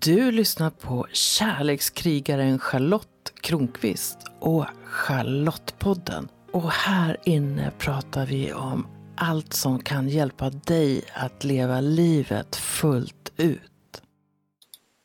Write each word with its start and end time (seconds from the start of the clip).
Du 0.00 0.30
lyssnar 0.30 0.70
på 0.70 1.06
kärlekskrigaren 1.12 2.58
Charlotte 2.58 3.32
Kronqvist 3.40 4.18
och 4.38 4.66
Charlottepodden. 4.84 6.28
Och 6.52 6.70
här 6.70 7.16
inne 7.24 7.72
pratar 7.78 8.26
vi 8.26 8.52
om 8.52 8.86
allt 9.16 9.52
som 9.52 9.78
kan 9.78 10.08
hjälpa 10.08 10.50
dig 10.50 11.02
att 11.14 11.44
leva 11.44 11.80
livet 11.80 12.56
fullt 12.56 13.32
ut. 13.36 14.02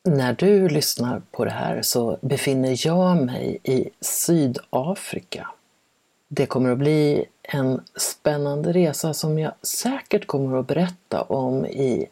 När 0.04 0.32
du 0.32 0.68
lyssnar 0.68 1.22
på 1.30 1.44
det 1.44 1.50
här 1.50 1.82
så 1.82 2.18
befinner 2.22 2.86
jag 2.86 3.16
mig 3.16 3.58
i 3.64 3.90
Sydafrika. 4.00 5.48
Det 6.28 6.46
kommer 6.46 6.70
att 6.70 6.78
bli 6.78 7.24
en 7.42 7.80
spännande 7.96 8.72
resa 8.72 9.14
som 9.14 9.38
jag 9.38 9.52
säkert 9.62 10.26
kommer 10.26 10.58
att 10.58 10.66
berätta 10.66 11.22
om 11.22 11.66
i 11.66 12.06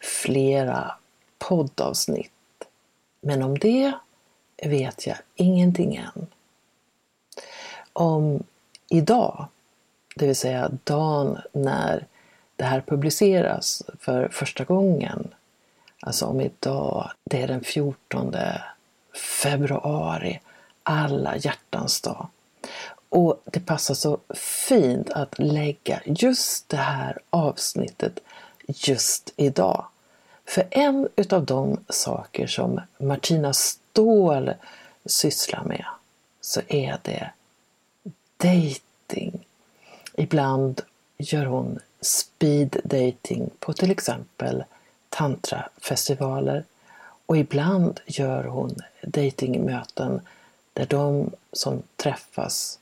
flera 0.00 0.92
poddavsnitt. 1.48 2.32
Men 3.20 3.42
om 3.42 3.58
det 3.58 3.92
vet 4.62 5.06
jag 5.06 5.16
ingenting 5.34 5.96
än. 5.96 6.26
Om 7.92 8.42
idag, 8.88 9.46
det 10.16 10.26
vill 10.26 10.36
säga 10.36 10.70
dagen 10.84 11.38
när 11.52 12.06
det 12.56 12.64
här 12.64 12.80
publiceras 12.80 13.82
för 14.00 14.28
första 14.28 14.64
gången, 14.64 15.34
alltså 16.00 16.26
om 16.26 16.40
idag, 16.40 17.10
det 17.24 17.42
är 17.42 17.48
den 17.48 17.64
14 17.64 18.34
februari, 19.42 20.40
alla 20.82 21.36
hjärtans 21.36 22.00
dag. 22.00 22.28
Och 23.08 23.42
det 23.44 23.60
passar 23.60 23.94
så 23.94 24.18
fint 24.68 25.10
att 25.10 25.38
lägga 25.38 26.00
just 26.04 26.68
det 26.68 26.76
här 26.76 27.18
avsnittet 27.30 28.20
just 28.66 29.32
idag. 29.36 29.86
För 30.52 30.64
en 30.70 31.08
utav 31.16 31.44
de 31.44 31.84
saker 31.88 32.46
som 32.46 32.80
Martina 32.98 33.52
Ståhl 33.52 34.52
sysslar 35.06 35.64
med 35.64 35.84
så 36.40 36.60
är 36.68 36.98
det 37.02 37.30
dating. 38.36 39.46
Ibland 40.14 40.80
gör 41.18 41.44
hon 41.44 41.78
speed 42.00 42.80
dating 42.84 43.50
på 43.58 43.72
till 43.72 43.90
exempel 43.90 44.64
tantrafestivaler 45.08 46.64
och 47.26 47.36
ibland 47.36 48.00
gör 48.06 48.44
hon 48.44 48.74
datingmöten 49.02 50.20
där 50.72 50.86
de 50.86 51.30
som 51.52 51.82
träffas 51.96 52.78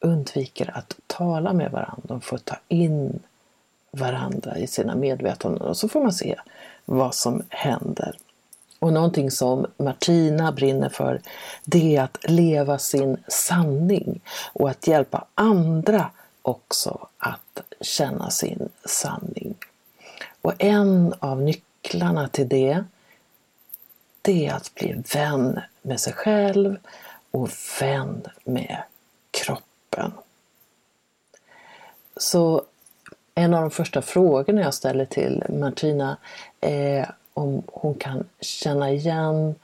undviker 0.00 0.70
att 0.74 0.96
tala 1.06 1.52
med 1.52 1.70
varandra. 1.70 2.02
De 2.02 2.20
får 2.20 2.38
ta 2.38 2.56
in 2.68 3.18
varandra 3.90 4.58
i 4.58 4.66
sina 4.66 4.94
medvetanden 4.94 5.62
och 5.62 5.76
så 5.76 5.88
får 5.88 6.02
man 6.02 6.12
se 6.12 6.36
vad 6.86 7.14
som 7.14 7.42
händer. 7.48 8.16
Och 8.78 8.92
någonting 8.92 9.30
som 9.30 9.66
Martina 9.76 10.52
brinner 10.52 10.88
för 10.88 11.20
det 11.64 11.96
är 11.96 12.02
att 12.02 12.18
leva 12.30 12.78
sin 12.78 13.16
sanning 13.28 14.20
och 14.52 14.70
att 14.70 14.86
hjälpa 14.86 15.24
andra 15.34 16.10
också 16.42 17.08
att 17.18 17.60
känna 17.80 18.30
sin 18.30 18.68
sanning. 18.84 19.54
Och 20.42 20.52
en 20.58 21.14
av 21.18 21.42
nycklarna 21.42 22.28
till 22.28 22.48
det, 22.48 22.84
det 24.22 24.46
är 24.46 24.52
att 24.52 24.74
bli 24.74 25.02
vän 25.14 25.60
med 25.82 26.00
sig 26.00 26.12
själv 26.12 26.76
och 27.30 27.50
vän 27.80 28.22
med 28.44 28.82
kroppen. 29.30 30.12
Så 32.16 32.62
en 33.34 33.54
av 33.54 33.60
de 33.60 33.70
första 33.70 34.02
frågorna 34.02 34.60
jag 34.60 34.74
ställer 34.74 35.04
till 35.04 35.44
Martina 35.48 36.16
eh, 36.66 37.08
om 37.34 37.62
hon 37.66 37.94
kan 37.94 38.24
känna 38.40 38.90
igen 38.90 39.54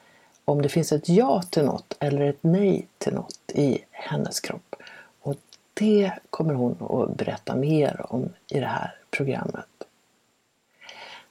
om 0.45 0.63
det 0.63 0.69
finns 0.69 0.93
ett 0.93 1.09
ja 1.09 1.43
till 1.43 1.65
något 1.65 1.97
eller 2.01 2.21
ett 2.21 2.39
nej 2.43 2.87
till 2.99 3.15
något 3.15 3.53
i 3.55 3.79
hennes 3.91 4.41
kropp. 4.41 4.77
Och 5.21 5.37
det 5.75 6.13
kommer 6.31 6.55
hon 6.55 6.77
att 6.91 7.17
berätta 7.17 7.57
mer 7.57 8.07
om 8.09 8.29
i 8.49 8.61
det 8.61 8.67
här 8.67 8.95
programmet. 9.11 9.67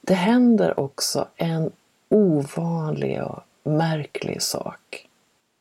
Det 0.00 0.14
händer 0.14 0.80
också 0.80 1.28
en 1.36 1.70
ovanlig 2.08 3.22
och 3.22 3.42
märklig 3.62 4.42
sak 4.42 5.08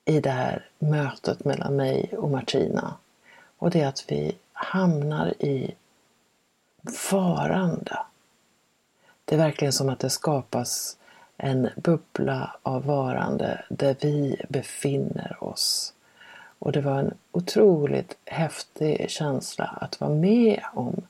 i 0.05 0.19
det 0.19 0.29
här 0.29 0.66
mötet 0.79 1.45
mellan 1.45 1.75
mig 1.75 2.13
och 2.17 2.29
Martina. 2.29 2.93
Och 3.57 3.72
det 3.72 3.81
är 3.81 3.88
att 3.88 4.05
vi 4.07 4.35
hamnar 4.53 5.33
i 5.43 5.72
varande. 7.11 7.97
Det 9.31 9.35
är 9.35 9.39
verkligen 9.39 9.73
som 9.73 9.89
att 9.89 9.99
det 9.99 10.09
skapas 10.09 10.97
en 11.37 11.69
bubbla 11.75 12.55
av 12.63 12.85
varande 12.85 13.65
där 13.69 13.95
vi 14.01 14.41
befinner 14.49 15.43
oss. 15.43 15.93
Och 16.59 16.71
det 16.71 16.81
var 16.81 16.99
en 16.99 17.13
otroligt 17.31 18.17
häftig 18.25 19.09
känsla 19.09 19.65
att 19.65 19.99
vara 20.01 20.11
med 20.11 20.61
om 20.73 21.01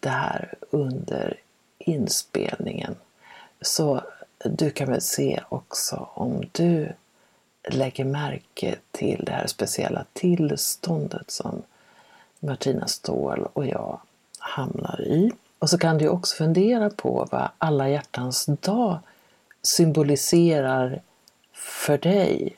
det 0.00 0.08
här 0.08 0.54
under 0.70 1.40
inspelningen. 1.78 2.96
Så 3.60 4.02
du 4.44 4.70
kan 4.70 4.88
väl 4.88 5.00
se 5.00 5.40
också 5.48 6.08
om 6.14 6.44
du 6.52 6.92
lägger 7.68 8.04
märke 8.04 8.76
till 8.90 9.24
det 9.26 9.32
här 9.32 9.46
speciella 9.46 10.04
tillståndet 10.12 11.30
som 11.30 11.62
Martina 12.38 12.86
Ståhl 12.86 13.48
och 13.52 13.66
jag 13.66 14.00
hamnar 14.38 15.00
i. 15.00 15.32
Och 15.60 15.70
så 15.70 15.78
kan 15.78 15.98
du 15.98 16.08
också 16.08 16.36
fundera 16.36 16.90
på 16.90 17.28
vad 17.30 17.48
alla 17.58 17.88
hjärtans 17.88 18.46
dag 18.46 18.98
symboliserar 19.62 21.02
för 21.52 21.98
dig. 21.98 22.56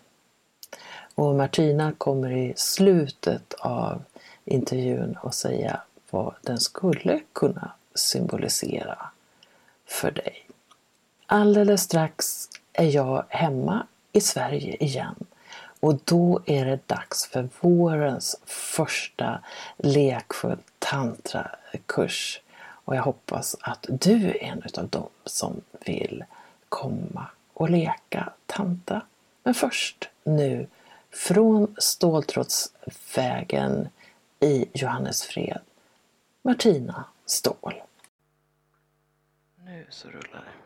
Och 1.15 1.35
Martina 1.35 1.93
kommer 1.99 2.31
i 2.33 2.53
slutet 2.57 3.55
av 3.55 4.03
intervjun 4.45 5.19
att 5.23 5.35
säga 5.35 5.81
vad 6.11 6.35
den 6.43 6.59
skulle 6.59 7.21
kunna 7.33 7.73
symbolisera 7.95 8.99
för 9.87 10.11
dig. 10.11 10.49
Alldeles 11.27 11.83
strax 11.83 12.49
är 12.73 12.91
jag 12.95 13.25
hemma 13.29 13.87
i 14.13 14.21
Sverige 14.21 14.85
igen 14.85 15.15
och 15.81 15.99
då 16.05 16.41
är 16.47 16.65
det 16.65 16.89
dags 16.89 17.27
för 17.27 17.49
vårens 17.61 18.41
första 18.47 19.45
lekfull 19.77 20.59
tantrakurs. 20.79 22.42
Och 22.85 22.97
jag 22.97 23.03
hoppas 23.03 23.57
att 23.61 23.87
du 23.89 24.29
är 24.29 24.43
en 24.43 24.63
av 24.79 24.89
dem 24.89 25.09
som 25.25 25.61
vill 25.87 26.25
komma 26.69 27.27
och 27.53 27.71
leka 27.71 28.33
tanta. 28.47 29.03
Men 29.43 29.55
först 29.55 30.09
nu 30.25 30.67
från 31.11 31.75
Ståltrådsvägen 31.79 33.89
i 34.41 34.67
Johannesfred. 34.73 35.61
Martina 36.43 37.05
Ståhl. 37.27 37.83
Nu 39.57 39.87
så 39.91 40.09
rullar 40.09 40.45
det. 40.45 40.63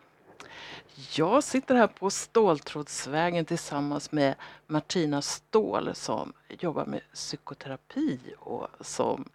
Jag 1.17 1.45
sitter 1.45 1.75
här 1.75 1.87
på 1.87 2.11
Ståltrådsvägen 2.11 3.45
tillsammans 3.45 4.13
med 4.13 4.35
Martina 4.67 5.23
Ståhl 5.23 5.95
som 5.95 6.33
jobbar 6.49 6.87
med 6.87 7.01
psykoterapi 7.15 8.21
och 8.39 8.69
som 8.81 9.29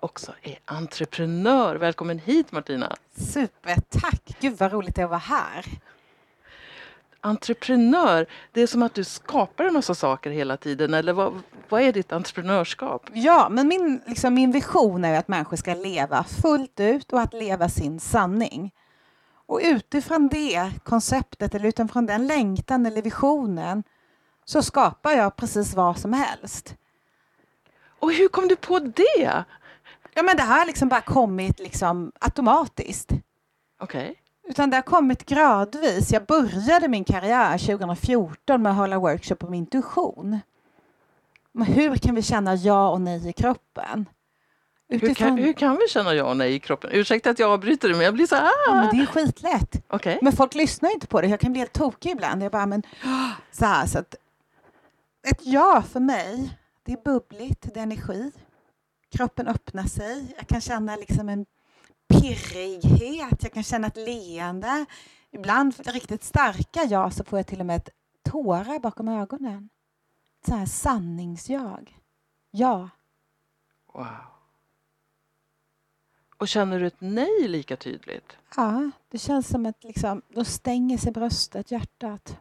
också 0.00 0.32
är 0.42 0.58
entreprenör. 0.64 1.76
Välkommen 1.76 2.18
hit 2.18 2.52
Martina! 2.52 2.96
Supertack! 3.16 4.36
Gud 4.40 4.58
vad 4.58 4.72
roligt 4.72 4.94
det 4.94 5.00
är 5.00 5.04
att 5.04 5.10
vara 5.10 5.18
här. 5.18 5.66
Entreprenör, 7.20 8.26
det 8.52 8.60
är 8.60 8.66
som 8.66 8.82
att 8.82 8.94
du 8.94 9.04
skapar 9.04 9.64
en 9.64 9.72
massa 9.72 9.94
saker 9.94 10.30
hela 10.30 10.56
tiden 10.56 10.94
eller 10.94 11.12
vad, 11.12 11.42
vad 11.68 11.82
är 11.82 11.92
ditt 11.92 12.12
entreprenörskap? 12.12 13.10
Ja, 13.12 13.48
men 13.50 13.68
min, 13.68 14.00
liksom, 14.06 14.34
min 14.34 14.52
vision 14.52 15.04
är 15.04 15.18
att 15.18 15.28
människor 15.28 15.56
ska 15.56 15.74
leva 15.74 16.24
fullt 16.24 16.80
ut 16.80 17.12
och 17.12 17.20
att 17.20 17.34
leva 17.34 17.68
sin 17.68 18.00
sanning. 18.00 18.74
Och 19.46 19.60
utifrån 19.62 20.28
det 20.28 20.70
konceptet 20.84 21.54
eller 21.54 21.68
utifrån 21.68 22.06
den 22.06 22.26
längtan 22.26 22.86
eller 22.86 23.02
visionen 23.02 23.82
så 24.44 24.62
skapar 24.62 25.12
jag 25.12 25.36
precis 25.36 25.74
vad 25.74 25.98
som 25.98 26.12
helst. 26.12 26.76
Och 27.98 28.12
hur 28.12 28.28
kom 28.28 28.48
du 28.48 28.56
på 28.56 28.78
det? 28.78 29.44
Ja, 30.14 30.22
men 30.22 30.36
det 30.36 30.42
har 30.42 30.66
liksom 30.66 30.88
bara 30.88 31.00
kommit 31.00 31.58
liksom 31.58 32.12
automatiskt. 32.20 33.12
Okej. 33.80 34.10
Okay. 34.10 34.14
Utan 34.48 34.70
det 34.70 34.76
har 34.76 34.82
kommit 34.82 35.26
gradvis. 35.26 36.12
Jag 36.12 36.26
började 36.26 36.88
min 36.88 37.04
karriär 37.04 37.58
2014 37.58 38.62
med 38.62 38.72
att 38.72 38.78
hålla 38.78 38.98
workshop 38.98 39.36
om 39.40 39.54
intuition. 39.54 40.40
Men 41.52 41.66
hur 41.66 41.96
kan 41.96 42.14
vi 42.14 42.22
känna 42.22 42.54
ja 42.54 42.90
och 42.90 43.00
nej 43.00 43.28
i 43.28 43.32
kroppen? 43.32 44.08
Utifrån... 44.88 45.08
Hur, 45.08 45.14
kan, 45.14 45.38
hur 45.38 45.52
kan 45.52 45.76
vi 45.76 45.88
känna 45.88 46.14
ja 46.14 46.24
och 46.24 46.36
nej 46.36 46.54
i 46.54 46.58
kroppen? 46.58 46.90
Ursäkta 46.92 47.30
att 47.30 47.38
jag 47.38 47.50
avbryter 47.50 47.88
det 47.88 47.94
men 47.94 48.04
jag 48.04 48.14
blir 48.14 48.26
så 48.26 48.34
här. 48.34 48.50
Ja, 48.66 48.74
men 48.74 48.96
det 48.96 49.02
är 49.02 49.06
skitlätt. 49.06 49.86
Okay. 49.88 50.18
Men 50.22 50.32
folk 50.32 50.54
lyssnar 50.54 50.92
inte 50.92 51.06
på 51.06 51.20
det. 51.20 51.26
Jag 51.26 51.40
kan 51.40 51.52
bli 51.52 51.58
helt 51.58 51.72
tokig 51.72 52.10
ibland. 52.10 52.42
Jag 52.42 52.52
bara, 52.52 52.66
men, 52.66 52.82
så 53.52 53.64
här, 53.64 53.86
så 53.86 53.98
att, 53.98 54.14
ett 55.28 55.40
ja 55.42 55.82
för 55.92 56.00
mig, 56.00 56.58
det 56.82 56.92
är 56.92 56.98
bubbligt, 57.04 57.74
det 57.74 57.80
är 57.80 57.82
energi. 57.82 58.32
Kroppen 59.10 59.48
öppnar 59.48 59.86
sig. 59.86 60.34
Jag 60.36 60.46
kan 60.46 60.60
känna 60.60 60.96
liksom 60.96 61.28
en 61.28 61.46
pirrighet, 62.08 63.42
jag 63.42 63.52
kan 63.52 63.62
känna 63.62 63.86
ett 63.86 63.96
leende. 63.96 64.86
Ibland 65.30 65.74
riktigt 65.86 66.24
starka 66.24 66.84
ja 66.84 67.10
så 67.10 67.24
får 67.24 67.38
jag 67.38 67.46
till 67.46 67.60
och 67.60 67.66
med 67.66 67.88
tårar 68.22 68.78
bakom 68.78 69.08
ögonen. 69.08 69.68
Så 70.46 70.54
här 70.54 70.66
sanningsjag. 70.66 71.98
Ja. 72.50 72.88
Wow. 73.94 74.06
Och 76.36 76.48
känner 76.48 76.80
du 76.80 76.86
ett 76.86 77.00
nej 77.00 77.48
lika 77.48 77.76
tydligt? 77.76 78.36
Ja, 78.56 78.90
det 79.08 79.18
känns 79.18 79.48
som 79.48 79.66
att 79.66 79.84
liksom, 79.84 80.22
då 80.28 80.44
stänger 80.44 80.98
sig 80.98 81.12
bröstet, 81.12 81.70
hjärtat. 81.70 82.40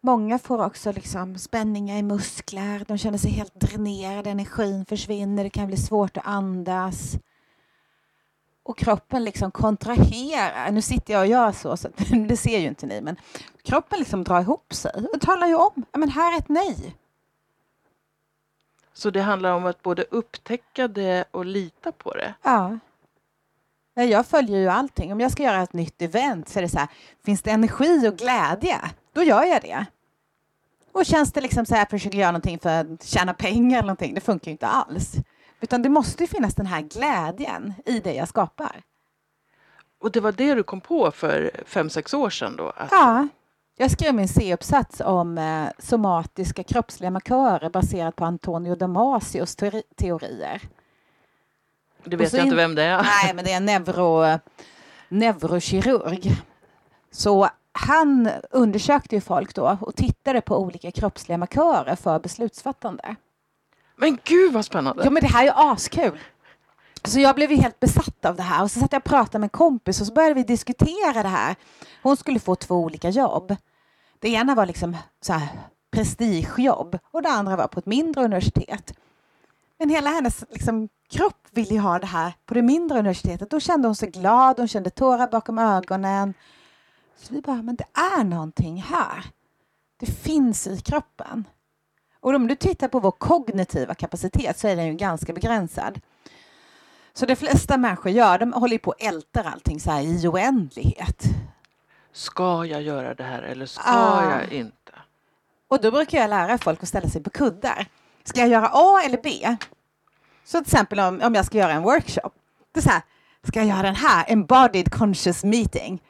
Många 0.00 0.38
får 0.38 0.64
också 0.64 0.92
liksom 0.92 1.38
spänningar 1.38 1.96
i 1.96 2.02
muskler, 2.02 2.84
de 2.88 2.98
känner 2.98 3.18
sig 3.18 3.30
helt 3.30 3.60
dränerade, 3.60 4.30
energin 4.30 4.84
försvinner, 4.86 5.44
det 5.44 5.50
kan 5.50 5.66
bli 5.66 5.76
svårt 5.76 6.16
att 6.16 6.26
andas. 6.26 7.16
Och 8.62 8.78
kroppen 8.78 9.24
liksom 9.24 9.50
kontraherar. 9.50 10.70
Nu 10.70 10.82
sitter 10.82 11.12
jag 11.12 11.20
och 11.20 11.26
gör 11.26 11.52
så, 11.52 11.76
så 11.76 11.88
det 12.28 12.36
ser 12.36 12.58
ju 12.58 12.66
inte 12.66 12.86
ni, 12.86 13.00
men 13.00 13.16
kroppen 13.62 13.98
liksom 13.98 14.24
drar 14.24 14.40
ihop 14.40 14.74
sig 14.74 15.06
och 15.14 15.20
talar 15.20 15.46
ju 15.46 15.54
om, 15.54 15.84
men 15.92 16.08
här 16.08 16.34
är 16.34 16.38
ett 16.38 16.48
nej. 16.48 16.96
Så 18.92 19.10
det 19.10 19.22
handlar 19.22 19.52
om 19.52 19.66
att 19.66 19.82
både 19.82 20.04
upptäcka 20.10 20.88
det 20.88 21.24
och 21.30 21.44
lita 21.44 21.92
på 21.92 22.12
det? 22.12 22.34
Ja. 22.42 22.78
Jag 24.04 24.26
följer 24.26 24.58
ju 24.58 24.68
allting. 24.68 25.12
Om 25.12 25.20
jag 25.20 25.32
ska 25.32 25.42
göra 25.42 25.62
ett 25.62 25.72
nytt 25.72 26.02
event 26.02 26.48
så 26.48 26.58
är 26.58 26.62
det 26.62 26.68
så 26.68 26.78
här, 26.78 26.88
finns 27.24 27.42
det 27.42 27.50
energi 27.50 28.08
och 28.08 28.16
glädje, 28.16 28.80
då 29.12 29.22
gör 29.22 29.44
jag 29.44 29.62
det. 29.62 29.86
Och 30.92 31.06
känns 31.06 31.32
det 31.32 31.40
liksom 31.40 31.66
så 31.66 31.74
här, 31.74 31.86
försöker 31.86 32.18
göra 32.18 32.30
någonting 32.30 32.58
för 32.58 32.80
att 32.80 33.04
tjäna 33.04 33.34
pengar 33.34 33.78
eller 33.78 33.86
någonting, 33.86 34.14
det 34.14 34.20
funkar 34.20 34.46
ju 34.46 34.52
inte 34.52 34.66
alls. 34.66 35.12
Utan 35.60 35.82
det 35.82 35.88
måste 35.88 36.22
ju 36.22 36.26
finnas 36.26 36.54
den 36.54 36.66
här 36.66 36.80
glädjen 36.80 37.74
i 37.84 38.00
det 38.00 38.14
jag 38.14 38.28
skapar. 38.28 38.82
Och 39.98 40.12
det 40.12 40.20
var 40.20 40.32
det 40.32 40.54
du 40.54 40.62
kom 40.62 40.80
på 40.80 41.10
för 41.10 41.50
fem, 41.66 41.90
sex 41.90 42.14
år 42.14 42.30
sedan 42.30 42.56
då? 42.56 42.72
Att... 42.76 42.88
Ja. 42.90 43.28
Jag 43.78 43.90
skrev 43.90 44.14
min 44.14 44.28
C-uppsats 44.28 45.00
om 45.00 45.38
eh, 45.38 45.68
somatiska 45.78 46.62
kroppsliga 46.62 47.10
markörer 47.10 47.70
baserat 47.70 48.16
på 48.16 48.24
Antonio 48.24 48.74
Damasios 48.74 49.56
teorier. 49.96 50.62
Det 52.06 52.16
vet 52.16 52.32
jag 52.32 52.44
inte 52.44 52.56
vem 52.56 52.74
det 52.74 52.82
är. 52.82 53.02
Nej, 53.02 53.34
men 53.34 53.44
det 53.44 53.52
är 53.52 53.56
en 53.56 53.64
neuro, 53.64 54.38
neurokirurg. 55.08 56.42
Så 57.10 57.48
han 57.72 58.30
undersökte 58.50 59.14
ju 59.14 59.20
folk 59.20 59.54
då 59.54 59.78
och 59.80 59.96
tittade 59.96 60.40
på 60.40 60.58
olika 60.58 60.90
kroppsliga 60.90 61.38
markörer 61.38 61.96
för 61.96 62.18
beslutsfattande. 62.18 63.16
Men 63.96 64.18
gud 64.24 64.52
vad 64.52 64.64
spännande! 64.64 65.04
Ja 65.04 65.10
men 65.10 65.22
det 65.22 65.28
här 65.28 65.40
är 65.40 65.44
ju 65.44 65.52
askul. 65.54 66.18
Så 67.04 67.20
jag 67.20 67.34
blev 67.34 67.50
ju 67.50 67.56
helt 67.56 67.80
besatt 67.80 68.24
av 68.24 68.36
det 68.36 68.42
här 68.42 68.62
och 68.62 68.70
så 68.70 68.80
satt 68.80 68.92
jag 68.92 69.00
och 69.00 69.04
pratade 69.04 69.38
med 69.38 69.44
en 69.44 69.48
kompis 69.50 70.00
och 70.00 70.06
så 70.06 70.12
började 70.12 70.34
vi 70.34 70.42
diskutera 70.42 71.22
det 71.22 71.28
här. 71.28 71.54
Hon 72.02 72.16
skulle 72.16 72.40
få 72.40 72.54
två 72.54 72.74
olika 72.74 73.10
jobb. 73.10 73.56
Det 74.18 74.28
ena 74.28 74.54
var 74.54 74.66
liksom 74.66 74.96
så 75.20 75.32
här 75.32 75.48
prestigejobb 75.90 76.98
och 77.10 77.22
det 77.22 77.28
andra 77.28 77.56
var 77.56 77.68
på 77.68 77.78
ett 77.78 77.86
mindre 77.86 78.24
universitet. 78.24 78.94
Men 79.78 79.90
hela 79.90 80.10
hennes 80.10 80.44
liksom, 80.50 80.88
kropp 81.08 81.48
ville 81.50 81.80
ha 81.80 81.98
det 81.98 82.06
här 82.06 82.32
på 82.46 82.54
det 82.54 82.62
mindre 82.62 82.98
universitetet. 82.98 83.50
Då 83.50 83.60
kände 83.60 83.88
hon 83.88 83.94
sig 83.94 84.10
glad, 84.10 84.58
hon 84.58 84.68
kände 84.68 84.90
tårar 84.90 85.28
bakom 85.28 85.58
ögonen. 85.58 86.34
Så 87.16 87.34
vi 87.34 87.40
bara, 87.40 87.62
men 87.62 87.76
det 87.76 87.86
är 88.18 88.24
någonting 88.24 88.82
här. 88.82 89.24
Det 90.00 90.06
finns 90.06 90.66
i 90.66 90.80
kroppen. 90.80 91.44
Och 92.20 92.34
om 92.34 92.46
du 92.46 92.54
tittar 92.54 92.88
på 92.88 93.00
vår 93.00 93.10
kognitiva 93.10 93.94
kapacitet 93.94 94.58
så 94.58 94.68
är 94.68 94.76
den 94.76 94.86
ju 94.86 94.94
ganska 94.94 95.32
begränsad. 95.32 96.00
Så 97.14 97.26
de 97.26 97.36
flesta 97.36 97.76
människor 97.76 98.12
gör, 98.12 98.38
de 98.38 98.52
håller 98.52 98.78
på 98.78 98.90
och 98.90 99.02
ältar 99.02 99.44
allting 99.44 99.80
så 99.80 99.90
här 99.90 100.02
i 100.02 100.28
oändlighet. 100.28 101.22
Ska 102.12 102.64
jag 102.64 102.82
göra 102.82 103.14
det 103.14 103.24
här 103.24 103.42
eller 103.42 103.66
ska 103.66 103.82
ah. 103.90 104.30
jag 104.30 104.52
inte? 104.52 104.92
Och 105.68 105.80
då 105.80 105.90
brukar 105.90 106.18
jag 106.18 106.30
lära 106.30 106.58
folk 106.58 106.82
att 106.82 106.88
ställa 106.88 107.08
sig 107.08 107.22
på 107.22 107.30
kuddar. 107.30 107.86
Ska 108.24 108.40
jag 108.40 108.48
göra 108.48 108.70
A 108.72 109.02
eller 109.04 109.20
B? 109.22 109.56
Så 110.46 110.58
till 110.58 110.74
exempel 110.74 111.00
om, 111.00 111.20
om 111.22 111.34
jag 111.34 111.44
ska 111.46 111.58
göra 111.58 111.72
en 111.72 111.82
workshop. 111.82 112.30
Det 112.72 112.80
är 112.80 112.82
så 112.82 112.90
här, 112.90 113.02
ska 113.42 113.58
jag 113.60 113.68
göra 113.68 113.82
den 113.82 113.94
här, 113.94 114.24
embodied 114.28 114.92
conscious 114.92 115.44
meeting? 115.44 116.02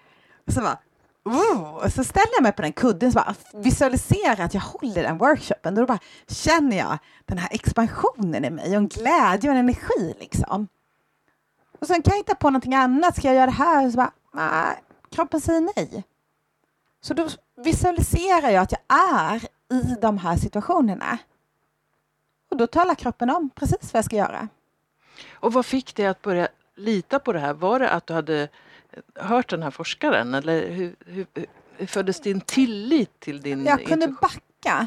Och 0.46 0.52
så 0.52 0.60
bara, 0.60 0.78
oh, 1.24 1.84
och 1.84 1.92
så 1.92 2.04
ställer 2.04 2.34
jag 2.34 2.42
mig 2.42 2.52
på 2.52 2.62
den 2.62 2.72
kudden 2.72 3.08
och 3.08 3.14
bara 3.14 3.34
visualiserar 3.54 4.44
att 4.44 4.54
jag 4.54 4.60
håller 4.60 5.02
den 5.02 5.18
workshopen. 5.18 5.74
Då 5.74 5.86
bara 5.86 5.98
känner 6.28 6.76
jag 6.76 6.98
den 7.26 7.38
här 7.38 7.48
expansionen 7.52 8.44
i 8.44 8.50
mig 8.50 8.68
och 8.68 8.76
en 8.76 8.88
glädje 8.88 9.50
och 9.50 9.56
en 9.56 9.60
energi 9.60 10.14
liksom. 10.20 10.68
Och 11.80 11.86
sen 11.86 12.02
kan 12.02 12.10
jag 12.10 12.18
hitta 12.18 12.34
på 12.34 12.50
någonting 12.50 12.74
annat. 12.74 13.16
Ska 13.16 13.28
jag 13.28 13.36
göra 13.36 13.46
det 13.46 13.52
här? 13.52 13.86
Och 13.86 13.92
så 13.92 13.96
bara, 13.96 14.12
nej, 14.34 14.82
kroppen 15.10 15.40
säger 15.40 15.60
nej. 15.60 16.04
Så 17.00 17.14
då 17.14 17.28
visualiserar 17.56 18.50
jag 18.50 18.62
att 18.62 18.72
jag 18.72 18.98
är 18.98 19.44
i 19.72 19.96
de 20.00 20.18
här 20.18 20.36
situationerna. 20.36 21.18
Och 22.48 22.56
då 22.56 22.66
talar 22.66 22.94
kroppen 22.94 23.30
om 23.30 23.50
precis 23.50 23.92
vad 23.92 23.98
jag 23.98 24.04
ska 24.04 24.16
göra. 24.16 24.48
Och 25.32 25.52
vad 25.52 25.66
fick 25.66 25.96
dig 25.96 26.06
att 26.06 26.22
börja 26.22 26.48
lita 26.74 27.18
på 27.18 27.32
det 27.32 27.38
här? 27.38 27.54
Var 27.54 27.78
det 27.78 27.90
att 27.90 28.06
du 28.06 28.14
hade 28.14 28.48
hört 29.14 29.50
den 29.50 29.62
här 29.62 29.70
forskaren 29.70 30.34
eller 30.34 30.70
hur, 30.70 30.96
hur, 31.06 31.26
hur 31.76 31.86
föddes 31.86 32.20
din 32.20 32.40
tillit 32.40 33.20
till 33.20 33.40
din 33.40 33.64
Jag 33.64 33.86
kunde 33.86 34.08
backa 34.08 34.86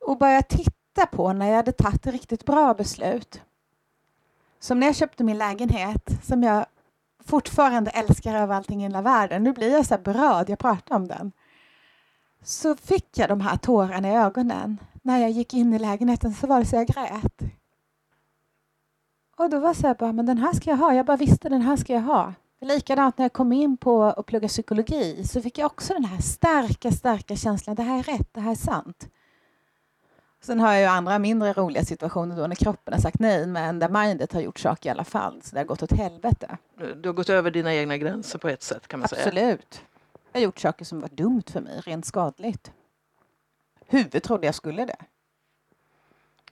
och 0.00 0.18
börja 0.18 0.42
titta 0.42 1.06
på 1.10 1.32
när 1.32 1.48
jag 1.48 1.56
hade 1.56 1.72
tagit 1.72 2.06
riktigt 2.06 2.44
bra 2.44 2.74
beslut. 2.74 3.40
Som 4.58 4.80
när 4.80 4.86
jag 4.86 4.96
köpte 4.96 5.24
min 5.24 5.38
lägenhet 5.38 6.10
som 6.22 6.42
jag 6.42 6.66
fortfarande 7.24 7.90
älskar 7.90 8.34
över 8.34 8.54
allting 8.54 8.80
i 8.80 8.82
hela 8.82 9.02
världen. 9.02 9.44
Nu 9.44 9.52
blir 9.52 9.72
jag 9.72 9.86
så 9.86 9.98
berörd, 9.98 10.50
jag 10.50 10.58
pratar 10.58 10.96
om 10.96 11.08
den. 11.08 11.32
Så 12.42 12.76
fick 12.76 13.18
jag 13.18 13.28
de 13.28 13.40
här 13.40 13.56
tårarna 13.56 14.08
i 14.08 14.16
ögonen. 14.16 14.78
När 15.02 15.18
jag 15.18 15.30
gick 15.30 15.54
in 15.54 15.74
i 15.74 15.78
lägenheten 15.78 16.34
så 16.34 16.46
var 16.46 16.58
det 16.60 16.66
så 16.66 16.76
jag 16.76 16.86
grät. 16.86 17.42
Och 19.36 19.50
då 19.50 19.58
var 19.58 19.74
så 19.74 19.86
här 19.86 19.94
bara, 19.94 20.12
men 20.12 20.26
den 20.26 20.38
här 20.38 20.52
ska 20.52 20.70
jag 20.70 20.76
ha. 20.76 20.94
Jag 20.94 21.06
bara 21.06 21.16
visste 21.16 21.48
den 21.48 21.62
här 21.62 21.76
ska 21.76 21.92
jag 21.92 22.00
ha. 22.00 22.34
Likadant 22.60 23.18
när 23.18 23.24
jag 23.24 23.32
kom 23.32 23.52
in 23.52 23.76
på 23.76 24.02
att 24.02 24.26
plugga 24.26 24.48
psykologi 24.48 25.24
så 25.24 25.40
fick 25.42 25.58
jag 25.58 25.66
också 25.66 25.92
den 25.94 26.04
här 26.04 26.20
starka, 26.20 26.90
starka 26.92 27.36
känslan. 27.36 27.76
Det 27.76 27.82
här 27.82 27.98
är 27.98 28.02
rätt, 28.02 28.28
det 28.32 28.40
här 28.40 28.50
är 28.50 28.54
sant. 28.54 29.08
Sen 30.40 30.60
har 30.60 30.72
jag 30.72 30.80
ju 30.80 30.86
andra 30.86 31.18
mindre 31.18 31.52
roliga 31.52 31.84
situationer 31.84 32.36
då 32.36 32.46
när 32.46 32.54
kroppen 32.54 32.94
har 32.94 33.00
sagt 33.00 33.18
nej 33.18 33.46
men 33.46 33.78
där 33.78 33.88
mindet 33.88 34.32
har 34.32 34.40
gjort 34.40 34.58
saker 34.58 34.88
i 34.88 34.92
alla 34.92 35.04
fall 35.04 35.42
så 35.42 35.54
det 35.54 35.60
har 35.60 35.64
gått 35.64 35.82
åt 35.82 35.92
helvete. 35.92 36.56
Du 36.96 37.08
har 37.08 37.12
gått 37.12 37.28
över 37.28 37.50
dina 37.50 37.74
egna 37.74 37.96
gränser 37.96 38.38
på 38.38 38.48
ett 38.48 38.62
sätt 38.62 38.88
kan 38.88 39.00
man 39.00 39.04
Absolut. 39.04 39.34
säga. 39.34 39.52
Absolut. 39.52 39.82
Jag 40.32 40.40
har 40.40 40.44
gjort 40.44 40.58
saker 40.58 40.84
som 40.84 41.00
var 41.00 41.08
dumt 41.08 41.42
för 41.46 41.60
mig, 41.60 41.80
rent 41.80 42.06
skadligt. 42.06 42.72
Huvudet 43.92 44.22
trodde 44.22 44.46
jag 44.46 44.54
skulle 44.54 44.84
det. 44.84 44.96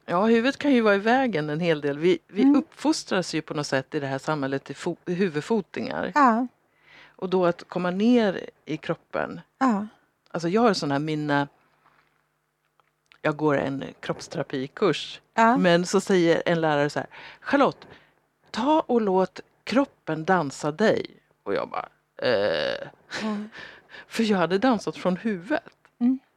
Ja, 0.07 0.27
huvudet 0.27 0.59
kan 0.59 0.73
ju 0.73 0.81
vara 0.81 0.95
i 0.95 0.99
vägen 0.99 1.51
en 1.51 1.61
hel 1.61 1.81
del. 1.81 1.99
Vi, 1.99 2.19
vi 2.27 2.43
mm. 2.43 2.57
uppfostras 2.57 3.35
ju 3.35 3.43
på 3.43 3.55
något 3.55 3.67
sätt 3.67 3.95
i 3.95 4.01
det 4.01 4.07
här 4.07 4.19
samhället 4.19 4.65
till 4.65 4.77
huvudfotingar. 5.07 6.13
Ja. 6.15 6.47
Och 7.17 7.31
då 7.31 7.47
att 7.47 7.69
komma 7.69 7.91
ner 7.91 8.51
i 8.65 8.77
kroppen. 8.77 9.41
Ja. 9.59 9.87
Alltså 10.31 10.49
jag 10.49 10.61
har 10.61 10.75
sådana 10.75 10.95
här 10.95 11.01
minne 11.01 11.49
jag 13.23 13.37
går 13.37 13.59
en 13.59 13.85
kroppsterapikurs. 14.01 15.21
Ja. 15.35 15.57
Men 15.57 15.87
så 15.87 16.01
säger 16.01 16.43
en 16.47 16.61
lärare 16.61 16.91
så 16.91 16.99
här, 16.99 17.09
Charlotte, 17.41 17.87
ta 18.51 18.81
och 18.81 19.01
låt 19.01 19.41
kroppen 19.65 20.25
dansa 20.25 20.73
dig. 20.73 21.07
Och 21.43 21.55
jag 21.55 21.69
bara, 21.69 21.89
eh. 22.17 22.89
Mm. 23.23 23.51
För 24.07 24.23
jag 24.23 24.39
hade 24.39 24.59
dansat 24.59 24.97
från 24.97 25.17
huvudet. 25.17 25.80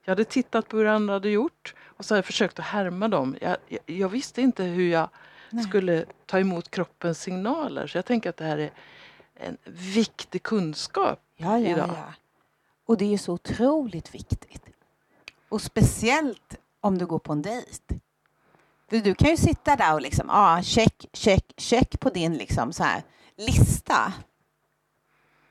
Jag 0.03 0.11
hade 0.11 0.25
tittat 0.25 0.67
på 0.67 0.77
hur 0.77 0.85
andra 0.85 1.13
hade 1.13 1.29
gjort 1.29 1.75
och 1.83 2.05
så 2.05 2.13
hade 2.13 2.17
jag 2.17 2.25
försökt 2.25 2.59
att 2.59 2.65
härma 2.65 3.07
dem. 3.07 3.37
Jag, 3.41 3.57
jag, 3.67 3.79
jag 3.85 4.09
visste 4.09 4.41
inte 4.41 4.63
hur 4.63 4.89
jag 4.89 5.09
Nej. 5.49 5.63
skulle 5.63 6.05
ta 6.25 6.39
emot 6.39 6.71
kroppens 6.71 7.21
signaler. 7.21 7.87
Så 7.87 7.97
jag 7.97 8.05
tänker 8.05 8.29
att 8.29 8.37
det 8.37 8.45
här 8.45 8.57
är 8.57 8.71
en 9.35 9.57
viktig 9.65 10.43
kunskap 10.43 11.19
ja, 11.35 11.59
ja, 11.59 11.69
idag. 11.69 11.89
Ja. 11.89 12.13
Och 12.85 12.97
det 12.97 13.13
är 13.13 13.17
så 13.17 13.33
otroligt 13.33 14.15
viktigt. 14.15 14.63
Och 15.49 15.61
speciellt 15.61 16.57
om 16.81 16.97
du 16.97 17.05
går 17.05 17.19
på 17.19 17.33
en 17.33 17.41
dejt. 17.41 17.99
För 18.89 18.97
du 18.97 19.15
kan 19.15 19.29
ju 19.29 19.37
sitta 19.37 19.75
där 19.75 19.93
och 19.93 20.01
liksom, 20.01 20.29
ah, 20.29 20.61
check, 20.61 21.05
check, 21.13 21.53
check 21.57 21.99
på 21.99 22.09
din 22.09 22.33
liksom 22.33 22.73
så 22.73 22.83
här 22.83 23.03
lista. 23.35 24.13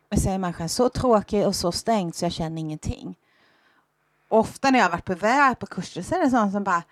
Men 0.09 0.21
så 0.21 0.31
är 0.31 0.39
människan 0.39 0.69
så 0.69 0.89
tråkig 0.89 1.47
och 1.47 1.57
så 1.57 1.73
stängd 1.73 2.15
så 2.15 2.25
jag 2.25 2.33
känner 2.33 2.61
ingenting. 2.61 3.17
Ofta 4.33 4.71
när 4.71 4.79
jag 4.79 4.87
har 4.87 4.91
varit 4.91 5.05
på 5.05 5.15
väg 5.15 5.59
på 5.59 5.67
kurser 5.67 6.03
så 6.03 6.15
är 6.15 6.21
det 6.21 6.31
sånt 6.31 6.53
som 6.53 6.65
bara 6.65 6.83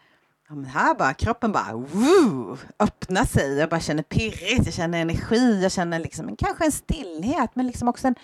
Ja, 0.48 0.54
men 0.54 0.64
här 0.64 0.94
bara, 0.94 1.14
kroppen 1.14 1.52
bara 1.52 1.72
woo, 1.72 2.58
öppnar 2.78 3.24
sig. 3.24 3.58
Jag 3.58 3.68
bara 3.68 3.80
känner 3.80 4.02
pirrigt, 4.02 4.64
jag 4.64 4.74
känner 4.74 5.00
energi, 5.00 5.62
jag 5.62 5.72
känner 5.72 5.98
liksom, 5.98 6.36
kanske 6.36 6.64
en 6.64 6.72
stillhet 6.72 7.50
men 7.54 7.66
liksom 7.66 7.88
också 7.88 8.06
en, 8.06 8.14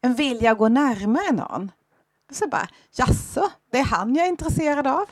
en 0.00 0.14
vilja 0.14 0.52
att 0.52 0.58
gå 0.58 0.68
närmare 0.68 1.32
någon. 1.32 1.72
Och 2.30 2.36
så 2.36 2.48
bara, 2.48 2.68
jaså, 2.92 3.50
det 3.70 3.78
är 3.78 3.84
han 3.84 4.14
jag 4.14 4.24
är 4.24 4.28
intresserad 4.28 4.86
av? 4.86 5.06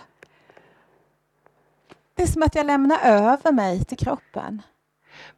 Det 2.14 2.22
är 2.22 2.26
som 2.26 2.42
att 2.42 2.54
jag 2.54 2.66
lämnar 2.66 2.98
över 3.02 3.52
mig 3.52 3.84
till 3.84 3.98
kroppen. 3.98 4.62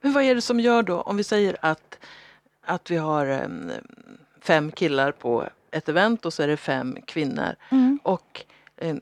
Men 0.01 0.13
vad 0.13 0.23
är 0.23 0.35
det 0.35 0.43
som 0.43 0.61
gör 0.61 0.83
då, 0.83 1.01
om 1.01 1.17
vi 1.17 1.25
säger 1.25 1.57
att, 1.61 1.99
att 2.67 2.91
vi 2.91 2.97
har 2.97 3.45
um, 3.45 3.71
fem 4.41 4.73
killar 4.73 5.13
på 5.13 5.49
ett 5.71 5.89
event 5.89 6.27
och 6.27 6.33
så 6.33 6.43
är 6.43 6.49
det 6.49 6.57
fem 6.57 6.99
kvinnor. 7.07 7.55
Mm. 7.71 7.99
Och 8.03 8.45
eh, 8.77 8.97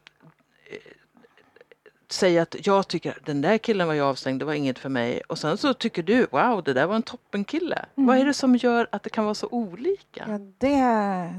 säga 2.08 2.42
att 2.42 2.66
jag 2.66 2.88
tycker 2.88 3.18
den 3.24 3.40
där 3.40 3.58
killen 3.58 3.86
var 3.86 3.94
jag 3.94 4.08
avstängd, 4.08 4.40
det 4.40 4.44
var 4.44 4.54
inget 4.54 4.78
för 4.78 4.88
mig. 4.88 5.20
Och 5.28 5.38
sen 5.38 5.58
så 5.58 5.74
tycker 5.74 6.02
du, 6.02 6.26
wow 6.30 6.62
det 6.62 6.72
där 6.72 6.86
var 6.86 6.96
en 6.96 7.02
toppenkille. 7.02 7.84
Mm. 7.96 8.06
Vad 8.06 8.18
är 8.18 8.24
det 8.24 8.34
som 8.34 8.56
gör 8.56 8.88
att 8.92 9.02
det 9.02 9.10
kan 9.10 9.24
vara 9.24 9.34
så 9.34 9.48
olika? 9.50 10.24
Ja, 10.28 10.38
det, 10.38 10.76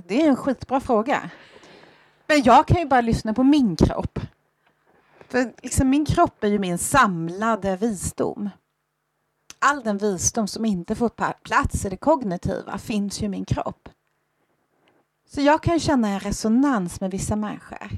det 0.07 0.21
är 0.21 0.27
en 0.27 0.35
skitbra 0.35 0.79
fråga. 0.79 1.29
Men 2.27 2.43
jag 2.43 2.67
kan 2.67 2.77
ju 2.77 2.85
bara 2.85 3.01
lyssna 3.01 3.33
på 3.33 3.43
min 3.43 3.75
kropp. 3.75 4.19
För 5.27 5.53
liksom 5.63 5.89
min 5.89 6.05
kropp 6.05 6.43
är 6.43 6.47
ju 6.47 6.59
min 6.59 6.77
samlade 6.77 7.77
visdom. 7.77 8.49
All 9.59 9.83
den 9.83 9.97
visdom 9.97 10.47
som 10.47 10.65
inte 10.65 10.95
får 10.95 11.09
plats 11.43 11.85
i 11.85 11.89
det 11.89 11.97
kognitiva 11.97 12.77
finns 12.77 13.21
ju 13.21 13.25
i 13.25 13.29
min 13.29 13.45
kropp. 13.45 13.89
Så 15.27 15.41
jag 15.41 15.63
kan 15.63 15.79
känna 15.79 16.09
en 16.09 16.19
resonans 16.19 17.01
med 17.01 17.11
vissa 17.11 17.35
människor. 17.35 17.89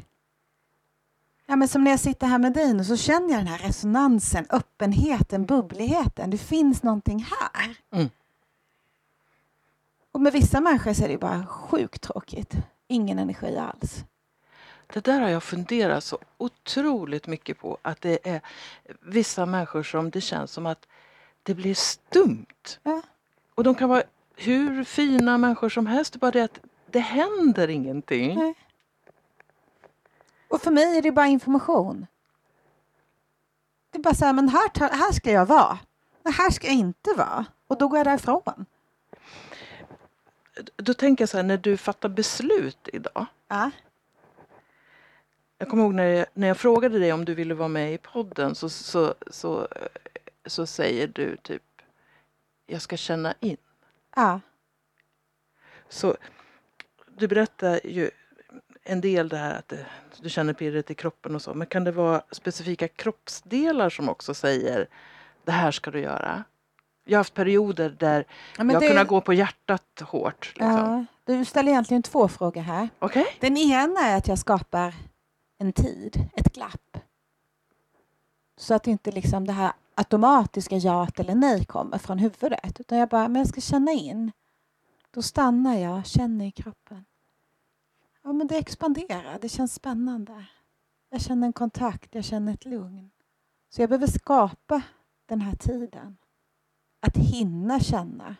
Ja, 1.45 1.55
men 1.55 1.67
som 1.67 1.83
när 1.83 1.91
jag 1.91 2.00
sitter 2.00 2.27
här 2.27 2.39
med 2.39 2.53
dig 2.53 2.74
nu 2.74 2.83
så 2.83 2.98
känner 2.98 3.29
jag 3.29 3.39
den 3.39 3.48
här 3.48 3.57
resonansen, 3.57 4.45
öppenheten, 4.50 5.45
bubbligheten. 5.45 6.29
Det 6.29 6.38
finns 6.38 6.83
någonting 6.83 7.25
här. 7.29 7.75
Mm. 7.91 8.09
Och 10.12 10.21
med 10.21 10.33
vissa 10.33 10.62
människor 10.62 10.93
så 10.93 11.03
är 11.03 11.07
det 11.07 11.17
bara 11.17 11.45
sjukt 11.45 12.01
tråkigt. 12.01 12.53
Ingen 12.88 13.19
energi 13.19 13.57
alls. 13.57 14.03
Det 14.93 15.03
där 15.03 15.21
har 15.21 15.29
jag 15.29 15.43
funderat 15.43 16.03
så 16.03 16.17
otroligt 16.38 17.27
mycket 17.27 17.59
på. 17.59 17.77
Att 17.81 18.01
det 18.01 18.19
är 18.24 18.41
vissa 19.01 19.45
människor 19.45 19.83
som 19.83 20.09
det 20.09 20.21
känns 20.21 20.51
som 20.51 20.65
att 20.65 20.88
det 21.43 21.53
blir 21.53 21.75
stumt. 21.75 22.79
Ja. 22.83 23.01
Och 23.55 23.63
de 23.63 23.75
kan 23.75 23.89
vara 23.89 24.03
hur 24.36 24.83
fina 24.83 25.38
människor 25.38 25.69
som 25.69 25.88
helst. 25.88 26.13
Det 26.13 26.17
är 26.17 26.19
bara 26.19 26.31
det 26.31 26.43
att 26.43 26.59
det 26.91 27.00
händer 27.00 27.67
ingenting. 27.67 28.36
Nej. 28.36 28.55
Och 30.48 30.62
för 30.62 30.72
mig 30.72 30.98
är 30.98 31.01
det 31.01 31.12
bara 31.12 31.27
information. 31.27 32.08
Det 33.89 33.98
är 33.98 34.03
bara 34.03 34.13
så 34.13 34.25
här, 34.25 34.34
men 34.34 34.50
här, 34.50 34.69
här 34.79 35.12
ska 35.12 35.31
jag 35.31 35.46
vara. 35.46 35.79
Men 36.24 36.34
här 36.34 36.50
ska 36.50 36.67
jag 36.67 36.75
inte 36.75 37.13
vara. 37.13 37.46
Och 37.67 37.77
då 37.77 37.88
går 37.88 37.98
jag 37.98 38.08
därifrån. 38.08 38.65
Då 40.75 40.93
tänker 40.93 41.22
jag 41.22 41.29
så 41.29 41.38
här, 41.38 41.43
när 41.43 41.58
du 41.58 41.77
fattar 41.77 42.10
beslut 42.10 42.89
idag. 42.93 43.25
Ja. 43.48 43.72
Jag 45.58 45.69
kommer 45.69 45.84
ihåg 45.84 45.93
när 45.93 46.03
jag, 46.03 46.25
när 46.34 46.48
jag 46.48 46.58
frågade 46.58 47.00
dig 47.00 47.13
om 47.13 47.25
du 47.25 47.34
ville 47.36 47.53
vara 47.53 47.67
med 47.67 47.93
i 47.93 47.98
podden 47.98 48.55
så, 48.55 48.69
så, 48.69 49.13
så, 49.31 49.67
så 50.46 50.65
säger 50.65 51.08
du 51.08 51.38
typ 51.38 51.63
jag 52.65 52.81
ska 52.81 52.98
känna 52.98 53.34
in. 53.39 53.58
ja. 54.15 54.39
Så 55.89 56.15
du 57.20 57.28
berättar 57.28 57.80
ju 57.84 58.12
en 58.84 59.02
del 59.02 59.30
där 59.30 59.56
att 59.56 59.68
det, 59.68 59.86
du 60.22 60.30
känner 60.30 60.54
pirret 60.54 60.92
i 60.92 60.96
kroppen 60.96 61.36
och 61.36 61.42
så. 61.42 61.54
Men 61.54 61.68
kan 61.68 61.84
det 61.84 61.92
vara 61.92 62.22
specifika 62.32 62.88
kroppsdelar 62.88 63.90
som 63.90 64.10
också 64.10 64.34
säger 64.34 64.88
det 65.44 65.52
här 65.52 65.72
ska 65.72 65.92
du 65.92 66.00
göra? 66.00 66.44
Jag 67.06 67.18
har 67.18 67.20
haft 67.20 67.34
perioder 67.34 67.90
där 67.90 68.26
ja 68.58 68.64
jag 68.64 68.82
det, 68.82 68.88
kunnat 68.88 69.08
gå 69.08 69.22
på 69.22 69.34
hjärtat 69.34 70.02
hårt. 70.02 70.54
Liksom. 70.56 71.08
ja, 71.26 71.34
du 71.34 71.46
ställer 71.46 71.72
egentligen 71.72 72.04
två 72.04 72.28
frågor 72.28 72.62
här. 72.62 72.90
Okej? 73.00 73.26
Den 73.40 73.58
ena 73.58 74.00
är 74.00 74.18
att 74.18 74.28
jag 74.28 74.40
skapar 74.40 74.94
en 75.58 75.74
tid, 75.74 76.30
ett 76.36 76.54
glapp. 76.54 76.98
Så 78.58 78.74
att 78.74 78.88
inte 78.88 79.12
liksom 79.12 79.48
det 79.48 79.54
här 79.54 79.72
automatiska 79.96 80.76
ja 80.76 81.08
eller 81.16 81.36
nej 81.36 81.66
kommer 81.66 81.98
från 81.98 82.20
huvudet. 82.20 82.80
Utan 82.80 82.98
jag 82.98 83.10
bara, 83.10 83.28
men 83.28 83.40
jag 83.40 83.48
ska 83.48 83.62
känna 83.62 83.92
in. 83.92 84.32
Då 85.12 85.22
stannar 85.22 85.78
jag, 85.78 86.06
känner 86.06 86.46
i 86.46 86.52
kroppen. 86.52 87.06
Ja, 88.29 88.33
men 88.33 88.48
det 88.48 88.57
expanderar, 88.57 89.38
det 89.41 89.50
känns 89.50 89.74
spännande. 89.74 90.45
Jag 91.09 91.21
känner 91.21 91.48
en 91.48 91.53
kontakt, 91.53 92.15
jag 92.15 92.24
känner 92.24 92.53
ett 92.53 92.65
lugn. 92.65 93.09
Så 93.69 93.81
jag 93.81 93.89
behöver 93.89 94.07
skapa 94.07 94.81
den 95.29 95.41
här 95.41 95.55
tiden. 95.55 96.17
Att 97.07 97.17
hinna 97.17 97.79
känna. 97.79 98.36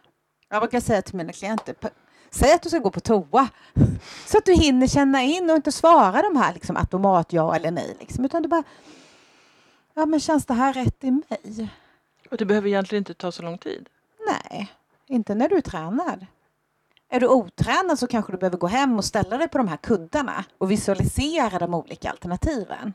Jag 0.50 0.62
brukar 0.62 0.80
säga 0.80 1.02
till 1.02 1.16
mina 1.16 1.32
klienter, 1.34 1.74
"Pa- 1.74 1.90
säg 2.30 2.54
att 2.54 2.62
du 2.62 2.70
ska 2.70 2.80
gå 2.80 2.92
på 2.92 3.00
toa. 3.00 3.50
Så 4.26 4.38
att 4.38 4.46
du 4.46 4.54
hinner 4.54 4.88
känna 4.88 5.22
in 5.24 5.50
och 5.50 5.56
inte 5.56 5.72
svara 5.72 6.22
de 6.22 6.36
här 6.38 6.54
liksom, 6.54 6.78
automat 6.78 7.34
ja 7.34 7.56
eller 7.56 7.72
nej. 7.72 7.96
Liksom, 8.00 8.26
utan 8.26 8.42
du 8.44 8.50
bara, 8.50 8.64
ja 9.94 10.06
men 10.06 10.20
känns 10.20 10.46
det 10.46 10.54
här 10.54 10.74
rätt 10.74 11.04
i 11.04 11.12
mig? 11.12 11.70
Och 12.32 12.38
det 12.38 12.46
behöver 12.46 12.68
egentligen 12.68 13.02
inte 13.02 13.14
ta 13.14 13.32
så 13.32 13.42
lång 13.44 13.58
tid. 13.58 13.90
Nej, 14.28 14.72
inte 15.08 15.36
när 15.36 15.50
du 15.50 15.58
är 15.58 15.62
tränad. 15.62 16.26
Är 17.10 17.20
du 17.20 17.28
otränad 17.28 18.00
så 18.00 18.08
kanske 18.08 18.32
du 18.32 18.38
behöver 18.38 18.58
gå 18.58 18.68
hem 18.68 18.98
och 18.98 19.06
ställa 19.06 19.38
dig 19.38 19.48
på 19.48 19.58
de 19.58 19.68
här 19.68 19.78
kuddarna 19.78 20.46
och 20.58 20.72
visualisera 20.72 21.60
de 21.60 21.74
olika 21.74 22.10
alternativen. 22.10 22.94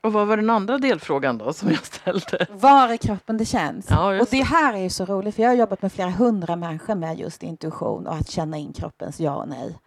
Och 0.00 0.12
vad 0.12 0.26
var 0.26 0.36
den 0.36 0.50
andra 0.50 0.78
delfrågan 0.78 1.38
då 1.38 1.52
som 1.52 1.70
jag 1.70 1.86
ställde? 1.86 2.46
Var 2.50 2.92
i 2.92 2.98
kroppen 2.98 3.36
det 3.36 3.44
känns. 3.44 3.86
Ja, 3.90 4.20
och 4.20 4.28
det 4.30 4.42
här 4.42 4.74
är 4.74 4.78
ju 4.78 4.90
så 4.90 5.04
roligt 5.04 5.34
för 5.34 5.42
jag 5.42 5.50
har 5.50 5.56
jobbat 5.56 5.82
med 5.82 5.92
flera 5.92 6.10
hundra 6.10 6.56
människor 6.56 6.94
med 6.94 7.18
just 7.18 7.42
intuition 7.42 8.06
och 8.06 8.14
att 8.14 8.30
känna 8.30 8.56
in 8.56 8.72
kroppens 8.72 9.20
ja 9.20 9.36
och 9.36 9.48
nej. 9.48 9.78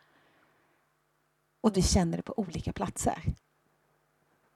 Och 1.61 1.77
vi 1.77 1.81
känner 1.81 2.17
det 2.17 2.23
på 2.23 2.33
olika 2.37 2.73
platser. 2.73 3.23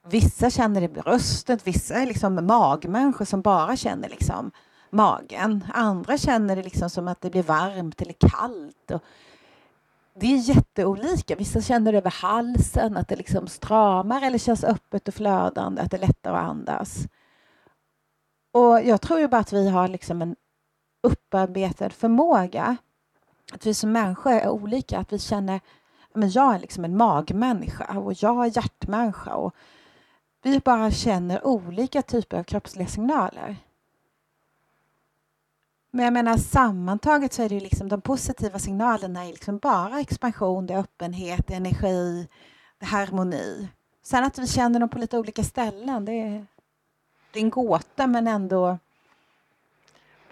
Vissa 0.07 0.50
känner 0.50 0.81
det 0.81 0.86
i 0.86 1.01
bröstet, 1.01 1.67
vissa 1.67 1.95
är 1.95 2.05
liksom 2.05 2.45
magmänniskor 2.48 3.25
som 3.25 3.41
bara 3.41 3.77
känner 3.77 4.10
liksom 4.10 4.51
magen. 4.91 5.65
Andra 5.74 6.17
känner 6.17 6.55
det 6.55 6.63
liksom 6.63 6.89
som 6.89 7.07
att 7.07 7.21
det 7.21 7.29
blir 7.29 7.43
varmt 7.43 8.01
eller 8.01 8.13
kallt. 8.13 8.91
Och 8.91 9.03
det 10.13 10.33
är 10.33 10.38
jätteolika. 10.38 11.36
Vissa 11.36 11.62
känner 11.62 11.91
det 11.91 11.98
över 11.98 12.12
halsen, 12.12 12.98
att 12.98 13.07
det 13.07 13.15
liksom 13.15 13.48
stramar 13.48 14.21
eller 14.21 14.38
känns 14.38 14.63
öppet 14.63 15.07
och 15.07 15.13
flödande, 15.13 15.81
att 15.81 15.91
det 15.91 15.98
är 15.98 16.07
lättare 16.07 16.38
att 16.38 16.50
andas. 16.50 17.07
Och 18.51 18.81
jag 18.81 19.01
tror 19.01 19.19
ju 19.19 19.27
bara 19.27 19.41
att 19.41 19.53
vi 19.53 19.69
har 19.69 19.88
liksom 19.88 20.21
en 20.21 20.36
upparbetad 21.03 21.89
förmåga. 21.89 22.77
Att 23.53 23.65
vi 23.65 23.74
som 23.74 23.91
människor 23.91 24.31
är 24.31 24.50
olika, 24.50 25.00
att 25.00 25.13
vi 25.13 25.19
känner 25.19 25.60
men 26.13 26.29
jag 26.29 26.55
är 26.55 26.60
liksom 26.60 26.86
en 26.86 26.98
magmänniska 26.98 28.00
och 28.00 28.13
jag 28.13 28.45
är 28.45 28.57
hjärtmänniska. 28.57 29.36
Och 29.36 29.55
vi 30.43 30.60
bara 30.60 30.91
känner 30.91 31.48
olika 31.48 32.01
typer 32.01 32.39
av 32.39 32.43
kroppsliga 32.43 32.88
signaler. 32.88 33.55
Men 35.93 36.05
jag 36.05 36.13
menar 36.13 36.38
sammantaget 36.38 37.33
så 37.33 37.43
är 37.43 37.50
det 37.50 37.55
ju 37.55 37.62
liksom 37.62 37.89
de 37.89 38.01
positiva 38.01 38.60
signalerna 38.60 39.25
är 39.25 39.27
liksom 39.27 39.57
bara 39.57 40.00
expansion, 40.00 40.65
det 40.65 40.74
är 40.74 40.79
öppenhet, 40.79 41.51
energi, 41.51 42.27
det 42.79 42.86
är 42.86 42.89
harmoni. 42.89 43.67
Sen 44.03 44.24
att 44.24 44.39
vi 44.39 44.48
känner 44.48 44.79
dem 44.79 44.89
på 44.89 45.00
lite 45.00 45.17
olika 45.17 45.43
ställen, 45.43 46.05
det 46.05 46.12
är, 46.12 46.45
det 47.31 47.39
är 47.39 47.43
en 47.43 47.50
gåta 47.50 48.07
men 48.07 48.27
ändå 48.27 48.77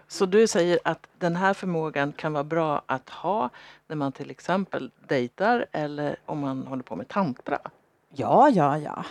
Så 0.07 0.25
du 0.25 0.47
säger 0.47 0.79
att 0.83 1.07
den 1.17 1.35
här 1.35 1.53
förmågan 1.53 2.13
kan 2.13 2.33
vara 2.33 2.43
bra 2.43 2.81
att 2.85 3.09
ha 3.09 3.49
när 3.87 3.95
man 3.95 4.11
till 4.11 4.31
exempel 4.31 4.91
dejtar 5.07 5.65
eller 5.71 6.15
om 6.25 6.39
man 6.39 6.67
håller 6.67 6.83
på 6.83 6.95
med 6.95 7.07
tantra? 7.07 7.59
Ja, 8.09 8.49
ja, 8.49 8.77
ja. 8.77 9.05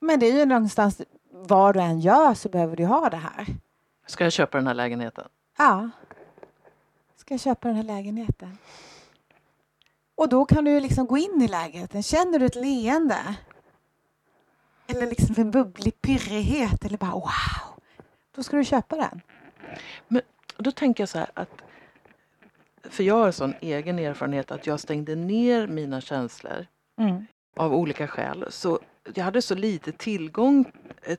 Men 0.00 0.20
det 0.20 0.26
är 0.26 0.38
ju 0.38 0.44
någonstans, 0.44 1.02
vad 1.30 1.74
du 1.74 1.80
än 1.80 2.00
gör 2.00 2.34
så 2.34 2.48
behöver 2.48 2.76
du 2.76 2.84
ha 2.84 3.10
det 3.10 3.16
här. 3.16 3.46
Ska 4.06 4.24
jag 4.24 4.32
köpa 4.32 4.58
den 4.58 4.66
här 4.66 4.74
lägenheten? 4.74 5.28
Ja. 5.58 5.90
Ska 7.16 7.34
jag 7.34 7.40
köpa 7.40 7.68
den 7.68 7.76
här 7.76 7.82
lägenheten? 7.84 8.58
Och 10.14 10.28
då 10.28 10.44
kan 10.44 10.64
du 10.64 10.80
liksom 10.80 11.06
gå 11.06 11.18
in 11.18 11.42
i 11.42 11.48
lägenheten. 11.48 12.02
Känner 12.02 12.38
du 12.38 12.46
ett 12.46 12.54
leende? 12.54 13.36
Eller 14.86 15.06
liksom 15.06 15.34
en 15.38 15.50
bubblig 15.50 16.00
pirrighet 16.02 16.84
eller 16.84 16.98
bara 16.98 17.10
wow. 17.10 17.82
Då 18.34 18.42
ska 18.42 18.56
du 18.56 18.64
köpa 18.64 18.96
den. 18.96 19.20
Och 20.56 20.62
då 20.62 20.72
tänker 20.72 21.02
jag 21.02 21.08
så 21.08 21.18
här 21.18 21.30
att 21.34 21.62
för 22.90 23.02
jag 23.04 23.14
har 23.14 23.26
en 23.26 23.32
sån 23.32 23.54
egen 23.60 23.98
erfarenhet 23.98 24.50
att 24.50 24.66
jag 24.66 24.80
stängde 24.80 25.14
ner 25.14 25.66
mina 25.66 26.00
känslor 26.00 26.66
Mm. 26.98 27.26
av 27.56 27.74
olika 27.74 28.08
skäl. 28.08 28.46
Så 28.50 28.80
jag 29.14 29.24
hade 29.24 29.42
så 29.42 29.54
lite 29.54 29.92
tillgång 29.92 30.72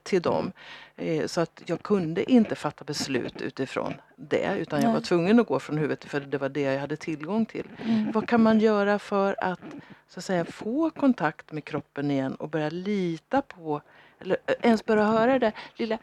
till 0.04 0.22
dem 0.22 0.52
eh, 0.96 1.26
så 1.26 1.42
att 1.42 1.62
jag 1.66 1.84
kunde 1.84 2.32
inte 2.32 2.56
fatta 2.56 2.84
beslut 2.84 3.42
utifrån 3.42 3.94
det 4.16 4.58
utan 4.58 4.82
jag 4.82 4.94
var 4.94 5.02
tvungen 5.02 5.40
att 5.40 5.48
gå 5.48 5.60
från 5.60 5.78
huvudet 5.78 6.06
för 6.06 6.20
det 6.20 6.38
var 6.38 6.50
det 6.50 6.62
jag 6.62 6.80
hade 6.80 6.96
tillgång 6.96 7.46
till. 7.46 7.68
Mm. 7.86 8.12
Vad 8.12 8.28
kan 8.28 8.44
man 8.44 8.60
göra 8.60 9.00
för 9.00 9.44
att 9.44 9.62
så 10.08 10.20
att 10.20 10.26
säga 10.26 10.46
få 10.46 10.90
kontakt 10.90 11.52
med 11.52 11.66
kroppen 11.66 12.12
igen 12.12 12.36
och 12.36 12.50
börja 12.50 12.70
lita 12.70 13.42
på 13.42 13.82
eller 14.20 14.38
eh, 14.46 14.56
ens 14.62 14.86
börja 14.86 15.06
höra 15.06 15.40
det 15.40 15.52
lilla 15.76 15.98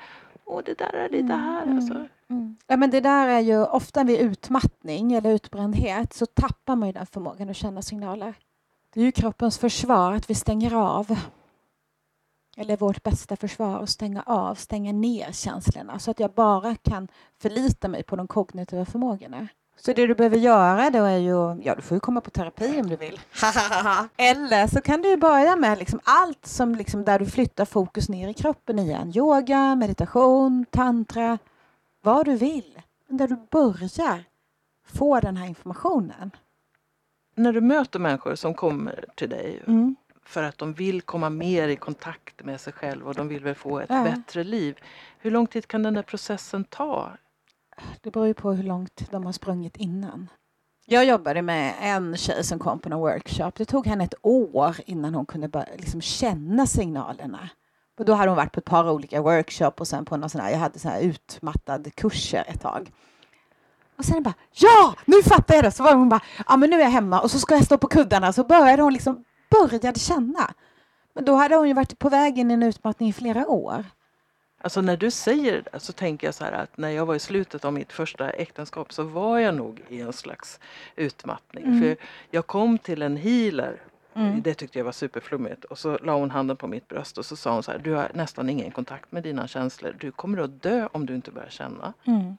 Åh, 0.44 0.60
det 0.64 0.78
där 0.78 0.92
är 0.92 1.08
lite 1.08 1.34
här 1.34 1.62
Mm, 1.62 1.76
alltså. 1.76 2.06
Mm. 2.28 2.56
Ja, 2.66 2.76
men 2.76 2.90
det 2.90 3.00
där 3.00 3.28
är 3.28 3.40
ju 3.40 3.64
ofta 3.64 4.04
vid 4.04 4.20
utmattning 4.20 5.12
eller 5.12 5.30
utbrändhet 5.30 6.12
så 6.14 6.26
tappar 6.26 6.76
man 6.76 6.88
ju 6.88 6.92
den 6.92 7.06
förmågan 7.06 7.50
att 7.50 7.56
känna 7.56 7.82
signaler. 7.82 8.34
Det 8.94 9.00
är 9.00 9.04
ju 9.04 9.12
kroppens 9.12 9.58
försvar 9.58 10.12
att 10.12 10.30
vi 10.30 10.34
stänger 10.34 10.74
av. 10.74 11.18
Eller 12.58 12.76
vårt 12.76 13.02
bästa 13.02 13.36
försvar 13.36 13.82
att 13.82 13.90
stänga 13.90 14.22
av, 14.22 14.54
stänga 14.54 14.92
ner 14.92 15.32
känslorna 15.32 15.98
så 15.98 16.10
att 16.10 16.20
jag 16.20 16.30
bara 16.30 16.76
kan 16.76 17.08
förlita 17.42 17.88
mig 17.88 18.02
på 18.02 18.16
de 18.16 18.28
kognitiva 18.28 18.84
förmågorna. 18.84 19.48
Så 19.78 19.92
det 19.92 20.06
du 20.06 20.14
behöver 20.14 20.36
göra 20.36 20.90
då 20.90 21.04
är 21.04 21.16
ju, 21.16 21.62
ja 21.62 21.74
du 21.74 21.82
får 21.82 21.96
ju 21.96 22.00
komma 22.00 22.20
på 22.20 22.30
terapi 22.30 22.80
om 22.80 22.88
du 22.88 22.96
vill. 22.96 23.20
Eller 24.16 24.66
så 24.66 24.80
kan 24.80 25.02
du 25.02 25.16
börja 25.16 25.56
med 25.56 25.78
liksom 25.78 26.00
allt 26.04 26.46
som 26.46 26.74
liksom 26.74 27.04
där 27.04 27.18
du 27.18 27.26
flyttar 27.26 27.64
fokus 27.64 28.08
ner 28.08 28.28
i 28.28 28.34
kroppen 28.34 28.78
igen. 28.78 29.12
Yoga, 29.16 29.74
meditation, 29.74 30.64
tantra, 30.70 31.38
vad 32.02 32.26
du 32.26 32.36
vill. 32.36 32.82
Men 33.08 33.16
där 33.16 33.28
du 33.28 33.36
börjar 33.50 34.24
få 34.86 35.20
den 35.20 35.36
här 35.36 35.46
informationen. 35.46 36.30
När 37.34 37.52
du 37.52 37.60
möter 37.60 37.98
människor 37.98 38.34
som 38.34 38.54
kommer 38.54 39.04
till 39.14 39.30
dig 39.30 39.62
Mm. 39.66 39.96
För 40.26 40.42
att 40.42 40.58
de 40.58 40.72
vill 40.72 41.02
komma 41.02 41.30
mer 41.30 41.68
i 41.68 41.76
kontakt 41.76 42.44
med 42.44 42.60
sig 42.60 42.72
själva 42.72 43.08
och 43.08 43.14
de 43.14 43.28
vill 43.28 43.44
väl 43.44 43.54
få 43.54 43.78
ett 43.80 43.90
Ja. 43.90 44.02
bättre 44.04 44.44
liv. 44.44 44.78
Hur 45.18 45.30
lång 45.30 45.46
tid 45.46 45.66
kan 45.68 45.82
den 45.82 45.94
där 45.94 46.02
processen 46.02 46.64
ta? 46.64 47.10
Det 48.02 48.10
beror 48.10 48.26
ju 48.26 48.34
på 48.34 48.52
hur 48.52 48.62
långt 48.64 49.10
de 49.10 49.24
har 49.26 49.32
sprungit 49.32 49.76
innan. 49.76 50.30
Jag 50.86 51.04
jobbade 51.04 51.42
med 51.42 51.74
en 51.80 52.16
tjej 52.16 52.44
som 52.44 52.58
kom 52.58 52.78
på 52.78 52.88
någon 52.88 53.00
workshop. 53.00 53.50
Det 53.56 53.64
tog 53.64 53.86
henne 53.86 54.04
ett 54.04 54.14
år 54.22 54.76
innan 54.86 55.14
hon 55.14 55.26
kunde 55.26 55.48
börja, 55.48 55.66
liksom 55.76 56.00
känna 56.00 56.66
signalerna. 56.66 57.48
Och 57.98 58.04
då 58.04 58.14
hade 58.14 58.30
hon 58.30 58.36
varit 58.36 58.52
på 58.52 58.58
ett 58.60 58.64
par 58.64 58.90
olika 58.90 59.22
workshop 59.22 59.72
och 59.78 59.88
sen 59.88 60.04
på 60.04 60.16
någon 60.16 60.30
sån 60.30 60.40
här, 60.40 60.50
jag 60.50 60.58
hade 60.58 60.78
sån 60.78 60.90
här 60.90 61.00
utmattad 61.00 61.94
kurser 61.94 62.44
ett 62.48 62.60
tag. 62.60 62.92
Och 63.98 64.04
sen 64.04 64.22
bara, 64.22 64.34
ja, 64.52 64.94
nu 65.04 65.22
fattar 65.22 65.54
jag 65.54 65.64
det! 65.64 65.70
Så 65.70 65.82
var 65.82 65.94
hon 65.94 66.08
bara, 66.08 66.20
ja 66.48 66.56
men 66.56 66.70
nu 66.70 66.76
är 66.76 66.80
jag 66.80 66.90
hemma 66.90 67.20
och 67.20 67.30
så 67.30 67.38
ska 67.38 67.54
jag 67.54 67.64
stå 67.64 67.78
på 67.78 67.86
kuddarna. 67.88 68.32
Så 68.32 68.44
började 68.44 68.82
hon 68.82 68.92
liksom, 68.92 69.24
började 69.50 70.00
känna. 70.00 70.54
Men 71.12 71.24
då 71.24 71.34
hade 71.34 71.56
hon 71.56 71.68
ju 71.68 71.74
varit 71.74 71.98
på 71.98 72.08
väg 72.08 72.38
in 72.38 72.50
i 72.50 72.54
en 72.54 72.62
utmattning 72.62 73.08
i 73.08 73.12
flera 73.12 73.48
år. 73.48 73.84
Alltså 74.60 74.80
när 74.80 74.96
du 74.96 75.10
säger 75.10 75.62
det 75.72 75.80
så 75.80 75.92
tänker 75.92 76.26
jag 76.26 76.34
så 76.34 76.44
här 76.44 76.52
att 76.52 76.78
när 76.78 76.90
jag 76.90 77.06
var 77.06 77.14
i 77.14 77.18
slutet 77.18 77.64
av 77.64 77.72
mitt 77.72 77.92
första 77.92 78.30
äktenskap 78.30 78.92
så 78.92 79.02
var 79.02 79.38
jag 79.38 79.54
nog 79.54 79.82
i 79.88 80.00
en 80.00 80.12
slags 80.12 80.60
utmattning. 80.96 81.64
Mm. 81.64 81.80
För 81.80 81.96
jag 82.30 82.46
kom 82.46 82.78
till 82.78 83.02
en 83.02 83.16
healer 83.16 83.80
Mm. 84.16 84.42
Det 84.42 84.54
tyckte 84.54 84.78
jag 84.78 84.84
var 84.84 84.92
superflummigt. 84.92 85.64
Och 85.64 85.78
så 85.78 85.98
la 85.98 86.16
hon 86.16 86.30
handen 86.30 86.56
på 86.56 86.66
mitt 86.66 86.88
bröst 86.88 87.18
och 87.18 87.26
så 87.26 87.36
sa 87.36 87.52
hon 87.52 87.62
så 87.62 87.72
här, 87.72 87.78
du 87.78 87.92
har 87.92 88.10
nästan 88.14 88.50
ingen 88.50 88.70
kontakt 88.70 89.12
med 89.12 89.22
dina 89.22 89.48
känslor. 89.48 89.96
Du 90.00 90.10
kommer 90.10 90.38
att 90.38 90.62
dö 90.62 90.88
om 90.92 91.06
du 91.06 91.14
inte 91.14 91.30
börjar 91.30 91.48
känna. 91.48 91.92
Mm. 92.04 92.36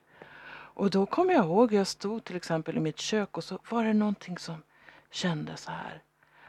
Och 0.49 0.89
då 0.89 1.05
kommer 1.05 1.33
jag 1.33 1.45
ihåg, 1.45 1.73
jag 1.73 1.87
stod 1.87 2.23
till 2.23 2.35
exempel 2.35 2.77
i 2.77 2.79
mitt 2.79 2.99
kök 2.99 3.37
och 3.37 3.43
så 3.43 3.59
var 3.69 3.83
det 3.83 3.93
någonting 3.93 4.37
som 4.37 4.63
kände 5.11 5.57
så 5.57 5.71
här. 5.71 6.01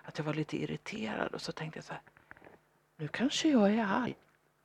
Att 0.09 0.19
jag 0.19 0.25
var 0.25 0.35
lite 0.35 0.57
irriterad 0.63 1.35
och 1.35 1.41
så 1.41 1.53
tänkte 1.53 1.79
jag 1.79 1.85
så 1.85 1.93
här. 1.93 2.03
Nu 2.97 3.09
kanske 3.09 3.49
jag 3.49 3.75
är 3.75 3.85
arg. 3.85 4.15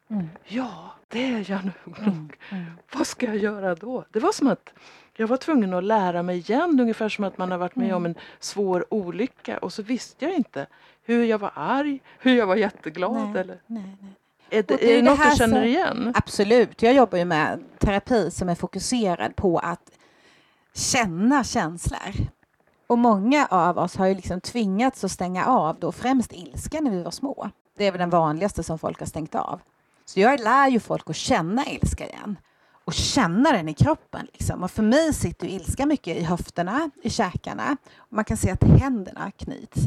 Mm. 0.09 0.29
Ja, 0.45 0.91
det 1.07 1.23
är 1.33 1.51
jag 1.51 1.61
nog. 1.65 1.99
Mm. 1.99 2.29
Mm. 2.49 2.71
Vad 2.93 3.07
ska 3.07 3.25
jag 3.25 3.37
göra 3.37 3.75
då? 3.75 4.05
Det 4.11 4.19
var 4.19 4.31
som 4.31 4.47
att 4.47 4.73
jag 5.15 5.27
var 5.27 5.37
tvungen 5.37 5.73
att 5.73 5.83
lära 5.83 6.23
mig 6.23 6.37
igen, 6.37 6.79
ungefär 6.79 7.09
som 7.09 7.23
att 7.23 7.37
man 7.37 7.51
har 7.51 7.57
varit 7.57 7.75
med 7.75 7.85
Mm. 7.85 7.97
om 7.97 8.05
en 8.05 8.15
svår 8.39 8.85
olycka 8.89 9.57
och 9.57 9.73
så 9.73 9.83
visste 9.83 10.25
jag 10.25 10.33
inte 10.33 10.67
hur 11.03 11.23
jag 11.25 11.37
var 11.37 11.51
arg, 11.55 11.99
hur 12.19 12.35
jag 12.37 12.47
var 12.47 12.55
jätteglad. 12.55 13.13
Nej, 13.13 13.41
Eller, 13.41 13.61
nej, 13.67 13.83
nej. 14.01 14.13
är 14.49 14.63
det, 14.63 14.67
det 14.67 14.73
är 14.83 14.87
det 14.87 14.95
det 14.95 15.01
något 15.01 15.17
här 15.19 15.29
du 15.31 15.35
känner 15.37 15.63
igen? 15.63 16.11
Absolut. 16.15 16.81
Jag 16.81 16.93
jobbar 16.93 17.17
ju 17.17 17.25
med 17.25 17.63
terapi 17.79 18.31
som 18.31 18.49
är 18.49 18.55
fokuserad 18.55 19.35
på 19.35 19.59
att 19.59 19.91
känna 20.73 21.43
känslor. 21.43 22.13
Och 22.93 22.99
många 22.99 23.47
av 23.49 23.77
oss 23.77 23.95
har 23.95 24.05
ju 24.05 24.15
liksom 24.15 24.41
tvingats 24.41 25.03
att 25.03 25.11
stänga 25.11 25.45
av 25.45 25.79
då 25.79 25.91
främst 25.91 26.33
ilska 26.33 26.81
när 26.81 26.91
vi 26.91 27.03
var 27.03 27.11
små. 27.11 27.49
Det 27.77 27.87
är 27.87 27.91
väl 27.91 27.99
den 27.99 28.09
vanligaste 28.09 28.63
som 28.63 28.79
folk 28.79 28.99
har 28.99 29.05
stängt 29.05 29.35
av. 29.35 29.61
Så 30.05 30.19
jag 30.19 30.39
lär 30.39 30.67
ju 30.67 30.79
folk 30.79 31.09
att 31.09 31.15
känna 31.15 31.65
ilska 31.65 32.07
igen 32.07 32.37
och 32.85 32.93
känna 32.93 33.51
den 33.51 33.69
i 33.69 33.73
kroppen. 33.73 34.27
Liksom. 34.33 34.63
Och 34.63 34.71
för 34.71 34.83
mig 34.83 35.13
sitter 35.13 35.47
ju 35.47 35.53
ilska 35.53 35.85
mycket 35.85 36.17
i 36.17 36.23
höfterna, 36.23 36.89
i 37.03 37.09
käkarna. 37.09 37.77
Och 37.97 38.13
man 38.13 38.25
kan 38.25 38.37
se 38.37 38.51
att 38.51 38.63
händerna 38.63 39.31
knyts. 39.31 39.81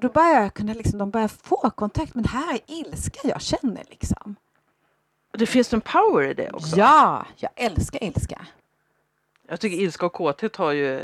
Då 0.00 0.08
börjar 0.08 0.42
jag 0.42 0.54
kunna 0.54 0.74
liksom, 0.74 0.98
de 0.98 1.10
börjar 1.10 1.28
få 1.28 1.70
kontakt 1.70 2.14
med 2.14 2.24
det 2.24 2.30
här 2.30 2.54
är 2.54 2.60
ilska 2.66 3.28
jag 3.28 3.42
känner. 3.42 3.84
Liksom. 3.90 4.36
Det 5.38 5.46
finns 5.46 5.72
en 5.72 5.80
power 5.80 6.30
i 6.30 6.34
det 6.34 6.50
också. 6.50 6.76
Ja, 6.76 7.26
jag 7.36 7.50
älskar 7.56 8.04
ilska. 8.04 8.46
Jag 9.52 9.60
tycker 9.60 9.76
ilska 9.76 10.06
och 10.06 10.12
kåthet 10.12 10.56
har 10.56 10.72
ju, 10.72 11.00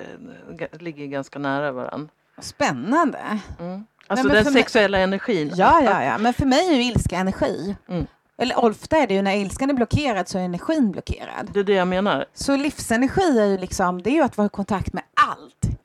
ligger 0.73 1.07
ganska 1.07 1.39
nära 1.39 1.73
varandra. 1.73 2.09
Spännande. 2.39 3.39
Mm. 3.61 3.85
Alltså 4.07 4.29
den 4.29 4.45
för 4.45 4.51
mig- 4.53 4.63
sexuella 4.63 4.99
energin. 4.99 5.53
Ja, 5.55 5.81
ja, 5.83 6.05
ja. 6.05 6.19
Men 6.19 6.35
för 6.35 6.47
mig 6.47 6.69
är 6.69 6.75
ju 6.75 6.83
ilska 6.83 7.17
energi. 7.17 7.77
Mm. 7.89 8.07
Eller 8.37 8.65
ofta 8.65 8.97
är 8.97 9.07
det 9.07 9.15
ju 9.15 9.23
när 9.23 9.37
ilskan 9.37 9.71
är 9.71 9.75
blockerad 9.75 10.29
så 10.29 10.39
är 10.39 10.43
energin 10.43 10.93
blockerad. 10.93 11.51
Det 11.55 11.61
är 11.61 11.65
det 11.65 11.73
jag 11.73 11.89
menar. 11.89 12.27
Så 12.35 12.57
livsenergi 12.57 13.39
är 13.41 13.47
ju 13.47 13.59
liksom, 13.59 14.03
det 14.03 14.11
är 14.11 14.15
ju 14.15 14.23
att 14.23 14.37
vara 14.37 14.47
i 14.47 14.51
kontakt 14.51 14.93
med 14.93 15.03
allt. 15.15 15.79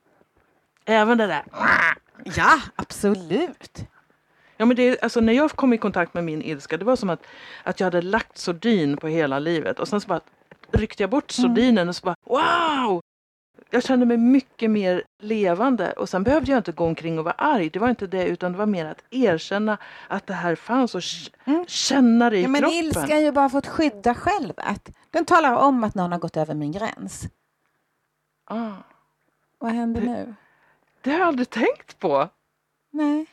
Även 0.84 1.18
det 1.18 1.26
där. 1.26 1.44
Ja, 2.36 2.60
absolut. 2.76 3.84
Ja, 4.56 4.64
men 4.64 4.76
det, 4.76 5.02
alltså, 5.02 5.20
när 5.20 5.32
jag 5.32 5.50
kom 5.50 5.72
i 5.72 5.78
kontakt 5.78 6.14
med 6.14 6.24
min 6.24 6.42
ilska, 6.42 6.76
det 6.76 6.84
var 6.84 6.96
som 6.96 7.10
att, 7.10 7.20
att 7.62 7.80
jag 7.80 7.86
hade 7.86 8.02
lagt 8.02 8.38
sordin 8.38 8.96
på 8.96 9.08
hela 9.08 9.38
livet 9.38 9.78
och 9.80 9.88
sen 9.88 10.00
så 10.00 10.08
bara 10.08 10.20
ryckte 10.76 11.02
jag 11.02 11.10
bort 11.10 11.38
Mm. 11.38 11.48
sordinen 11.48 11.88
och 11.88 11.96
så 11.96 12.04
bara 12.04 12.16
wow! 12.26 13.00
Jag 13.70 13.82
kände 13.84 14.06
mig 14.06 14.16
mycket 14.16 14.70
mer 14.70 15.02
levande 15.22 15.92
och 15.92 16.08
sen 16.08 16.22
behövde 16.22 16.50
jag 16.50 16.58
inte 16.58 16.72
gå 16.72 16.84
omkring 16.84 17.18
och 17.18 17.24
vara 17.24 17.34
arg. 17.34 17.70
Det 17.70 17.78
var 17.78 17.88
inte 17.88 18.06
det 18.06 18.26
utan 18.26 18.52
det 18.52 18.58
var 18.58 18.66
mer 18.66 18.86
att 18.86 19.04
erkänna 19.10 19.78
att 20.08 20.26
det 20.26 20.34
här 20.34 20.54
fanns 20.54 20.94
och 20.94 21.02
Mm. 21.44 21.64
känna 21.68 22.30
det 22.30 22.38
i 22.38 22.42
Ja, 22.42 22.48
men 22.48 22.60
kroppen. 22.60 22.78
ilska 22.78 23.06
är 23.16 23.20
ju 23.20 23.32
bara 23.32 23.48
för 23.50 23.58
att 23.58 23.66
skydda 23.66 24.14
självet. 24.14 24.90
Den 25.10 25.24
talar 25.24 25.52
om 25.56 25.84
att 25.84 25.94
någon 25.94 26.12
har 26.12 26.18
gått 26.18 26.36
över 26.36 26.54
min 26.54 26.72
gräns. 26.72 27.22
Ah, 28.44 28.70
Vad 29.58 29.72
händer 29.72 30.00
Det- 30.00 30.06
nu? 30.06 30.34
det 31.02 31.10
har 31.10 31.18
jag 31.18 31.28
aldrig 31.28 31.50
tänkt 31.50 31.98
på. 31.98 32.28
Nej. 32.90 33.26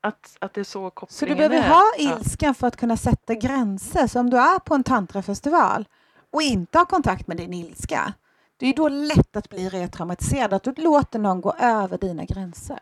Att, 0.00 0.36
att 0.40 0.54
det 0.54 0.60
är 0.60 0.64
så 0.64 0.70
Så 0.86 0.90
kopplingen 0.90 1.36
du 1.38 1.48
behöver 1.48 1.68
är. 1.68 1.68
ha 1.74 1.82
ilskan 1.98 2.54
för 2.54 2.66
att 2.66 2.76
kunna 2.76 2.96
sätta 2.96 3.34
gränser. 3.34 4.06
Så 4.06 4.20
om 4.20 4.30
du 4.30 4.36
är 4.38 4.58
på 4.58 4.74
en 4.74 4.84
tantrafestival 4.84 5.88
och 6.30 6.42
inte 6.42 6.78
har 6.78 6.84
kontakt 6.84 7.26
med 7.26 7.36
din 7.36 7.54
ilska, 7.54 8.12
det 8.56 8.66
är 8.66 8.74
då 8.74 8.88
lätt 8.88 9.36
att 9.36 9.48
bli 9.48 9.68
retraumatiserad, 9.68 10.52
att 10.52 10.62
du 10.62 10.72
låter 10.76 11.18
någon 11.18 11.40
gå 11.40 11.52
över 11.58 11.98
dina 11.98 12.24
gränser. 12.24 12.78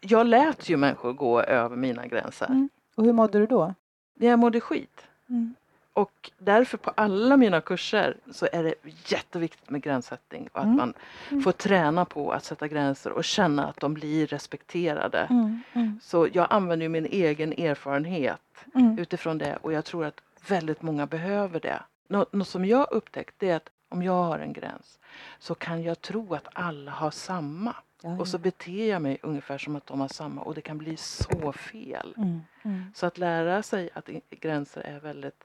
Jag 0.00 0.26
lät 0.26 0.68
ju 0.68 0.76
människor 0.76 1.12
gå 1.12 1.40
över 1.40 1.76
mina 1.76 2.06
gränser. 2.06 2.46
Mm. 2.46 2.68
Och 2.94 3.04
hur 3.04 3.12
mådde 3.12 3.38
du 3.38 3.46
då? 3.46 3.74
Jag 4.14 4.38
mådde 4.38 4.60
skit. 4.60 5.00
Mm. 5.28 5.54
Och 5.92 6.30
därför 6.38 6.78
på 6.78 6.90
alla 6.94 7.36
mina 7.36 7.60
kurser 7.60 8.16
så 8.32 8.48
är 8.52 8.62
det 8.62 8.74
jätteviktigt 9.06 9.70
med 9.70 9.82
gränssättning 9.82 10.48
och 10.52 10.58
att 10.58 10.64
Mm. 10.64 10.76
man 10.76 10.94
Mm. 11.30 11.42
får 11.42 11.52
träna 11.52 12.04
på 12.04 12.32
att 12.32 12.44
sätta 12.44 12.68
gränser 12.68 13.12
och 13.12 13.24
känna 13.24 13.66
att 13.68 13.80
de 13.80 13.94
blir 13.94 14.26
respekterade. 14.26 15.18
Mm. 15.30 15.60
Mm. 15.72 16.00
Så 16.02 16.28
jag 16.32 16.46
använder 16.50 16.84
ju 16.84 16.88
min 16.88 17.06
egen 17.06 17.52
erfarenhet 17.52 18.40
Mm. 18.74 18.98
utifrån 18.98 19.38
det 19.38 19.56
och 19.62 19.72
jag 19.72 19.84
tror 19.84 20.04
att 20.04 20.20
väldigt 20.48 20.82
många 20.82 21.06
behöver 21.06 21.60
det. 21.60 21.82
Nå- 22.08 22.26
Något 22.32 22.48
som 22.48 22.64
jag 22.64 22.88
upptäckt 22.92 23.42
är 23.42 23.56
att 23.56 23.68
om 23.88 24.02
jag 24.02 24.12
har 24.24 24.38
en 24.38 24.52
gräns 24.52 24.98
så 25.38 25.54
kan 25.54 25.82
jag 25.82 26.00
tro 26.00 26.34
att 26.34 26.48
alla 26.52 26.90
har 26.90 27.10
samma. 27.10 27.74
Ja, 28.02 28.08
ja. 28.10 28.20
Och 28.20 28.28
så 28.28 28.38
beter 28.38 28.88
jag 28.90 29.02
mig 29.02 29.18
ungefär 29.22 29.58
som 29.58 29.76
att 29.76 29.86
de 29.86 30.00
har 30.00 30.08
samma 30.08 30.42
och 30.42 30.54
det 30.54 30.60
kan 30.60 30.78
bli 30.78 30.96
så 30.96 31.52
fel. 31.52 32.14
Mm. 32.16 32.40
Mm. 32.62 32.84
Så 32.94 33.06
att 33.06 33.18
lära 33.18 33.62
sig 33.62 33.90
att 33.94 34.08
gränser 34.30 34.80
är 34.80 35.00
väldigt 35.00 35.44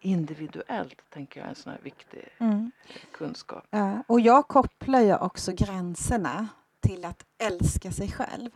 individuellt 0.00 1.02
tänker 1.10 1.40
jag 1.40 1.44
är 1.46 1.50
en 1.50 1.54
sån 1.56 1.72
här 1.72 1.80
viktig 1.82 2.28
Mm. 2.38 2.70
kunskap. 3.12 3.64
Ja, 3.70 4.02
och 4.06 4.20
jag 4.20 4.48
kopplar 4.48 5.00
ju 5.00 5.16
också 5.16 5.52
gränserna 5.52 6.48
till 6.80 7.04
att 7.04 7.24
älska 7.38 7.92
sig 7.92 8.12
själv. 8.12 8.50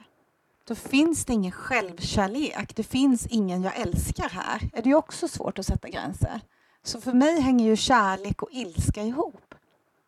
Då 0.64 0.74
finns 0.74 1.24
det 1.24 1.32
ingen 1.32 1.52
självkärlek, 1.52 2.76
det 2.76 2.82
finns 2.82 3.26
ingen 3.26 3.62
jag 3.62 3.76
älskar 3.80 4.28
här. 4.28 4.70
Är 4.72 4.82
det 4.82 4.94
också 4.94 5.28
svårt 5.28 5.58
att 5.58 5.66
sätta 5.66 5.88
gränser. 5.88 6.40
Så 6.88 7.00
för 7.00 7.12
mig 7.12 7.40
hänger 7.40 7.64
ju 7.66 7.76
kärlek 7.76 8.42
och 8.42 8.48
ilska 8.52 9.02
ihop. 9.02 9.54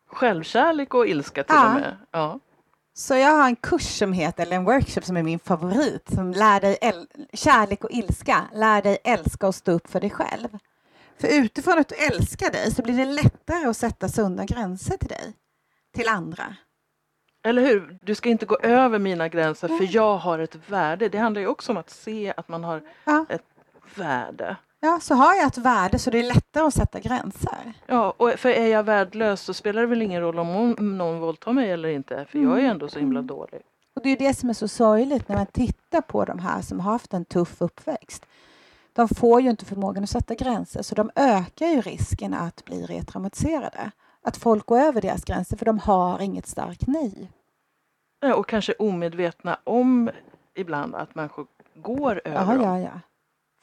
Självkärlek 0.07 0.93
och 0.93 1.07
ilska 1.07 1.43
till 1.43 1.55
Ja. 1.55 1.67
och 1.67 1.73
med. 1.81 1.97
Ja. 2.11 2.39
Så 2.93 3.15
jag 3.15 3.29
har 3.37 3.45
en 3.45 3.55
kurs 3.55 3.97
som 3.97 4.13
heter, 4.13 4.43
eller 4.43 4.55
en 4.55 4.63
workshop 4.63 5.01
som 5.01 5.17
är 5.17 5.23
min 5.23 5.39
favorit, 5.39 6.09
som 6.13 6.31
lär 6.31 6.61
dig 6.61 6.77
kärlek 7.33 7.83
och 7.83 7.91
ilska. 7.91 8.41
Lär 8.53 8.81
dig 8.81 8.97
älska 9.03 9.47
och 9.47 9.55
stå 9.55 9.71
upp 9.71 9.89
för 9.89 9.99
dig 9.99 10.09
själv. 10.09 10.47
För 11.19 11.27
utifrån 11.27 11.79
att 11.79 11.87
du 11.87 11.95
älskar 11.95 12.51
dig 12.51 12.71
så 12.71 12.81
blir 12.81 12.97
det 12.97 13.05
lättare 13.05 13.65
att 13.65 13.77
sätta 13.77 14.09
sunda 14.09 14.45
gränser 14.45 14.97
till 14.97 15.09
dig, 15.09 15.33
till 15.93 16.07
andra. 16.07 16.55
Eller 17.43 17.61
hur? 17.61 17.99
Du 18.01 18.15
ska 18.15 18.29
inte 18.29 18.45
gå 18.45 18.57
över 18.57 18.99
mina 18.99 19.27
gränser 19.27 19.67
för 19.67 19.95
jag 19.95 20.17
har 20.17 20.39
ett 20.39 20.69
värde. 20.69 21.09
Det 21.09 21.17
handlar 21.17 21.41
ju 21.41 21.47
också 21.47 21.71
om 21.71 21.77
att 21.77 21.89
se 21.89 22.33
att 22.37 22.47
man 22.47 22.63
har 22.63 22.81
Ja. 23.05 23.25
ett 23.29 23.45
värde. 23.95 24.57
Ja, 24.83 24.99
så 25.01 25.15
har 25.15 25.35
jag 25.35 25.47
ett 25.47 25.57
värde 25.57 25.99
så 25.99 26.09
det 26.09 26.19
är 26.19 26.23
lättare 26.33 26.63
att 26.63 26.73
sätta 26.73 26.99
gränser. 26.99 27.73
Ja, 27.87 28.13
och 28.17 28.29
för 28.31 28.49
är 28.49 28.67
jag 28.67 28.83
värdelös 28.83 29.41
så 29.41 29.53
spelar 29.53 29.81
det 29.81 29.87
väl 29.87 30.01
ingen 30.01 30.21
roll 30.21 30.39
om 30.39 30.75
någon 30.97 31.19
våldtar 31.19 31.53
mig 31.53 31.71
eller 31.71 31.89
inte. 31.89 32.25
För 32.29 32.39
jag 32.39 32.57
är 32.57 32.61
ju 32.61 32.67
ändå 32.67 32.87
så 32.87 32.99
himla 32.99 33.19
Mm. 33.19 33.27
dålig. 33.27 33.61
Och 33.95 34.01
det 34.03 34.09
är 34.09 34.17
det 34.17 34.33
som 34.33 34.49
är 34.49 34.53
så 34.53 34.67
sorgligt 34.67 35.29
när 35.29 35.35
man 35.37 35.45
tittar 35.45 36.01
på 36.01 36.25
de 36.25 36.39
här 36.39 36.61
som 36.61 36.79
har 36.79 36.91
haft 36.91 37.13
en 37.13 37.25
tuff 37.25 37.61
uppväxt. 37.61 38.25
De 38.93 39.07
får 39.07 39.41
ju 39.41 39.49
inte 39.49 39.65
förmågan 39.65 40.03
att 40.03 40.09
sätta 40.09 40.35
gränser 40.35 40.81
så 40.81 40.95
de 40.95 41.11
ökar 41.15 41.67
ju 41.67 41.81
risken 41.81 42.33
att 42.33 42.65
bli 42.65 42.85
retraumatiserade. 42.85 43.91
att 44.23 44.37
folk 44.37 44.65
går 44.65 44.79
över 44.79 45.01
deras 45.01 45.25
gränser 45.25 45.57
för 45.57 45.65
de 45.65 45.79
har 45.79 46.19
inget 46.21 46.47
starkt 46.47 46.87
nej. 46.87 47.31
Och 48.35 48.47
kanske 48.47 48.73
omedvetna 48.73 49.57
om 49.63 50.09
ibland 50.55 50.95
att 50.95 51.15
människor 51.15 51.47
går 51.75 52.21
över 52.25 52.53
ja, 52.53 52.57
dem. 52.57 52.61
Ja, 52.63 52.79
ja. 52.79 52.99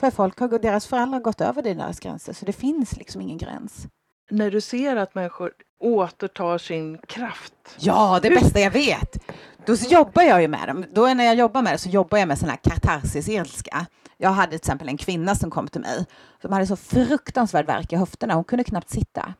För 0.00 0.10
folk 0.10 0.38
har, 0.38 0.58
deras 0.58 0.86
föräldrar 0.86 1.12
har 1.12 1.20
gått 1.24 1.40
över 1.40 1.62
deras 1.62 2.00
gränser 2.00 2.32
så 2.32 2.44
det 2.44 2.52
finns 2.52 2.96
liksom 2.96 3.20
ingen 3.20 3.38
gräns. 3.38 3.86
När 4.30 4.50
du 4.50 4.60
ser 4.60 4.96
att 4.96 5.14
människor 5.14 5.52
återtar 5.80 6.58
sin 6.58 6.98
kraft. 6.98 7.54
Ja, 7.78 8.20
det 8.22 8.30
bästa 8.30 8.60
jag 8.60 8.70
vet. 8.70 9.18
Då 9.66 9.74
jobbar 9.74 10.22
jag 10.22 10.42
ju 10.42 10.48
med 10.48 10.68
dem. 10.68 10.84
Då 10.92 11.14
när 11.14 11.24
jag 11.24 11.34
jobbar 11.34 11.62
med 11.62 11.74
det 11.74 11.78
så 11.78 11.88
jobbar 11.88 12.18
jag 12.18 12.28
med 12.28 12.38
sån 12.38 12.48
här 12.48 12.56
katarsis-ilska. 12.56 13.86
Jag 14.16 14.30
hade 14.30 14.48
till 14.50 14.56
exempel 14.56 14.88
en 14.88 14.96
kvinna 14.96 15.34
som 15.34 15.50
kom 15.50 15.68
till 15.68 15.80
mig 15.80 16.06
som 16.42 16.52
hade 16.52 16.66
så 16.66 16.76
fruktansvärd 16.76 17.66
värk 17.66 17.92
i 17.92 17.96
höfterna. 17.96 18.34
Hon 18.34 18.44
kunde 18.44 18.64
knappt 18.64 18.90
sitta. 18.90 19.34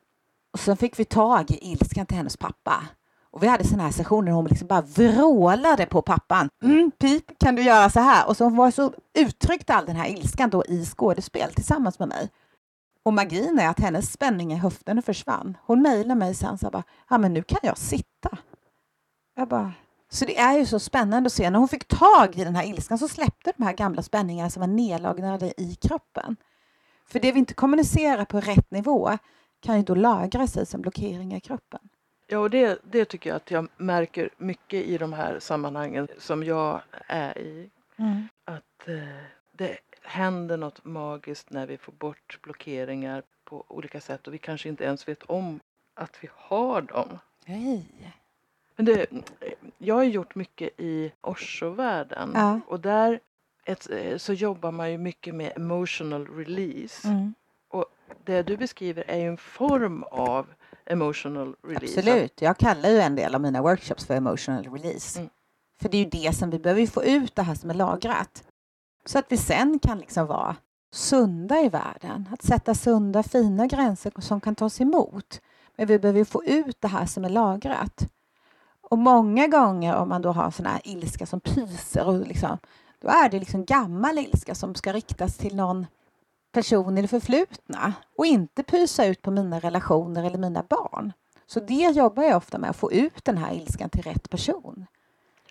Och 0.53 0.61
så 0.61 0.77
fick 0.77 0.99
vi 0.99 1.05
tag 1.05 1.51
i 1.51 1.73
ilskan 1.73 2.07
till 2.07 2.16
hennes 2.16 2.37
pappa. 2.37 2.83
Och 3.30 3.42
vi 3.42 3.46
hade 3.46 3.64
sådana 3.64 3.82
här 3.82 3.90
sessioner 3.90 4.26
där 4.26 4.32
hon 4.32 4.46
liksom 4.46 4.68
bara 4.68 4.80
vrålade 4.80 5.86
på 5.86 6.02
pappan. 6.02 6.48
Mm, 6.62 6.90
pip, 6.98 7.38
kan 7.38 7.54
du 7.54 7.62
göra 7.62 7.90
så 7.90 8.00
här? 8.00 8.28
Och 8.28 8.36
så 8.36 8.44
hon 8.44 8.56
var 8.56 8.70
så 8.70 8.92
uttryckte 9.14 9.74
all 9.74 9.86
den 9.86 9.96
här 9.96 10.08
ilskan 10.08 10.50
då 10.50 10.64
i 10.64 10.84
skådespel 10.84 11.52
tillsammans 11.52 11.98
med 11.98 12.08
mig. 12.08 12.30
Och 13.02 13.14
magin 13.14 13.58
är 13.58 13.68
att 13.68 13.80
hennes 13.80 14.12
spänning 14.12 14.52
i 14.52 14.56
höften 14.56 15.02
försvann. 15.02 15.56
Hon 15.66 15.82
mejlade 15.82 16.14
mig 16.14 16.34
sen 16.34 16.58
så 16.58 16.70
bara, 16.70 16.82
ja 17.10 17.18
men 17.18 17.34
nu 17.34 17.42
kan 17.42 17.58
jag 17.62 17.78
sitta. 17.78 18.38
Jag 19.36 19.48
bara, 19.48 19.72
så 20.10 20.24
det 20.24 20.38
är 20.38 20.58
ju 20.58 20.66
så 20.66 20.78
spännande 20.78 21.26
att 21.26 21.32
se 21.32 21.50
när 21.50 21.58
hon 21.58 21.68
fick 21.68 21.88
tag 21.88 22.36
i 22.36 22.44
den 22.44 22.56
här 22.56 22.64
ilskan 22.64 22.98
så 22.98 23.08
släppte 23.08 23.52
de 23.56 23.64
här 23.64 23.72
gamla 23.72 24.02
spänningarna 24.02 24.50
som 24.50 24.60
var 24.60 24.66
nedlagrade 24.66 25.60
i 25.60 25.74
kroppen. 25.74 26.36
För 27.06 27.20
det 27.20 27.32
vi 27.32 27.38
inte 27.38 27.54
kommunicerar 27.54 28.24
på 28.24 28.40
rätt 28.40 28.70
nivå 28.70 29.18
kan 29.60 29.76
ju 29.76 29.82
då 29.82 29.94
lagra 29.94 30.46
sig 30.46 30.66
som 30.66 30.80
blockeringar 30.80 31.36
i 31.36 31.40
kroppen. 31.40 31.80
Ja, 32.30 32.38
och 32.38 32.50
det, 32.50 32.78
det 32.82 33.04
tycker 33.04 33.30
jag 33.30 33.36
att 33.36 33.50
jag 33.50 33.68
märker 33.76 34.30
mycket 34.36 34.84
i 34.86 34.98
de 34.98 35.12
här 35.12 35.38
sammanhangen 35.38 36.08
som 36.18 36.44
jag 36.44 36.80
är 37.06 37.38
i. 37.38 37.70
Mm. 37.96 38.28
Att 38.44 38.88
eh, 38.88 39.24
det 39.52 39.78
händer 40.02 40.56
något 40.56 40.84
magiskt 40.84 41.50
när 41.50 41.66
vi 41.66 41.76
får 41.76 41.92
bort 41.92 42.38
blockeringar 42.42 43.22
på 43.44 43.64
olika 43.68 44.00
sätt 44.00 44.26
och 44.26 44.34
vi 44.34 44.38
kanske 44.38 44.68
inte 44.68 44.84
ens 44.84 45.08
vet 45.08 45.22
om 45.22 45.60
att 45.94 46.24
vi 46.24 46.28
har 46.34 46.82
dem. 46.82 47.18
Nej. 47.46 47.84
Men 48.76 48.86
det, 48.86 49.06
jag 49.78 49.94
har 49.94 50.04
gjort 50.04 50.34
mycket 50.34 50.70
i 50.76 51.12
Osho-världen 51.20 52.30
Ja. 52.34 52.60
och 52.66 52.80
där 52.80 53.20
ett, 53.64 53.88
så 54.16 54.32
jobbar 54.32 54.72
man 54.72 54.92
ju 54.92 54.98
mycket 54.98 55.34
med 55.34 55.52
emotional 55.56 56.26
release. 56.36 57.08
Mm. 57.08 57.34
Det 58.24 58.42
du 58.42 58.56
beskriver 58.56 59.04
är 59.06 59.16
ju 59.16 59.26
en 59.28 59.36
form 59.36 60.02
av 60.02 60.46
emotional 60.90 61.55
release. 61.62 61.98
Absolut. 61.98 62.42
Jag 62.42 62.57
kallar 62.57 62.88
ju 62.88 63.01
en 63.01 63.14
del 63.14 63.35
av 63.35 63.40
mina 63.40 63.62
workshops 63.62 64.07
för 64.07 64.14
emotional 64.14 64.64
release. 64.64 65.18
Mm. 65.18 65.31
För 65.81 65.88
det 65.88 65.96
är 65.96 66.05
ju 66.05 66.11
det 66.11 66.37
som 66.37 66.51
vi 66.51 66.59
behöver 66.59 66.87
få 66.87 67.05
ut 67.05 67.37
det 67.37 67.42
här 67.42 67.55
som 67.55 67.70
är 67.70 67.74
lagrat. 67.74 68.44
Så 69.05 69.18
att 69.18 69.27
vi 69.29 69.37
sen 69.37 69.79
kan 69.79 69.98
liksom 69.98 70.27
vara 70.27 70.57
sunda 70.92 71.61
i 71.61 71.68
världen. 71.68 72.29
Att 72.33 72.42
sätta 72.42 72.74
sunda, 72.74 73.22
fina 73.22 73.66
gränser 73.66 74.12
som 74.18 74.40
kan 74.40 74.55
tas 74.55 74.81
emot. 74.81 75.40
Men 75.77 75.87
vi 75.87 75.98
behöver 75.98 76.24
få 76.24 76.44
ut 76.44 76.81
det 76.81 76.88
här 76.88 77.07
som 77.07 77.24
är 77.24 77.29
lagrat. 77.29 78.09
Och 78.90 78.98
många 78.98 79.46
gånger 79.46 79.96
om 79.96 80.09
man 80.09 80.22
då 80.22 80.33
har 80.33 80.51
sån 80.51 80.66
här 80.66 80.81
ilska 80.85 81.27
som 81.27 81.40
pyser 81.40 82.07
och 82.07 82.27
liksom, 82.27 82.59
då 83.01 83.09
är 83.09 83.29
det 83.29 83.38
liksom 83.38 83.64
gammal 83.64 84.18
ilska 84.18 84.55
som 84.55 84.74
ska 84.74 84.92
riktas 84.92 85.37
till 85.37 85.57
någon 85.57 85.87
person 86.52 86.98
i 86.98 87.02
det 87.02 87.08
förflutna 87.08 87.92
och 88.16 88.26
inte 88.26 88.62
pysa 88.62 89.06
ut 89.06 89.22
på 89.22 89.30
mina 89.30 89.61
relationer 89.61 90.24
eller 90.24 90.38
mina 90.38 90.62
barn. 90.62 91.12
Så 91.46 91.61
det 91.61 91.74
jobbar 91.96 92.22
jag 92.22 92.37
ofta 92.37 92.58
med, 92.58 92.70
att 92.70 92.76
få 92.76 92.92
ut 92.92 93.24
den 93.24 93.38
här 93.38 93.54
ilskan 93.54 93.90
till 93.90 94.02
rätt 94.02 94.30
person. 94.30 94.87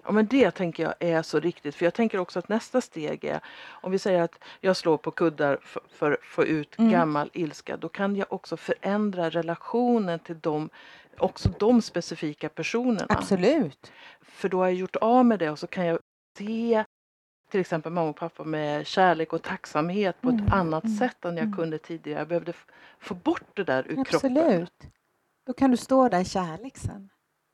Ja, 0.03 0.11
men 0.11 0.27
det 0.27 0.51
tänker 0.51 0.83
jag 0.83 0.93
är 0.99 1.21
så 1.21 1.39
riktigt. 1.39 1.75
För 1.75 1.85
jag 1.85 1.93
tänker 1.93 2.17
också 2.17 2.39
att 2.39 2.49
nästa 2.49 2.81
steg 2.81 3.23
är, 3.23 3.39
om 3.69 3.91
vi 3.91 3.99
säger 3.99 4.21
att 4.21 4.39
jag 4.61 4.77
slår 4.77 4.97
på 4.97 5.11
kuddar 5.11 5.59
för, 5.63 5.81
för 5.89 6.11
att 6.11 6.23
få 6.23 6.45
ut 6.45 6.79
Mm. 6.79 6.91
gammal 6.91 7.29
ilska, 7.33 7.77
då 7.77 7.89
kan 7.89 8.15
jag 8.15 8.33
också 8.33 8.57
förändra 8.57 9.29
relationen 9.29 10.19
till 10.19 10.39
dem, 10.39 10.69
också 11.17 11.49
de 11.59 11.81
specifika 11.81 12.49
personerna. 12.49 13.05
Absolut. 13.09 13.91
För 14.21 14.49
då 14.49 14.57
har 14.57 14.65
jag 14.65 14.73
gjort 14.73 14.95
av 14.95 15.25
med 15.25 15.39
det 15.39 15.49
och 15.49 15.59
så 15.59 15.67
kan 15.67 15.85
jag 15.85 15.99
se 16.37 16.83
till 17.51 17.59
exempel 17.59 17.91
mamma 17.91 18.09
och 18.09 18.15
pappa 18.15 18.43
med 18.43 18.87
kärlek 18.87 19.33
och 19.33 19.41
tacksamhet 19.41 20.21
på 20.21 20.29
ett 20.29 20.39
Mm, 20.39 20.53
annat 20.53 20.83
mm, 20.83 20.97
sätt 20.97 21.25
än 21.25 21.37
jag 21.37 21.45
mm. 21.45 21.57
kunde 21.57 21.77
tidigare. 21.77 22.19
Jag 22.19 22.27
behövde 22.27 22.53
få 22.99 23.13
bort 23.13 23.55
det 23.55 23.63
där 23.63 23.83
ur 23.87 24.03
kroppen. 24.03 24.37
Absolut. 24.37 24.83
Då 25.45 25.53
kan 25.53 25.71
du 25.71 25.77
stå 25.77 26.09
där 26.09 26.19
i 26.19 26.25
kärlek 26.25 26.77
sen. 26.77 27.09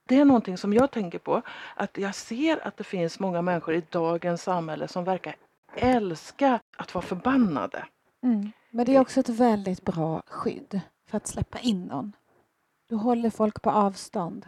Det 0.07 0.19
är 0.19 0.25
någonting 0.25 0.57
som 0.57 0.73
jag 0.73 0.91
tänker 0.91 1.19
på. 1.19 1.41
Att 1.75 1.97
jag 1.97 2.15
ser 2.15 2.67
att 2.67 2.77
det 2.77 2.83
finns 2.83 3.19
många 3.19 3.41
människor 3.41 3.73
i 3.75 3.83
dagens 3.89 4.43
samhälle 4.43 4.87
som 4.87 5.03
verkar 5.03 5.35
älska 5.75 6.59
att 6.77 6.93
vara 6.93 7.05
förbannade. 7.05 7.85
Mm. 8.23 8.51
Men 8.69 8.85
det 8.85 8.95
är 8.95 8.99
också 8.99 9.19
ett 9.19 9.29
väldigt 9.29 9.81
bra 9.85 10.23
skydd 10.27 10.81
för 11.09 11.17
att 11.17 11.27
släppa 11.27 11.59
in 11.59 11.85
någon. 11.85 12.13
Du 12.89 12.95
håller 12.95 13.29
folk 13.29 13.61
på 13.61 13.69
avstånd. 13.69 14.45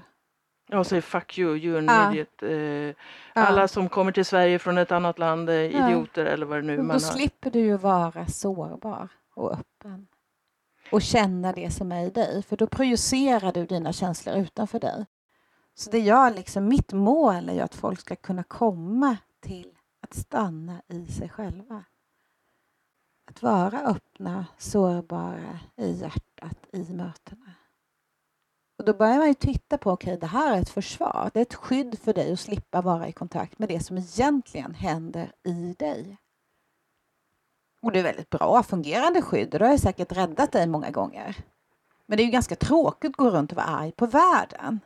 Jag 0.67 0.85
säger 0.85 1.01
fuck 1.01 1.37
you, 1.37 1.55
you're 1.57 1.77
an 1.77 1.85
Ja. 1.85 2.11
idiot. 2.11 2.43
Eh, 2.43 2.95
Ja. 3.37 3.41
Alla 3.47 3.67
som 3.67 3.89
kommer 3.89 4.11
till 4.11 4.25
Sverige 4.25 4.59
från 4.59 4.77
ett 4.77 4.91
annat 4.91 5.19
land 5.19 5.49
är 5.49 5.69
Ja. 5.69 5.89
idioter 5.89 6.25
eller 6.25 6.45
vad 6.45 6.57
det 6.57 6.61
nu 6.61 6.77
man 6.77 6.87
då 6.87 6.93
har. 6.93 6.99
slipper 6.99 7.51
du 7.51 7.59
ju 7.59 7.77
vara 7.77 8.27
sårbar 8.27 9.07
och 9.35 9.51
öppen. 9.53 10.07
Och 10.91 11.01
känna 11.01 11.51
det 11.53 11.71
som 11.73 11.91
är 11.91 12.05
i 12.05 12.09
dig. 12.09 12.43
För 12.43 12.57
då 12.57 12.67
projicerar 12.67 13.51
du 13.51 13.65
dina 13.65 13.93
känslor 13.93 14.35
utanför 14.35 14.79
dig. 14.79 15.05
Så 15.73 15.89
det 15.91 15.99
jag 15.99 16.35
liksom, 16.35 16.67
mitt 16.67 16.93
mål 16.93 17.49
är 17.49 17.53
ju 17.53 17.59
att 17.59 17.75
folk 17.75 17.99
ska 17.99 18.15
kunna 18.15 18.43
komma 18.43 19.17
till 19.41 19.71
att 20.01 20.13
stanna 20.13 20.81
i 20.87 21.05
sig 21.05 21.29
själva. 21.29 21.83
Att 23.27 23.41
vara 23.41 23.79
öppna, 23.79 24.45
sårbara 24.57 25.59
i 25.75 25.91
hjärtat, 25.91 26.57
i 26.71 26.77
mötena. 26.93 27.51
Och 28.77 28.85
då 28.85 28.93
börjar 28.93 29.17
man 29.17 29.27
ju 29.27 29.33
titta 29.33 29.77
på, 29.77 29.91
okej 29.91 30.17
det 30.17 30.27
här 30.27 30.57
är 30.57 30.61
ett 30.61 30.69
försvar. 30.69 31.31
Det 31.33 31.39
är 31.39 31.41
ett 31.41 31.53
skydd 31.53 31.99
för 31.99 32.13
dig 32.13 32.33
att 32.33 32.39
slippa 32.39 32.81
vara 32.81 33.07
i 33.07 33.11
kontakt 33.11 33.59
med 33.59 33.69
det 33.69 33.79
som 33.79 33.97
egentligen 33.97 34.73
händer 34.73 35.31
i 35.43 35.75
dig. 35.79 36.17
Och 37.81 37.91
det 37.91 37.99
är 37.99 38.03
väldigt 38.03 38.29
bra 38.29 38.63
fungerande 38.63 39.21
skydd 39.21 39.53
och 39.53 39.59
det 39.59 39.67
har 39.67 39.77
säkert 39.77 40.11
räddat 40.11 40.51
dig 40.51 40.67
många 40.67 40.91
gånger. 40.91 41.35
Men 42.05 42.17
det 42.17 42.23
är 42.23 42.25
ju 42.25 42.31
ganska 42.31 42.55
tråkigt 42.55 43.09
att 43.09 43.15
gå 43.15 43.29
runt 43.29 43.51
och 43.51 43.57
vara 43.57 43.67
arg 43.67 43.91
på 43.91 44.05
världen. 44.05 44.79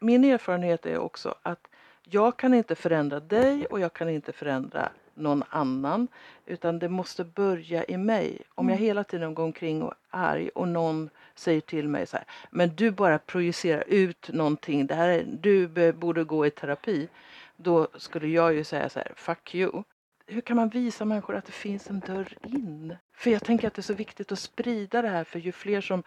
Min 0.00 0.24
erfarenhet 0.24 0.86
är 0.86 0.98
också 0.98 1.34
att 1.42 1.66
jag 2.04 2.36
kan 2.38 2.54
inte 2.54 2.74
förändra 2.74 3.20
dig 3.20 3.66
och 3.66 3.80
jag 3.80 3.92
kan 3.92 4.08
inte 4.08 4.32
förändra 4.32 4.88
någon 5.14 5.42
annan. 5.48 6.08
Utan 6.46 6.78
det 6.78 6.88
måste 6.88 7.24
börja 7.24 7.84
i 7.84 7.96
mig. 7.96 8.42
Om 8.54 8.68
jag 8.68 8.76
Mm. 8.76 8.84
hela 8.86 9.04
tiden 9.04 9.34
går 9.34 9.44
omkring 9.44 9.82
och 9.82 9.94
är 10.10 10.18
arg 10.18 10.48
och 10.48 10.68
någon 10.68 11.10
säger 11.38 11.60
till 11.60 11.88
mig 11.88 12.06
så 12.06 12.16
här. 12.16 12.26
Men 12.50 12.76
du 12.76 12.90
bara 12.90 13.18
projicerar 13.18 13.84
ut 13.86 14.30
någonting. 14.32 14.86
Det 14.86 14.94
här 14.94 15.08
är, 15.08 15.24
du 15.24 15.92
borde 15.92 16.24
gå 16.24 16.46
i 16.46 16.50
terapi. 16.50 17.08
Då 17.56 17.88
skulle 17.98 18.28
jag 18.28 18.54
ju 18.54 18.64
säga 18.64 18.88
så 18.88 18.98
här. 18.98 19.12
Fuck 19.16 19.54
you. 19.54 19.82
Hur 20.26 20.40
kan 20.40 20.56
man 20.56 20.68
visa 20.68 21.04
människor 21.04 21.36
att 21.36 21.44
det 21.44 21.52
finns 21.52 21.90
en 21.90 22.00
dörr 22.00 22.38
in? 22.42 22.96
För 23.14 23.30
jag 23.30 23.44
tänker 23.44 23.66
att 23.66 23.74
det 23.74 23.80
är 23.80 23.82
så 23.82 23.94
viktigt 23.94 24.32
att 24.32 24.38
sprida 24.38 25.02
det 25.02 25.08
här. 25.08 25.24
För 25.24 25.38
ju 25.38 25.52
fler 25.52 25.80
som 25.80 26.02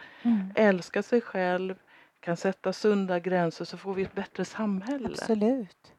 älskar 0.56 1.02
sig 1.02 1.22
själv, 1.22 1.76
kan 2.20 2.38
sätta 2.38 2.74
sunda 2.74 3.20
gränser 3.20 3.65
så 3.65 3.78
får 3.78 3.94
vi 3.94 4.04
ett 4.04 4.15
bättre 4.15 4.46
samhälle. 4.46 5.10
Absolut. 5.10 5.94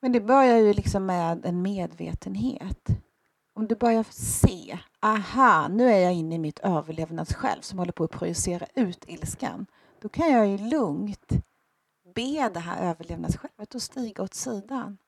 Men 0.00 0.12
det 0.12 0.20
börjar 0.20 0.58
ju 0.58 0.72
liksom 0.72 1.06
med 1.06 1.46
en 1.46 1.62
medvetenhet. 1.62 2.88
Om 3.56 3.66
du 3.66 3.74
börjar 3.74 4.06
se, 4.10 4.78
aha, 5.00 5.68
nu 5.68 5.90
är 5.90 5.98
jag 5.98 6.12
inne 6.12 6.34
i 6.34 6.38
mitt 6.38 6.58
överlevnadssjälv 6.58 7.60
som 7.60 7.78
håller 7.78 7.92
på 7.92 8.04
att 8.04 8.10
projicera 8.10 8.66
ut 8.74 9.04
ilskan. 9.06 9.66
Då 10.00 10.08
kan 10.08 10.32
jag 10.32 10.46
ju 10.46 10.58
lugnt 10.58 11.32
be 12.14 12.50
det 12.54 12.60
här 12.60 12.90
överlevnadssjälvet 12.90 13.74
att 13.74 13.82
stiga 13.82 14.22
åt 14.22 14.34
sidan. 14.34 14.98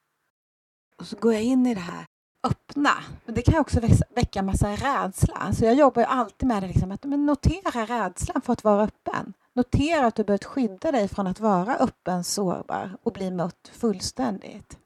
Och 0.96 1.06
så 1.06 1.16
går 1.16 1.32
jag 1.32 1.42
in 1.42 1.66
i 1.66 1.74
det 1.74 1.80
här 1.80 2.06
öppna. 2.42 2.90
Men 3.24 3.34
det 3.34 3.42
kan 3.42 3.60
också 3.60 3.80
väcka 4.10 4.42
massa 4.42 4.70
rädsla. 4.70 5.52
Så 5.52 5.64
jag 5.64 5.74
jobbar 5.74 6.02
ju 6.02 6.06
alltid 6.06 6.48
med 6.48 6.62
det, 6.62 6.66
liksom, 6.66 6.92
att 6.92 7.04
men 7.04 7.26
notera 7.26 7.86
rädslan 7.86 8.40
för 8.40 8.52
att 8.52 8.64
vara 8.64 8.82
öppen. 8.82 9.32
Notera 9.52 10.06
att 10.06 10.14
du 10.14 10.24
behövt 10.24 10.44
skydda 10.44 10.92
dig 10.92 11.08
från 11.08 11.26
att 11.26 11.40
vara 11.40 11.76
öppen, 11.76 12.24
sårbar 12.24 12.96
och 13.02 13.12
bli 13.12 13.30
mött 13.30 13.70
fullständigt. 13.72 14.78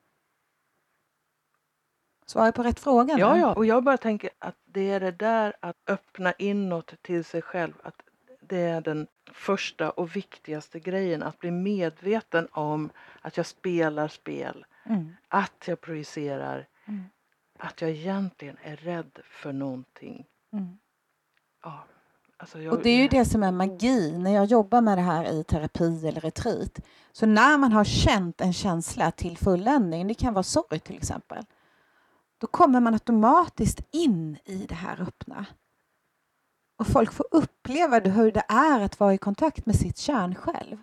Svarar 2.33 2.47
jag 2.47 2.55
på 2.55 2.63
rätt 2.63 2.81
fråga? 2.81 3.19
Ja, 3.19 3.39
ja, 3.39 3.55
och 3.55 3.67
jag 3.67 3.85
bara 3.85 3.97
tänker 3.97 4.31
att 4.39 4.57
det 4.65 4.91
är 4.91 5.01
det 5.01 5.11
där 5.11 5.57
att 5.61 5.77
öppna 5.87 6.33
inåt 6.33 6.95
till 7.03 7.25
sig 7.25 7.43
själv. 7.43 7.73
Att 7.83 8.03
det 8.41 8.61
är 8.61 8.81
den 8.81 9.07
första 9.33 9.91
och 9.91 10.17
viktigaste 10.17 10.81
grejen. 10.81 11.23
Att 11.23 11.39
bli 11.39 11.51
medveten 11.51 12.49
om 12.53 12.91
att 13.21 13.37
jag 13.37 13.47
spelar 13.47 14.09
spel. 14.09 14.65
Mm. 14.85 15.17
Att 15.29 15.65
jag 15.67 15.81
projicerar. 15.81 16.67
Mm. 16.85 17.05
Att 17.59 17.81
jag 17.81 17.91
egentligen 17.91 18.57
är 18.63 18.77
rädd 18.77 19.19
för 19.25 19.53
någonting. 19.53 20.27
Mm. 20.53 20.79
Ja, 21.63 21.85
Alltså 22.37 22.61
jag, 22.63 22.75
Och 22.75 22.83
det 22.83 22.91
är 22.91 23.03
ju 23.03 23.09
det 23.09 23.25
som 23.25 23.43
är 23.43 23.53
magi 23.53 24.19
när 24.19 24.35
jag 24.35 24.45
jobbar 24.45 24.81
med 24.81 24.99
det 24.99 25.03
här 25.03 25.33
i 25.33 25.45
terapi 25.45 26.09
eller 26.09 26.21
retreat. 26.21 26.81
Så 27.13 27.27
när 27.27 27.59
man 27.59 27.73
har 27.73 27.85
känt 27.85 28.41
en 28.41 28.53
känsla 28.53 29.11
till 29.11 29.39
fulländning, 29.39 30.07
det 30.07 30.15
kan 30.15 30.35
vara 30.35 30.43
sorg 30.43 30.79
till 30.79 30.97
exempel, 30.97 31.45
då 32.43 32.49
kommer 32.49 32.81
man 32.81 32.95
automatiskt 32.95 33.81
in 33.91 34.39
i 34.45 34.67
det 34.69 34.75
här 34.75 35.01
öppna. 35.01 35.47
Och 36.77 36.87
folk 36.87 37.13
får 37.13 37.27
uppleva 37.31 37.99
hur 37.99 38.33
det 38.33 38.45
är 38.49 38.81
att 38.81 39.01
vara 39.01 39.15
i 39.15 39.19
kontakt 39.19 39.67
med 39.67 39.77
sitt 39.77 39.99
kärnsjälv. 39.99 40.77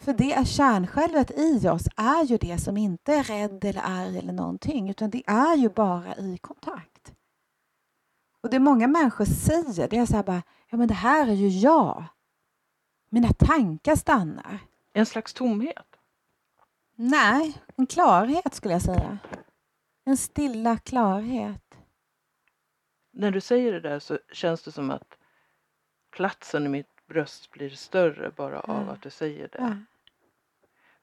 För 0.00 0.12
det 0.12 0.32
är 0.32 0.44
kärnsjälvet 0.44 1.30
i 1.30 1.68
oss 1.68 1.88
är 1.96 2.24
ju 2.24 2.36
det 2.36 2.58
som 2.58 2.76
inte 2.76 3.14
är 3.14 3.22
rädd 3.22 3.64
eller 3.64 3.82
arg 3.84 4.18
eller 4.18 4.32
någonting, 4.32 4.90
utan 4.90 5.10
det 5.10 5.22
är 5.26 5.56
ju 5.56 5.68
bara 5.68 6.16
i 6.16 6.38
kontakt. 6.38 7.12
Och 8.40 8.50
det 8.50 8.58
många 8.58 8.86
människor 8.86 9.24
säger, 9.24 9.88
det 9.88 9.98
är 9.98 10.06
så 10.06 10.16
här 10.16 10.22
bara, 10.22 10.42
ja 10.70 10.76
men 10.76 10.88
det 10.88 10.94
här 10.94 11.28
är 11.28 11.34
ju 11.34 11.48
jag. 11.48 12.04
Mina 13.08 13.32
tankar 13.32 13.96
stannar. 13.96 14.58
En 14.92 15.06
slags 15.06 15.34
tomhet. 15.34 15.96
Nej, 16.94 17.62
en 17.76 17.86
klarhet 17.86 18.54
skulle 18.54 18.74
jag 18.74 18.82
säga. 18.82 19.18
En 20.08 20.16
stilla 20.16 20.78
klarhet. 20.78 21.74
När 23.10 23.30
du 23.30 23.40
säger 23.40 23.72
det 23.72 23.80
där 23.80 23.98
så 23.98 24.18
känns 24.32 24.62
det 24.62 24.72
som 24.72 24.90
att 24.90 25.18
platsen 26.10 26.66
i 26.66 26.68
mitt 26.68 27.06
bröst 27.06 27.50
blir 27.50 27.70
större 27.70 28.30
bara 28.30 28.60
av 28.60 28.84
Ja. 28.86 28.92
att 28.92 29.02
du 29.02 29.10
säger 29.10 29.48
det. 29.48 29.58
Ja. 29.58 29.76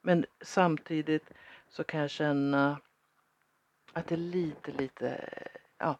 Men 0.00 0.24
samtidigt 0.40 1.30
så 1.68 1.84
kan 1.84 2.00
jag 2.00 2.10
känna 2.10 2.80
att 3.92 4.06
det 4.06 4.14
är 4.14 4.18
lite, 4.18 4.72
lite, 4.72 5.28
ja. 5.78 5.98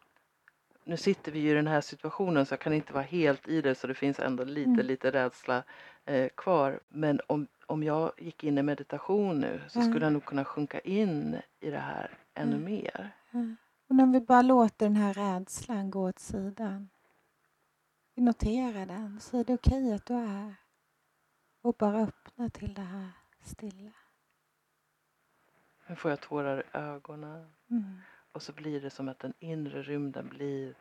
Nu 0.85 0.97
sitter 0.97 1.33
vi 1.33 1.39
ju 1.39 1.51
i 1.51 1.55
den 1.55 1.67
här 1.67 1.81
situationen 1.81 2.47
så 2.47 2.53
jag 2.53 2.61
kan 2.61 2.73
inte 2.73 2.93
vara 2.93 3.05
helt 3.05 3.49
i 3.49 3.61
det 3.61 3.75
så 3.75 3.87
det 3.87 3.95
finns 3.95 4.19
ändå 4.19 4.45
lite, 4.45 4.71
Mm. 4.71 4.87
lite 4.87 5.11
rädsla 5.11 5.63
eh, 6.05 6.29
kvar. 6.37 6.81
Men 6.89 7.21
om, 7.27 7.47
om 7.67 7.83
jag 7.83 8.13
gick 8.19 8.45
in 8.45 8.59
i 8.59 8.63
meditation 8.63 9.41
nu 9.41 9.61
så 9.69 9.79
Mm. 9.79 9.93
skulle 9.93 10.07
jag 10.07 10.13
nog 10.13 10.25
kunna 10.25 10.45
sjunka 10.45 10.81
in 10.81 11.37
i 11.61 11.71
det 11.71 11.79
här 11.79 12.11
ännu 12.37 12.57
Mm. 12.57 12.65
mer. 12.65 13.17
Och 13.89 13.95
när 13.97 14.07
vi 14.07 14.21
bara 14.21 14.43
låter 14.43 14.87
den 14.87 14.97
här 14.97 15.15
rädslan 15.15 15.91
gå 15.91 16.09
åt 16.09 16.19
sidan. 16.19 16.89
Vi 18.15 18.23
noterar 18.23 18.87
den, 18.87 19.21
så 19.21 19.39
är 19.39 19.45
det 19.45 19.55
okej 19.55 19.93
att 19.95 20.07
du 20.07 20.15
är 20.15 20.27
här. 20.27 20.55
Och 21.63 21.75
bara 21.75 21.99
öppna 22.01 22.49
till 22.51 22.75
det 22.75 22.83
här 22.83 23.11
stilla. 23.43 23.93
Nu 25.87 25.97
får 25.97 26.11
jag 26.11 26.21
tårar 26.21 26.61
i 26.61 26.77
ögonen. 26.79 27.53
Mm. 27.71 28.01
Och 28.33 28.43
så 28.43 28.53
blir 28.53 28.81
det 28.81 28.91
som 28.91 29.09
att 29.09 29.19
den 29.19 29.35
inre 29.39 29.83
rymden 29.83 30.29
blir 30.29 30.75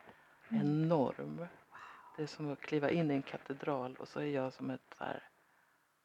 Mm. 0.50 0.62
enorm. 0.62 1.48
Det 2.18 2.24
är 2.24 2.28
som 2.28 2.52
att 2.54 2.60
kliva 2.62 2.90
in 2.90 3.12
i 3.12 3.14
en 3.14 3.22
katedral 3.22 3.96
och 3.96 4.08
så 4.08 4.20
är 4.20 4.26
jag 4.26 4.54
som 4.54 4.70
ett 4.70 4.96
här, 5.00 5.24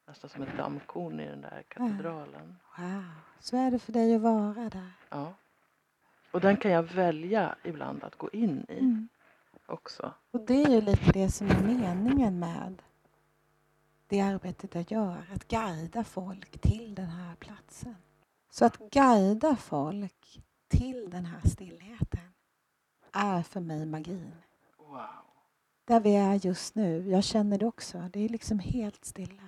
nästan 0.06 0.30
som 0.30 0.42
ett 0.42 0.56
dammkorn 0.56 1.20
i 1.20 1.26
den 1.28 1.40
där 1.40 1.62
katedralen. 1.68 2.56
Wow, 2.78 3.04
så 3.40 3.56
är 3.56 3.70
det 3.70 3.78
för 3.78 3.92
dig 3.92 4.14
att 4.14 4.20
vara 4.22 4.68
där. 4.70 4.92
Ja. 5.08 5.34
Och 6.30 6.40
den 6.40 6.56
kan 6.56 6.70
jag 6.70 6.82
välja 6.82 7.54
ibland 7.64 8.04
att 8.04 8.16
gå 8.16 8.30
in 8.30 8.66
i 8.68 8.78
Mm. 8.78 9.08
också. 9.66 10.14
Och 10.30 10.40
det 10.40 10.62
är 10.64 10.68
ju 10.68 10.80
lite 10.80 11.12
det 11.12 11.30
som 11.30 11.50
är 11.50 11.60
meningen 11.62 12.38
med 12.38 12.82
det 14.08 14.20
arbetet 14.20 14.74
jag 14.74 14.92
gör, 14.92 15.26
att 15.34 15.48
guida 15.48 16.04
folk 16.04 16.58
till 16.60 16.94
den 16.94 17.06
här 17.10 17.34
platsen. 17.34 17.96
Så 18.50 18.64
att 18.64 18.78
guida 18.78 19.56
folk 19.56 20.40
till 20.68 21.10
den 21.10 21.24
här 21.26 21.48
stillheten 21.48 22.32
är 23.12 23.42
för 23.42 23.60
mig 23.60 23.86
magin. 23.86 24.32
Wow. 24.78 25.06
Där 25.84 26.00
vi 26.00 26.16
är 26.16 26.46
just 26.46 26.74
nu, 26.74 27.08
jag 27.10 27.24
känner 27.24 27.58
det 27.58 27.66
också, 27.66 27.98
det 28.12 28.20
är 28.24 28.28
liksom 28.28 28.58
helt 28.58 29.04
stilla. 29.04 29.42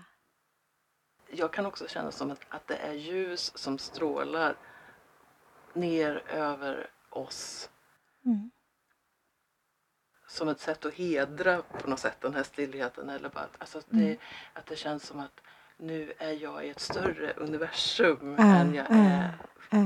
Jag 1.31 1.53
kan 1.53 1.66
också 1.66 1.88
känna 1.88 2.11
som 2.11 2.31
att, 2.31 2.40
att 2.49 2.66
det 2.68 2.77
är 2.77 2.92
ljus 2.92 3.59
som 3.59 3.79
strålar 3.79 4.57
ner 5.74 6.22
över 6.28 6.90
oss 7.11 7.68
Mm. 8.24 8.50
som 10.28 10.48
ett 10.48 10.61
sätt 10.61 10.85
att 10.87 10.94
hedra 10.94 11.62
på 11.62 11.90
något 11.90 11.98
sätt 12.00 12.20
den 12.20 12.35
här 12.35 12.42
stillheten. 12.42 13.08
Eller 13.11 13.28
bara 13.28 13.46
alltså 13.58 13.78
att, 13.78 13.87
det, 13.88 14.04
Mm. 14.06 14.18
att 14.52 14.66
det 14.66 14.76
känns 14.76 15.06
som 15.06 15.20
att 15.20 15.40
nu 15.76 16.12
är 16.18 16.32
jag 16.32 16.66
i 16.66 16.70
ett 16.70 16.80
större 16.80 17.32
universum 17.32 18.35
Ja, 18.38 18.44
än 18.56 18.74
jag 18.74 18.87
ja. 18.90 18.94
är. 18.94 19.38
Ja. 19.70 19.78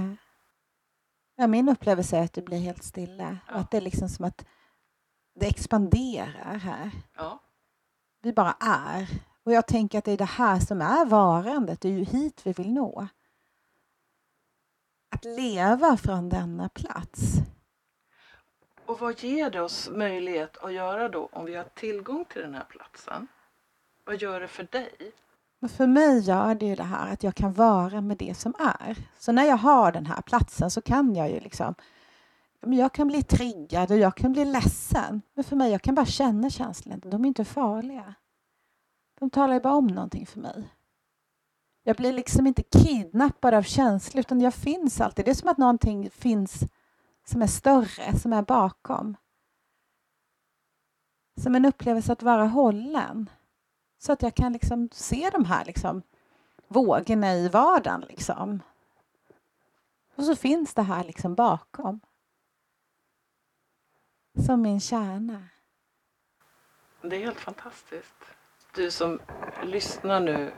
Ja, 1.37 1.47
min 1.47 1.69
upplevelse 1.69 2.17
är 2.19 2.25
att 2.25 2.33
du 2.33 2.43
blir 2.43 2.59
helt 2.61 2.85
stilla. 2.85 3.39
Ja. 3.49 3.55
Och 3.55 3.61
att 3.61 3.71
det 3.71 3.77
är 3.77 3.81
liksom 3.81 4.09
som 4.09 4.25
att 4.25 4.47
det 5.35 5.47
expanderar 5.47 6.55
här. 6.59 6.91
Ja. 7.17 7.41
Vi 8.23 8.33
bara 8.33 8.57
är. 8.61 9.09
Och 9.45 9.53
jag 9.53 9.67
tänker 9.67 9.99
att 9.99 10.05
det 10.05 10.13
är 10.13 10.17
det 10.17 10.25
här 10.25 10.61
som 10.61 10.81
är 10.81 11.05
varandet. 11.07 11.81
Det 11.81 11.89
är 11.89 11.93
ju 11.93 12.05
hit 12.05 12.47
vi 12.47 12.53
vill 12.53 12.73
nå. 12.73 13.09
Att 15.17 15.25
leva 15.25 15.97
från 15.97 16.29
denna 16.29 16.69
plats. 16.69 17.21
Och 18.87 19.01
vad 19.01 19.23
ger 19.23 19.51
det 19.51 19.61
oss 19.61 19.91
möjlighet 19.93 20.57
att 20.57 20.73
göra 20.73 21.09
då 21.09 21.29
om 21.33 21.45
vi 21.45 21.55
har 21.55 21.65
tillgång 21.65 22.25
till 22.25 22.43
den 22.43 22.55
här 22.55 22.65
platsen? 22.65 23.27
Vad 24.05 24.23
gör 24.23 24.41
det 24.41 24.49
för 24.49 24.69
dig? 24.71 25.13
Men 25.59 25.71
för 25.71 25.87
mig 25.87 26.19
gör 26.19 26.55
det 26.55 26.67
ju 26.67 26.75
det 26.75 26.83
här 26.83 27.13
att 27.13 27.23
jag 27.23 27.35
kan 27.35 27.53
vara 27.53 28.01
med 28.01 28.17
det 28.17 28.35
som 28.35 28.55
är. 28.59 28.97
Så 29.19 29.33
när 29.33 29.45
jag 29.45 29.57
har 29.57 29.93
den 29.93 30.07
här 30.07 30.23
platsen 30.23 30.71
så 30.71 30.83
kan 30.83 31.15
jag 31.15 31.31
ju 31.31 31.41
liksom 31.41 31.75
jag 32.61 32.93
kan 32.93 33.09
bli 33.09 33.23
triggad 33.23 33.91
och 33.91 33.99
jag 33.99 34.17
kan 34.17 34.33
bli 34.33 34.45
ledsen. 34.45 35.23
Men 35.35 35.45
för 35.45 35.57
mig, 35.57 35.73
jag 35.73 35.83
kan 35.83 35.95
bara 35.95 36.07
känna 36.07 36.51
känslorna. 36.51 36.97
De 37.05 37.25
är 37.25 37.29
inte 37.29 37.45
farliga. 37.45 38.15
De 39.19 39.31
talar 39.31 39.55
ju 39.55 39.61
bara 39.61 39.75
om 39.75 39.87
någonting 39.87 40.27
för 40.27 40.41
mig. 40.41 40.69
Jag 41.89 41.97
blir 41.97 42.13
liksom 42.13 42.47
inte 42.47 42.63
kidnappad 42.63 43.55
av 43.55 43.63
känslor 43.63 44.21
utan 44.21 44.41
jag 44.41 44.55
finns 44.55 45.01
alltid. 45.01 45.25
Det 45.25 45.31
är 45.31 45.35
som 45.35 45.49
att 45.49 45.59
någonting 45.59 46.11
finns 46.11 46.61
som 47.25 47.43
är 47.43 47.47
större, 47.47 48.19
som 48.19 48.33
är 48.33 48.43
bakom. 48.43 49.17
Som 51.41 51.55
en 51.55 51.65
upplevelse 51.65 52.13
att 52.13 52.23
vara 52.23 52.47
hållen. 52.47 53.31
Så 53.99 54.13
att 54.13 54.23
jag 54.23 54.35
kan 54.35 54.53
liksom 54.53 54.89
se 54.93 55.31
de 55.33 55.45
här 55.45 55.65
liksom 55.65 56.03
vågorna 56.69 57.35
i 57.35 57.49
vardagen. 57.49 58.05
Liksom. 58.09 58.63
Och 60.15 60.25
så 60.25 60.37
finns 60.37 60.75
det 60.75 60.83
här 60.83 61.05
liksom 61.05 61.35
bakom. 61.35 62.01
Som 64.47 64.63
min 64.63 64.81
kärna. 64.81 65.49
Det 67.03 67.17
är 67.17 67.21
helt 67.21 67.41
fantastiskt. 67.41 68.25
Du 68.75 68.91
som 68.91 69.21
lyssnar 69.65 70.21
nu. 70.21 70.53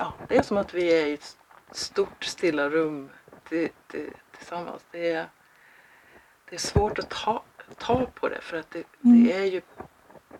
Ja, 0.00 0.12
det 0.28 0.36
är 0.36 0.42
som 0.42 0.56
att 0.56 0.74
vi 0.74 1.02
är 1.02 1.06
i 1.06 1.12
ett 1.14 1.36
stort 1.72 2.24
stilla 2.24 2.68
rum 2.68 3.10
till, 3.48 3.68
till, 3.90 4.10
tillsammans. 4.38 4.82
Det 4.92 5.12
är, 5.12 5.26
det 6.50 6.54
är 6.54 6.60
svårt 6.60 6.98
att 6.98 7.08
ta, 7.10 7.42
ta 7.78 8.06
på 8.06 8.28
det 8.28 8.40
för 8.40 8.56
att 8.56 8.70
det, 8.70 8.84
Mm. 9.04 9.24
det 9.24 9.32
är 9.32 9.44
ju, 9.44 9.60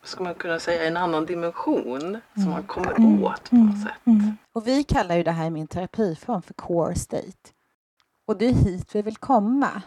ska 0.03 0.25
man 0.25 0.35
kunna 0.35 0.59
säga, 0.59 0.85
en 0.87 0.97
annan 0.97 1.27
dimension 1.27 2.21
som 2.35 2.51
man 2.51 2.63
kommer 2.63 2.91
Mm. 2.99 3.25
åt 3.25 3.51
på 3.51 3.57
något 3.57 3.83
sätt. 3.83 4.07
Mm. 4.07 4.37
Och 4.53 4.67
vi 4.67 4.85
kallar 4.85 5.17
ju 5.17 5.23
det 5.23 5.31
här 5.31 5.47
i 5.47 5.51
min 5.51 5.67
terapiform 5.67 6.43
för 6.43 6.55
core 6.55 6.95
state. 6.95 7.51
Och 8.27 8.37
det 8.39 8.47
är 8.47 8.53
hit 8.53 8.95
vi 8.95 9.03
vill 9.03 9.17
komma. 9.17 9.83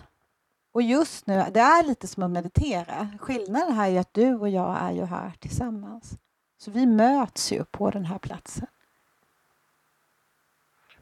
Och 0.74 0.82
just 0.82 1.28
nu, 1.28 1.46
det 1.54 1.60
är 1.60 1.84
lite 1.84 2.08
som 2.08 2.24
att 2.24 2.32
meditera. 2.32 3.08
Skillnaden 3.20 3.74
här 3.74 3.86
är 3.88 3.92
ju 3.92 3.98
att 3.98 4.14
du 4.14 4.36
och 4.36 4.50
jag 4.50 4.78
är 4.82 4.92
ju 4.92 5.06
här 5.06 5.32
tillsammans. 5.40 6.14
Så 6.58 6.72
vi 6.72 6.86
möts 6.86 7.52
ju 7.52 7.64
på 7.66 7.90
den 7.90 8.06
här 8.06 8.18
platsen. 8.18 8.68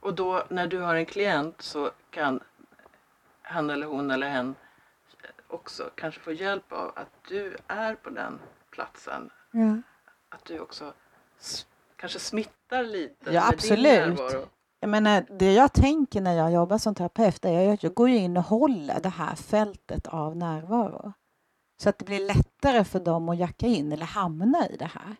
Och 0.01 0.13
då 0.13 0.43
när 0.49 0.67
du 0.67 0.79
har 0.79 0.95
en 0.95 1.05
klient 1.05 1.61
så 1.61 1.91
kan 2.09 2.39
han 3.41 3.69
eller 3.69 3.87
hon 3.87 4.11
eller 4.11 4.29
hen 4.29 4.55
också 5.47 5.89
kanske 5.95 6.21
få 6.21 6.31
hjälp 6.31 6.71
av 6.71 6.91
att 6.95 7.09
du 7.27 7.57
är 7.67 7.95
på 7.95 8.09
den 8.09 8.39
platsen. 8.71 9.29
Ja. 9.51 9.81
Att 10.29 10.45
du 10.45 10.59
också 10.59 10.93
kanske 11.95 12.19
smittar 12.19 12.83
lite 12.83 13.15
Ja, 13.25 13.31
med 13.31 13.41
din 13.41 13.53
absolut. 13.53 14.17
närvaro. 14.17 14.45
Jag 14.79 14.89
menar, 14.89 15.25
det 15.29 15.53
jag 15.53 15.73
tänker 15.73 16.21
när 16.21 16.33
jag 16.37 16.51
jobbar 16.53 16.77
som 16.77 16.95
terapeut 16.95 17.45
är 17.45 17.73
att 17.73 17.83
jag 17.83 17.93
går 17.93 18.09
in 18.09 18.37
och 18.37 18.43
håller 18.43 18.99
det 18.99 19.09
här 19.09 19.35
fältet 19.35 20.07
av 20.07 20.35
närvaro. 20.35 21.13
Så 21.81 21.89
att 21.89 21.97
det 21.99 22.05
blir 22.05 22.27
lättare 22.27 22.83
för 22.83 22.99
dem 22.99 23.29
att 23.29 23.37
jacka 23.37 23.65
in 23.65 23.91
eller 23.91 24.05
hamna 24.05 24.67
i 24.69 24.77
det 24.77 24.85
här. 24.93 25.15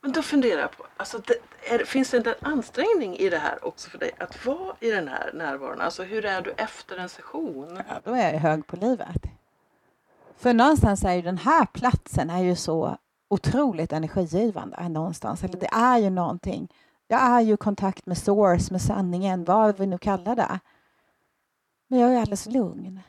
Men 0.00 0.12
då 0.12 0.22
funderar 0.22 0.60
jag 0.60 0.70
på, 0.70 0.86
alltså 0.96 1.18
det, 1.18 1.34
är, 1.74 1.84
finns 1.84 2.10
det 2.10 2.26
en 2.26 2.34
ansträngning 2.40 3.16
i 3.16 3.30
det 3.30 3.38
här 3.38 3.66
också 3.66 3.90
för 3.90 3.98
dig 3.98 4.10
att 4.18 4.46
vara 4.46 4.74
i 4.80 4.90
den 4.90 5.08
här 5.08 5.30
närvaron? 5.34 5.80
Alltså 5.80 6.02
hur 6.02 6.24
är 6.24 6.42
du 6.42 6.50
efter 6.56 6.96
en 6.96 7.08
session? 7.08 7.82
Ja, 7.88 8.00
då 8.04 8.12
är 8.12 8.32
jag 8.32 8.40
hög 8.40 8.66
på 8.66 8.76
livet. 8.76 9.22
För 10.36 10.54
någonstans 10.54 11.04
är 11.04 11.14
ju 11.14 11.22
den 11.22 11.38
här 11.38 11.66
platsen 11.66 12.30
är 12.30 12.42
ju 12.42 12.56
så 12.56 12.98
otroligt 13.28 13.92
energigivande 13.92 14.88
någonstans. 14.88 15.44
Eller 15.44 15.60
det 15.60 15.70
är 15.72 15.98
ju 15.98 16.10
någonting. 16.10 16.68
Jag 17.08 17.22
är 17.22 17.40
ju 17.40 17.54
i 17.54 17.56
kontakt 17.56 18.06
med 18.06 18.18
source, 18.18 18.72
med 18.72 18.82
sanningen, 18.82 19.44
vad 19.44 19.78
vi 19.78 19.86
nu 19.86 19.98
kallar 19.98 20.36
det. 20.36 20.60
Men 21.88 21.98
jag 21.98 22.14
är 22.14 22.18
alldeles 22.18 22.46
lugn. 22.46 23.00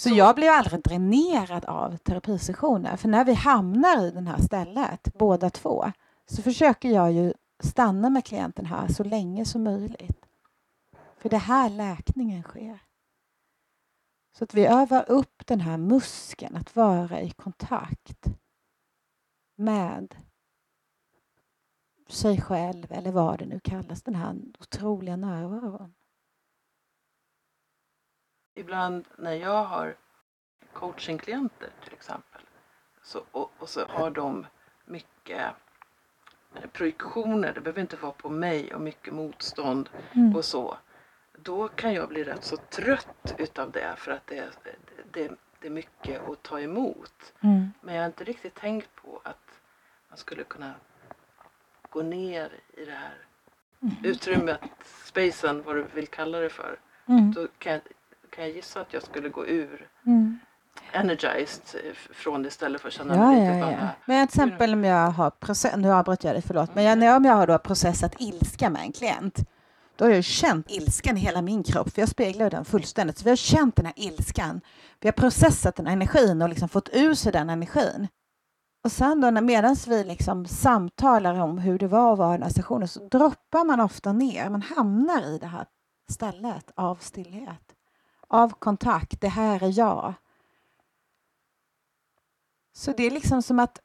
Så 0.00 0.08
jag 0.08 0.34
blev 0.34 0.52
aldrig 0.52 0.82
dränerad 0.82 1.64
av 1.64 1.96
terapisessioner. 1.96 2.96
För 2.96 3.08
när 3.08 3.24
vi 3.24 3.34
hamnar 3.34 4.06
i 4.06 4.10
det 4.10 4.20
här 4.20 4.42
stället, 4.42 5.18
båda 5.18 5.50
två, 5.50 5.92
så 6.26 6.42
försöker 6.42 6.90
jag 6.90 7.12
ju 7.12 7.32
stanna 7.62 8.10
med 8.10 8.24
klienten 8.24 8.66
här 8.66 8.88
så 8.88 9.04
länge 9.04 9.44
som 9.44 9.62
möjligt. 9.62 10.26
För 11.16 11.28
det 11.28 11.36
är 11.36 11.40
här 11.40 11.70
läkningen 11.70 12.42
sker. 12.42 12.82
Så 14.38 14.44
att 14.44 14.54
vi 14.54 14.66
övar 14.66 15.10
upp 15.10 15.46
den 15.46 15.60
här 15.60 15.76
muskeln 15.76 16.56
att 16.56 16.76
vara 16.76 17.20
i 17.20 17.30
kontakt 17.30 18.26
med 19.56 20.14
sig 22.08 22.40
själv 22.40 22.86
eller 22.90 23.12
vad 23.12 23.38
det 23.38 23.46
nu 23.46 23.60
kallas, 23.60 24.02
den 24.02 24.14
här 24.14 24.36
otroliga 24.60 25.16
närvaron. 25.16 25.94
Ibland 28.60 29.04
när 29.16 29.34
jag 29.34 29.64
har 29.64 29.94
coachingklienter 30.72 31.70
till 31.84 31.92
exempel 31.92 32.42
så, 33.02 33.22
och, 33.30 33.52
och 33.58 33.68
så 33.68 33.84
har 33.88 34.10
de 34.10 34.46
mycket 34.84 35.54
projektioner, 36.72 37.52
det 37.54 37.60
behöver 37.60 37.80
inte 37.80 37.96
vara 37.96 38.12
på 38.12 38.28
mig 38.28 38.74
och 38.74 38.80
mycket 38.80 39.14
motstånd 39.14 39.90
mm. 40.12 40.36
och 40.36 40.44
så. 40.44 40.76
Då 41.32 41.68
kan 41.68 41.94
jag 41.94 42.08
bli 42.08 42.24
rätt 42.24 42.44
så 42.44 42.56
trött 42.56 43.34
utav 43.38 43.70
det 43.70 43.94
för 43.96 44.12
att 44.12 44.26
det, 44.26 44.48
det, 45.12 45.30
det 45.60 45.66
är 45.66 45.70
mycket 45.70 46.28
att 46.28 46.42
ta 46.42 46.60
emot. 46.60 47.32
Mm. 47.40 47.72
Men 47.80 47.94
jag 47.94 48.02
har 48.02 48.06
inte 48.06 48.24
riktigt 48.24 48.54
tänkt 48.54 48.94
på 48.94 49.20
att 49.24 49.60
man 50.08 50.18
skulle 50.18 50.44
kunna 50.44 50.74
gå 51.90 52.02
ner 52.02 52.52
i 52.72 52.84
det 52.84 52.92
här 52.92 53.16
mm. 53.82 53.94
utrymmet, 54.04 54.60
spacen, 55.04 55.62
vad 55.62 55.76
du 55.76 55.82
vill 55.82 56.06
kalla 56.06 56.38
det 56.38 56.50
för. 56.50 56.78
Mm. 57.06 57.32
Då 57.32 57.48
kan 57.58 57.72
jag, 57.72 57.82
kan 58.40 58.48
jag 58.48 58.56
gissa 58.56 58.80
att 58.80 58.92
jag 58.92 59.02
skulle 59.02 59.28
gå 59.28 59.46
ur 59.46 59.88
mm. 60.06 60.38
energized 60.92 61.80
eh, 61.84 61.92
från 61.94 62.42
det 62.42 62.48
istället 62.48 62.80
för 62.80 62.88
att 62.88 62.94
känna 62.94 63.14
ja, 63.14 63.30
mig 63.30 63.40
lite 63.40 63.58
ja, 63.58 63.70
ja. 63.70 63.88
Men 64.04 64.28
till 64.28 64.40
exempel 64.40 64.72
om 64.72 64.84
jag 64.84 65.10
har 65.10 65.30
process, 65.30 65.74
nu 65.76 65.92
avbröt 65.92 66.24
jag 66.24 66.34
dig, 66.34 66.42
förlåt, 66.46 66.74
men 66.74 66.84
jag, 66.84 66.98
när 66.98 67.16
om 67.16 67.24
jag 67.24 67.34
har 67.34 67.46
då 67.46 67.58
processat 67.58 68.14
ilska 68.18 68.70
med 68.70 68.82
en 68.82 68.92
klient 68.92 69.38
då 69.96 70.04
har 70.04 70.10
jag 70.10 70.24
känt 70.24 70.70
ilskan 70.70 71.16
i 71.16 71.20
hela 71.20 71.42
min 71.42 71.62
kropp, 71.62 71.90
för 71.90 72.02
jag 72.02 72.08
speglar 72.08 72.50
den 72.50 72.64
fullständigt. 72.64 73.18
Så 73.18 73.24
vi 73.24 73.30
har 73.30 73.36
känt 73.36 73.76
den 73.76 73.86
här 73.86 73.94
ilskan, 73.96 74.60
vi 75.00 75.08
har 75.08 75.12
processat 75.12 75.76
den 75.76 75.86
energin 75.86 76.42
och 76.42 76.48
liksom 76.48 76.68
fått 76.68 76.88
ur 76.92 77.14
sig 77.14 77.32
den 77.32 77.50
energin. 77.50 78.08
Och 78.84 78.92
sen 78.92 79.20
då 79.20 79.30
medan 79.30 79.76
vi 79.86 80.04
liksom 80.04 80.46
samtalar 80.46 81.34
om 81.40 81.58
hur 81.58 81.78
det 81.78 81.88
var 81.88 82.12
att 82.12 82.18
vara 82.18 82.34
i 82.34 82.36
den 82.36 82.42
här 82.42 82.50
stationen 82.50 82.88
så 82.88 83.08
droppar 83.08 83.64
man 83.64 83.80
ofta 83.80 84.12
ner, 84.12 84.50
man 84.50 84.62
hamnar 84.62 85.22
i 85.22 85.38
det 85.38 85.46
här 85.46 85.66
stället 86.10 86.70
av 86.74 86.96
stillhet, 86.96 87.69
av 88.30 88.52
kontakt, 88.58 89.20
det 89.20 89.28
här 89.28 89.62
är 89.62 89.78
jag. 89.78 90.14
Så 92.72 92.92
det 92.92 93.02
är 93.02 93.10
liksom 93.10 93.42
som 93.42 93.58
att 93.58 93.80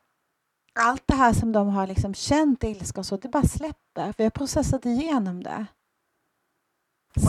allt 0.79 1.03
det 1.05 1.15
här 1.15 1.34
som 1.34 1.51
de 1.51 1.67
har 1.67 1.88
liksom 1.88 2.13
känt 2.13 2.63
ilska 2.63 2.99
och 2.99 3.05
så, 3.05 3.17
det 3.17 3.27
bara 3.27 3.43
släpper. 3.43 4.13
Vi 4.17 4.23
har 4.23 4.31
processat 4.31 4.86
igenom 4.86 5.43
det. 5.43 5.65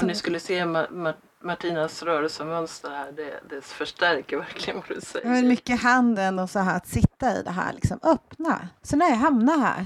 Om 0.01 0.07
ni 0.07 0.15
skulle 0.15 0.41
se 0.41 0.67
Ma 0.67 0.87
Ma 0.91 1.15
Martinas 1.41 2.03
rörelsemönster 2.03 2.91
här, 2.91 3.13
det, 3.13 3.41
det 3.51 3.65
förstärker 3.65 4.37
verkligen 4.37 4.81
vad 4.81 4.89
du 4.89 5.01
säger. 5.01 5.29
Men 5.29 5.49
mycket 5.49 5.83
handen 5.83 6.39
och 6.39 6.51
så 6.51 6.59
här 6.59 6.77
att 6.77 6.89
sitta 6.89 7.39
i 7.39 7.43
det 7.43 7.51
här, 7.51 7.73
liksom 7.73 7.99
öppna. 8.03 8.69
Så 8.83 8.97
när 8.97 9.09
jag 9.09 9.17
hamnar 9.17 9.59
här, 9.59 9.85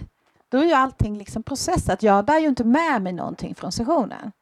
då 0.48 0.58
är 0.58 0.64
ju 0.64 0.72
allting 0.72 1.18
liksom 1.18 1.42
processat. 1.42 2.02
Jag 2.02 2.24
bär 2.24 2.38
ju 2.38 2.48
inte 2.48 2.64
med 2.64 3.02
mig 3.02 3.12
någonting 3.12 3.54
från 3.54 3.72
sessionen. 3.72 4.32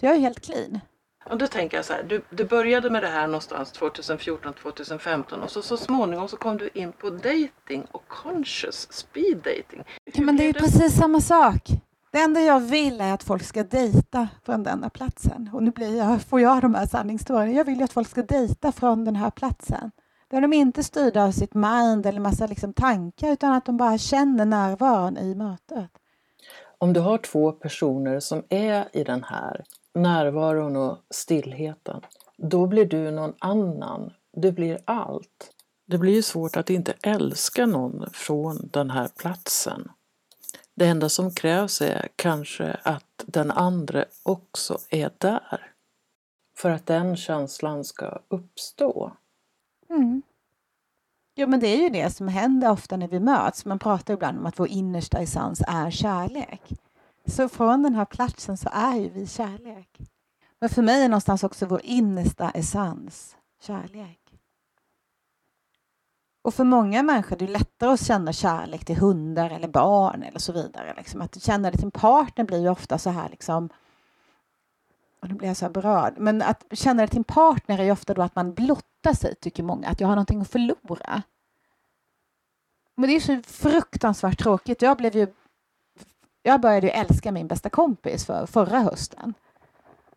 Så 0.00 0.06
jag 0.06 0.14
är 0.14 0.20
helt 0.20 0.40
clean. 0.40 0.80
Och 1.30 1.38
då 1.38 1.46
tänker 1.46 1.76
jag 1.76 1.84
så 1.84 1.92
här, 1.92 2.02
du, 2.02 2.22
du 2.30 2.44
började 2.44 2.90
med 2.90 3.02
det 3.02 3.08
här 3.08 3.26
någonstans 3.26 3.72
2014, 3.72 4.54
2015 4.62 5.42
och 5.42 5.50
så, 5.50 5.62
så 5.62 5.76
småningom 5.76 6.28
så 6.28 6.36
kom 6.36 6.56
du 6.56 6.70
in 6.74 6.92
på 6.92 7.10
dating 7.10 7.86
och 7.92 8.08
conscious 8.08 8.92
speed 8.92 9.36
dating. 9.36 9.84
Ja, 10.04 10.22
men 10.22 10.36
det 10.36 10.44
är 10.44 10.46
ju 10.46 10.52
precis 10.52 10.96
samma 10.96 11.20
sak. 11.20 11.62
Det 12.10 12.18
enda 12.18 12.40
jag 12.40 12.60
vill 12.60 13.00
är 13.00 13.14
att 13.14 13.22
folk 13.22 13.42
ska 13.42 13.62
dejta 13.62 14.28
från 14.44 14.62
denna 14.62 14.90
platsen. 14.90 15.50
Och 15.52 15.62
nu 15.62 15.70
blir 15.70 15.98
jag, 15.98 16.22
får 16.22 16.40
jag 16.40 16.62
de 16.62 16.74
här 16.74 16.86
sanningshistorierna. 16.86 17.52
Jag 17.52 17.64
vill 17.64 17.78
ju 17.78 17.84
att 17.84 17.92
folk 17.92 18.08
ska 18.08 18.22
dejta 18.22 18.72
från 18.72 19.04
den 19.04 19.16
här 19.16 19.30
platsen. 19.30 19.90
Där 20.30 20.40
de 20.40 20.52
inte 20.52 20.80
är 20.80 20.82
styrda 20.82 21.24
av 21.24 21.32
sitt 21.32 21.54
mind 21.54 22.06
eller 22.06 22.20
massa 22.20 22.46
liksom 22.46 22.72
tankar 22.72 23.32
utan 23.32 23.52
att 23.52 23.64
de 23.64 23.76
bara 23.76 23.98
känner 23.98 24.44
närvaron 24.44 25.16
i 25.16 25.34
mötet. 25.34 25.90
Om 26.78 26.92
du 26.92 27.00
har 27.00 27.18
två 27.18 27.52
personer 27.52 28.20
som 28.20 28.42
är 28.48 28.88
i 28.92 29.04
den 29.04 29.24
här 29.24 29.64
närvaron 29.96 30.76
och 30.76 30.98
stillheten, 31.10 32.00
då 32.36 32.66
blir 32.66 32.84
du 32.84 33.10
någon 33.10 33.34
annan. 33.38 34.12
Du 34.32 34.52
blir 34.52 34.78
allt. 34.84 35.52
Det 35.86 35.98
blir 35.98 36.14
ju 36.14 36.22
svårt 36.22 36.56
att 36.56 36.70
inte 36.70 36.94
älska 37.02 37.66
någon 37.66 38.10
från 38.12 38.68
den 38.72 38.90
här 38.90 39.08
platsen. 39.16 39.90
Det 40.74 40.86
enda 40.86 41.08
som 41.08 41.34
krävs 41.34 41.82
är 41.82 42.08
kanske 42.16 42.76
att 42.82 43.24
den 43.26 43.50
andra 43.50 44.04
också 44.22 44.78
är 44.90 45.10
där. 45.18 45.72
För 46.56 46.70
att 46.70 46.86
den 46.86 47.16
känslan 47.16 47.84
ska 47.84 48.18
uppstå. 48.28 49.12
Mm. 49.90 50.22
Jo, 51.36 51.48
men 51.48 51.60
det 51.60 51.66
är 51.66 51.82
ju 51.82 51.90
det 51.90 52.10
som 52.10 52.28
händer 52.28 52.70
ofta 52.70 52.96
när 52.96 53.08
vi 53.08 53.20
möts. 53.20 53.64
Man 53.64 53.78
pratar 53.78 54.14
ibland 54.14 54.38
om 54.38 54.46
att 54.46 54.58
vår 54.58 54.68
innersta 54.68 55.18
essens 55.18 55.62
är 55.68 55.90
kärlek. 55.90 56.62
Så 57.26 57.48
från 57.48 57.82
den 57.82 57.94
här 57.94 58.04
platsen 58.04 58.56
så 58.56 58.68
är 58.72 58.94
ju 58.94 59.08
vi 59.08 59.26
kärlek. 59.26 59.98
Men 60.60 60.68
för 60.68 60.82
mig 60.82 61.04
är 61.04 61.08
någonstans 61.08 61.44
också 61.44 61.66
vår 61.66 61.80
innersta 61.84 62.50
essens 62.50 63.36
kärlek. 63.60 64.20
Och 66.42 66.54
för 66.54 66.64
många 66.64 67.02
människor 67.02 67.42
är 67.42 67.46
det 67.46 67.52
lättare 67.52 67.90
att 67.90 68.06
känna 68.06 68.32
kärlek 68.32 68.84
till 68.84 68.96
hundar 68.96 69.50
eller 69.50 69.68
barn 69.68 70.22
eller 70.22 70.38
så 70.38 70.52
vidare. 70.52 70.94
Liksom. 70.96 71.22
Att 71.22 71.42
känna 71.42 71.70
det 71.70 71.76
till 71.76 71.84
en 71.84 71.90
partner 71.90 72.44
blir 72.44 72.60
ju 72.60 72.68
ofta 72.68 72.98
så 72.98 73.10
här 73.10 73.28
liksom 73.28 73.68
och 75.26 75.28
nu 75.28 75.34
blir 75.34 75.48
jag 75.48 75.56
så 75.56 75.64
här 75.64 75.72
berörd. 75.72 76.14
Men 76.16 76.42
att 76.42 76.64
känna 76.72 77.02
det 77.02 77.08
till 77.08 77.18
en 77.18 77.24
partner 77.24 77.78
är 77.78 77.84
ju 77.84 77.90
ofta 77.90 78.14
då 78.14 78.22
att 78.22 78.36
man 78.36 78.54
blottar 78.54 79.12
sig, 79.12 79.34
tycker 79.34 79.62
många. 79.62 79.88
Att 79.88 80.00
jag 80.00 80.08
har 80.08 80.14
någonting 80.14 80.40
att 80.40 80.50
förlora. 80.50 81.22
Men 82.94 83.08
det 83.08 83.16
är 83.16 83.20
så 83.20 83.42
fruktansvärt 83.42 84.38
tråkigt. 84.38 84.82
Jag 84.82 84.96
blev 84.96 85.16
ju... 85.16 85.26
Jag 86.46 86.60
började 86.60 86.86
ju 86.86 86.92
älska 86.92 87.32
min 87.32 87.48
bästa 87.48 87.70
kompis 87.70 88.26
för 88.26 88.46
förra 88.46 88.78
hösten. 88.78 89.34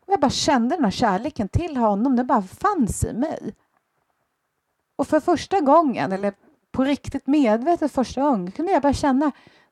Och 0.06 0.13
jag 0.13 0.20
bara 0.20 0.30
kände 0.30 0.76
den 0.76 0.84
här 0.84 0.92
kärleken 0.92 1.50
till 1.50 1.78
honom. 1.78 2.15
Den 2.15 2.28
bara 2.28 2.42
fanns 2.42 3.04
i 3.04 3.13
mig. 3.13 3.56
Och 4.96 5.08
för 5.08 5.20
första 5.20 5.60
gången, 5.60 6.12
eller 6.12 6.34
på 6.72 6.84
riktigt 6.84 7.28
medvetet 7.28 7.92
första 7.92 8.22
gången, 8.22 8.52
kunde 8.52 8.72
jag 8.72 8.82
bara 8.82 8.94
känna 8.94 9.26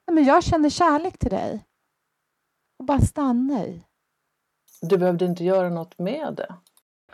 att 0.06 0.26
jag 0.26 0.44
känner 0.44 0.70
kärlek 0.70 1.18
till 1.18 1.30
dig. 1.30 1.66
Och 2.80 2.86
bara 2.86 3.02
stanna 3.02 3.66
i. 3.66 3.84
Du 4.82 4.98
behövde 4.98 5.26
inte 5.26 5.44
göra 5.44 5.70
något 5.70 6.00
med 6.00 6.34
det? 6.38 6.56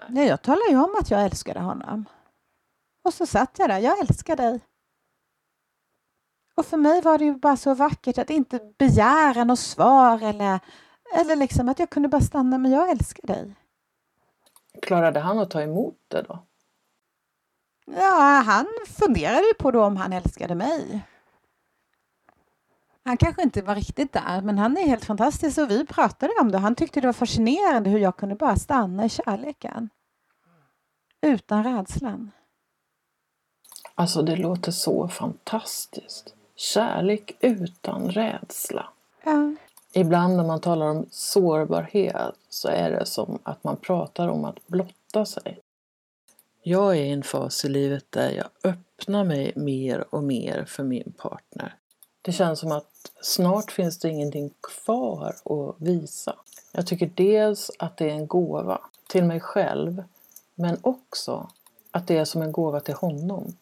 Nej, 0.07 0.27
jag 0.27 0.41
talade 0.41 0.69
ju 0.69 0.77
om 0.77 0.95
att 1.01 1.11
jag 1.11 1.23
älskade 1.23 1.59
honom. 1.59 2.05
Och 3.03 3.13
så 3.13 3.25
satt 3.25 3.59
jag 3.59 3.69
där, 3.69 3.79
jag 3.79 3.99
älskar 3.99 4.35
dig. 4.35 4.59
Och 6.55 6.65
för 6.65 6.77
mig 6.77 7.01
var 7.01 7.17
det 7.17 7.25
ju 7.25 7.35
bara 7.35 7.57
så 7.57 7.73
vackert 7.73 8.17
att 8.17 8.29
inte 8.29 8.59
begära 8.77 9.43
något 9.43 9.59
svar 9.59 10.23
eller, 10.23 10.59
eller 11.15 11.35
liksom 11.35 11.69
att 11.69 11.79
jag 11.79 11.89
kunde 11.89 12.09
bara 12.09 12.21
stanna, 12.21 12.57
men 12.57 12.71
jag 12.71 12.89
älskar 12.89 13.27
dig. 13.27 13.55
Klarade 14.81 15.19
han 15.19 15.39
att 15.39 15.51
ta 15.51 15.61
emot 15.61 15.97
det 16.07 16.21
då? 16.21 16.45
Ja, 17.85 18.43
han 18.45 18.67
funderade 18.87 19.47
ju 19.47 19.53
på 19.53 19.71
då 19.71 19.83
om 19.83 19.97
han 19.97 20.13
älskade 20.13 20.55
mig. 20.55 21.05
Han 23.05 23.17
kanske 23.17 23.43
inte 23.43 23.61
var 23.61 23.75
riktigt 23.75 24.13
där, 24.13 24.41
men 24.41 24.57
han 24.57 24.77
är 24.77 24.87
helt 24.87 25.05
fantastisk 25.05 25.57
och 25.57 25.71
vi 25.71 25.85
pratade 25.85 26.33
om 26.41 26.51
det. 26.51 26.57
Han 26.57 26.75
tyckte 26.75 27.01
det 27.01 27.07
var 27.07 27.13
fascinerande 27.13 27.89
hur 27.89 27.99
jag 27.99 28.17
kunde 28.17 28.35
bara 28.35 28.55
stanna 28.55 29.05
i 29.05 29.09
kärleken. 29.09 29.89
Utan 31.21 31.63
rädslan. 31.63 32.31
Alltså 33.95 34.21
det 34.21 34.35
låter 34.35 34.71
så 34.71 35.07
fantastiskt. 35.07 36.35
Kärlek 36.55 37.37
utan 37.39 38.11
rädsla. 38.11 38.89
Ja. 39.23 39.55
Ibland 39.93 40.37
när 40.37 40.43
man 40.43 40.61
talar 40.61 40.85
om 40.85 41.05
sårbarhet 41.11 42.35
så 42.49 42.67
är 42.67 42.91
det 42.91 43.05
som 43.05 43.39
att 43.43 43.63
man 43.63 43.77
pratar 43.77 44.27
om 44.27 44.45
att 44.45 44.67
blotta 44.67 45.25
sig. 45.25 45.59
Jag 46.61 46.97
är 46.97 47.01
i 47.03 47.11
en 47.11 47.23
fas 47.23 47.65
i 47.65 47.69
livet 47.69 48.05
där 48.09 48.29
jag 48.29 48.71
öppnar 48.71 49.23
mig 49.23 49.53
mer 49.55 50.05
och 50.09 50.23
mer 50.23 50.65
för 50.65 50.83
min 50.83 51.13
partner. 51.17 51.75
Det 52.21 52.31
känns 52.31 52.59
som 52.59 52.71
att 52.71 53.11
snart 53.21 53.71
finns 53.71 53.99
det 53.99 54.09
ingenting 54.09 54.53
kvar 54.61 55.35
att 55.45 55.75
visa. 55.77 56.35
Jag 56.71 56.87
tycker 56.87 57.11
dels 57.15 57.71
att 57.79 57.97
det 57.97 58.09
är 58.09 58.13
en 58.13 58.27
gåva 58.27 58.81
till 59.07 59.23
mig 59.23 59.39
själv 59.39 60.03
men 60.55 60.77
också 60.81 61.49
att 61.91 62.07
det 62.07 62.17
är 62.17 62.25
som 62.25 62.41
en 62.41 62.51
gåva 62.51 62.79
till 62.79 62.93
honom. 62.93 63.55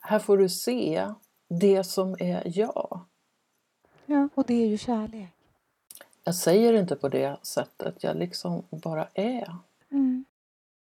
Här 0.00 0.18
får 0.18 0.38
du 0.38 0.48
se 0.48 1.08
det 1.48 1.84
som 1.84 2.16
är 2.18 2.58
jag. 2.58 3.00
Ja, 4.06 4.28
och 4.34 4.44
det 4.46 4.54
är 4.54 4.66
ju 4.66 4.78
kärlek. 4.78 5.30
Jag 6.24 6.34
säger 6.34 6.72
inte 6.72 6.96
på 6.96 7.08
det 7.08 7.38
sättet, 7.42 8.02
jag 8.02 8.16
liksom 8.16 8.64
bara 8.70 9.08
är. 9.14 9.56
Mm 9.90 10.24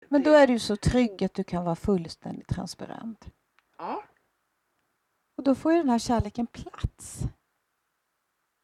Men 0.08 0.24
då 0.24 0.32
är 0.32 0.48
du 0.48 0.60
så 0.60 0.76
trygg 0.76 1.24
att 1.24 1.34
du 1.34 1.43
kan 1.43 1.66
vara 1.66 1.76
fullständigt 1.76 2.48
transparent. 2.48 3.26
Ja. 3.78 4.04
Och 5.38 5.43
då 5.43 5.56
får 5.56 5.74
ju 5.74 5.78
den 5.78 5.89
här 5.89 6.00
kärleken 6.00 6.48
plats. 6.48 7.24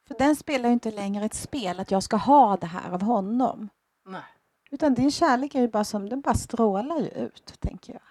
För 0.07 0.15
den 0.17 0.35
spelar 0.35 0.69
ju 0.69 0.73
inte 0.73 0.91
längre 0.91 1.25
ett 1.25 1.33
spel 1.33 1.79
att 1.79 1.91
jag 1.91 2.03
ska 2.03 2.17
ha 2.17 2.57
det 2.57 2.67
här 2.67 2.91
av 2.91 3.01
honom. 3.01 3.69
Nej. 4.05 4.23
Utan 4.71 4.93
din 4.93 5.11
kärlek 5.11 5.55
är 5.55 5.61
ju 5.61 5.67
bara 5.67 5.83
som, 5.83 6.09
den 6.09 6.21
bara 6.21 6.35
strålar 6.35 6.99
ju 6.99 7.07
ut, 7.07 7.53
tänker 7.59 7.93
jag. 7.93 8.01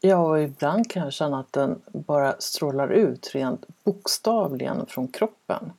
Ja, 0.00 0.16
och 0.16 0.42
ibland 0.42 0.90
kan 0.90 1.02
jag 1.02 1.12
känna 1.12 1.40
att 1.40 1.52
den 1.52 1.82
bara 1.86 2.40
strålar 2.40 2.88
ut 2.88 3.30
rent 3.34 3.64
bokstavligen 3.84 4.86
från 4.86 5.08
kroppen. 5.08 5.72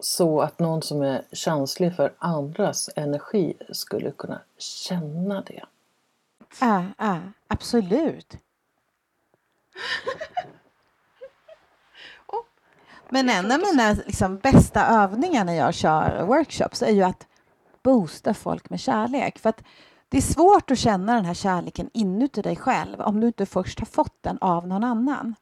Så 0.00 0.40
att 0.40 0.58
någon 0.58 0.82
som 0.82 1.02
är 1.02 1.22
känslig 1.32 1.96
för 1.96 2.12
andras 2.18 2.90
energi 2.96 3.54
skulle 3.72 4.10
kunna 4.10 4.40
känna 4.58 5.40
det. 5.40 5.64
Ja, 6.60 6.84
ja, 6.98 7.18
absolut. 7.48 8.36
Men 13.08 13.30
en 13.30 13.52
av 13.52 13.58
mina 13.58 13.92
liksom, 13.92 14.38
bästa 14.38 14.86
övningar 14.86 15.44
när 15.44 15.54
jag 15.54 15.74
kör 15.74 16.24
workshops 16.26 16.82
är 16.82 16.90
ju 16.90 17.02
att 17.02 17.26
boosta 17.82 18.34
folk 18.34 18.70
med 18.70 18.80
kärlek. 18.80 19.38
För 19.38 19.48
att 19.48 19.62
det 20.08 20.16
är 20.16 20.22
svårt 20.22 20.70
att 20.70 20.78
känna 20.78 21.14
den 21.14 21.24
här 21.24 21.34
kärleken 21.34 21.90
inuti 21.92 22.42
dig 22.42 22.56
själv 22.56 23.00
om 23.00 23.20
du 23.20 23.26
inte 23.26 23.46
först 23.46 23.78
har 23.78 23.86
fått 23.86 24.22
den 24.22 24.38
av 24.40 24.66
någon 24.68 24.84
annan. 24.84 25.34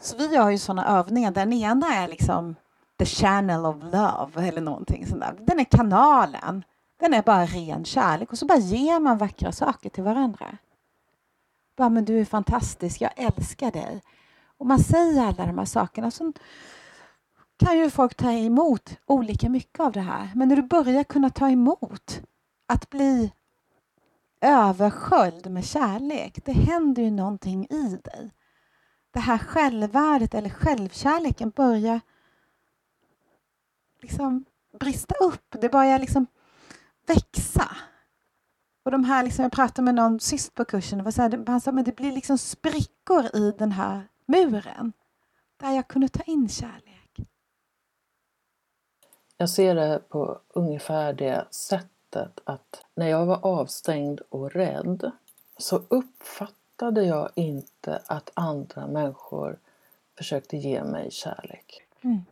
Så 0.00 0.16
vi 0.16 0.36
har 0.36 0.50
ju 0.50 0.58
sådana 0.58 0.86
övningar 0.86 1.30
den 1.30 1.52
ena 1.52 1.94
är 1.94 2.08
liksom 2.08 2.54
the 2.98 3.04
channel 3.04 3.66
of 3.66 3.76
love 3.82 4.48
eller 4.48 4.60
någonting 4.60 5.06
sånt 5.06 5.20
där. 5.20 5.36
Den 5.40 5.60
är 5.60 5.64
kanalen. 5.64 6.64
Den 7.00 7.14
är 7.14 7.22
bara 7.22 7.46
ren 7.46 7.84
kärlek 7.84 8.32
och 8.32 8.38
så 8.38 8.46
bara 8.46 8.58
ger 8.58 9.00
man 9.00 9.18
vackra 9.18 9.52
saker 9.52 9.90
till 9.90 10.04
varandra. 10.04 10.58
Bara, 11.76 11.88
men 11.88 12.04
du 12.04 12.20
är 12.20 12.24
fantastisk, 12.24 13.00
jag 13.00 13.10
älskar 13.16 13.70
dig. 13.70 14.02
Och 14.58 14.66
man 14.66 14.78
säger 14.78 15.22
alla 15.22 15.46
de 15.46 15.58
här 15.58 15.64
sakerna 15.64 16.10
så 16.10 16.32
kan 17.56 17.78
ju 17.78 17.90
folk 17.90 18.14
ta 18.14 18.32
emot 18.32 18.98
olika 19.06 19.48
mycket 19.48 19.80
av 19.80 19.92
det 19.92 20.00
här. 20.00 20.30
Men 20.34 20.48
när 20.48 20.56
du 20.56 20.62
börjar 20.62 21.04
kunna 21.04 21.30
ta 21.30 21.50
emot 21.50 22.20
att 22.66 22.90
bli 22.90 23.32
översköljd 24.40 25.50
med 25.50 25.64
kärlek, 25.64 26.44
det 26.44 26.52
händer 26.52 27.02
ju 27.02 27.10
någonting 27.10 27.66
i 27.70 28.00
dig. 28.04 28.30
Det 29.10 29.20
här 29.20 29.38
självvärdet 29.38 30.34
eller 30.34 30.50
självkärleken 30.50 31.50
börjar 31.50 32.00
liksom 34.02 34.44
brista 34.78 35.14
upp. 35.14 35.56
Det 35.60 35.68
börjar 35.68 35.98
liksom 35.98 36.26
växa. 37.06 37.76
Och 38.84 38.90
de 38.90 39.04
här, 39.04 39.22
liksom, 39.22 39.42
jag 39.42 39.52
pratade 39.52 39.82
med 39.82 39.94
någon 39.94 40.20
sist 40.20 40.54
på 40.54 40.64
kursen, 40.64 41.00
och 41.00 41.12
han 41.46 41.60
sa 41.60 41.70
att 41.70 41.84
det 41.84 41.96
blir 41.96 42.12
liksom 42.12 42.38
sprickor 42.38 43.36
i 43.36 43.54
den 43.58 43.72
här 43.72 44.08
muren 44.26 44.92
där 45.56 45.70
jag 45.70 45.88
kunde 45.88 46.08
ta 46.08 46.22
in 46.22 46.48
kärlek. 46.48 47.20
Jag 49.36 49.50
ser 49.50 49.74
det 49.74 49.98
på 50.08 50.40
ungefär 50.48 51.12
det 51.12 51.46
sättet 51.50 51.95
att 52.44 52.82
när 52.94 53.08
jag 53.08 53.26
var 53.26 53.38
avstängd 53.42 54.20
och 54.28 54.52
rädd 54.52 55.10
så 55.58 55.82
uppfattade 55.88 57.04
jag 57.04 57.30
inte 57.34 58.00
att 58.06 58.30
andra 58.34 58.86
människor 58.86 59.58
försökte 60.18 60.56
ge 60.56 60.84
mig 60.84 61.10
kärlek. 61.10 61.82
Mm. 62.02 62.24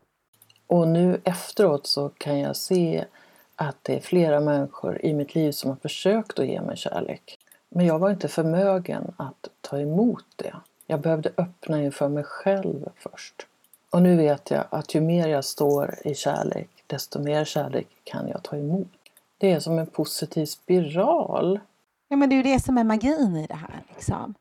Och 0.66 0.88
nu 0.88 1.20
efteråt 1.24 1.86
så 1.86 2.08
kan 2.08 2.38
jag 2.38 2.56
se 2.56 3.04
att 3.56 3.76
det 3.82 3.96
är 3.96 4.00
flera 4.00 4.40
människor 4.40 5.04
i 5.04 5.14
mitt 5.14 5.34
liv 5.34 5.52
som 5.52 5.70
har 5.70 5.76
försökt 5.76 6.38
att 6.38 6.46
ge 6.46 6.60
mig 6.60 6.76
kärlek. 6.76 7.38
Men 7.68 7.86
jag 7.86 7.98
var 7.98 8.10
inte 8.10 8.28
förmögen 8.28 9.14
att 9.16 9.48
ta 9.60 9.80
emot 9.80 10.24
det. 10.36 10.54
Jag 10.86 11.00
behövde 11.00 11.30
öppna 11.36 11.82
inför 11.82 12.08
mig 12.08 12.24
själv 12.24 12.88
först. 12.96 13.46
Och 13.90 14.02
nu 14.02 14.16
vet 14.16 14.50
jag 14.50 14.64
att 14.70 14.94
ju 14.94 15.00
mer 15.00 15.28
jag 15.28 15.44
står 15.44 15.94
i 16.04 16.14
kärlek, 16.14 16.68
desto 16.86 17.20
mer 17.20 17.44
kärlek 17.44 17.86
kan 18.04 18.28
jag 18.28 18.42
ta 18.42 18.56
emot. 18.56 18.88
Det 19.38 19.52
är 19.52 19.60
som 19.60 19.78
en 19.78 19.86
positiv 19.86 20.46
spiral. 20.46 21.60
Ja, 22.08 22.16
men 22.16 22.28
det 22.28 22.34
är 22.34 22.36
ju 22.36 22.42
det 22.42 22.60
som 22.60 22.78
är 22.78 22.84
magin 22.84 23.36
i 23.36 23.46
det 23.46 23.54
här. 23.54 23.84
Liksom. 23.88 24.34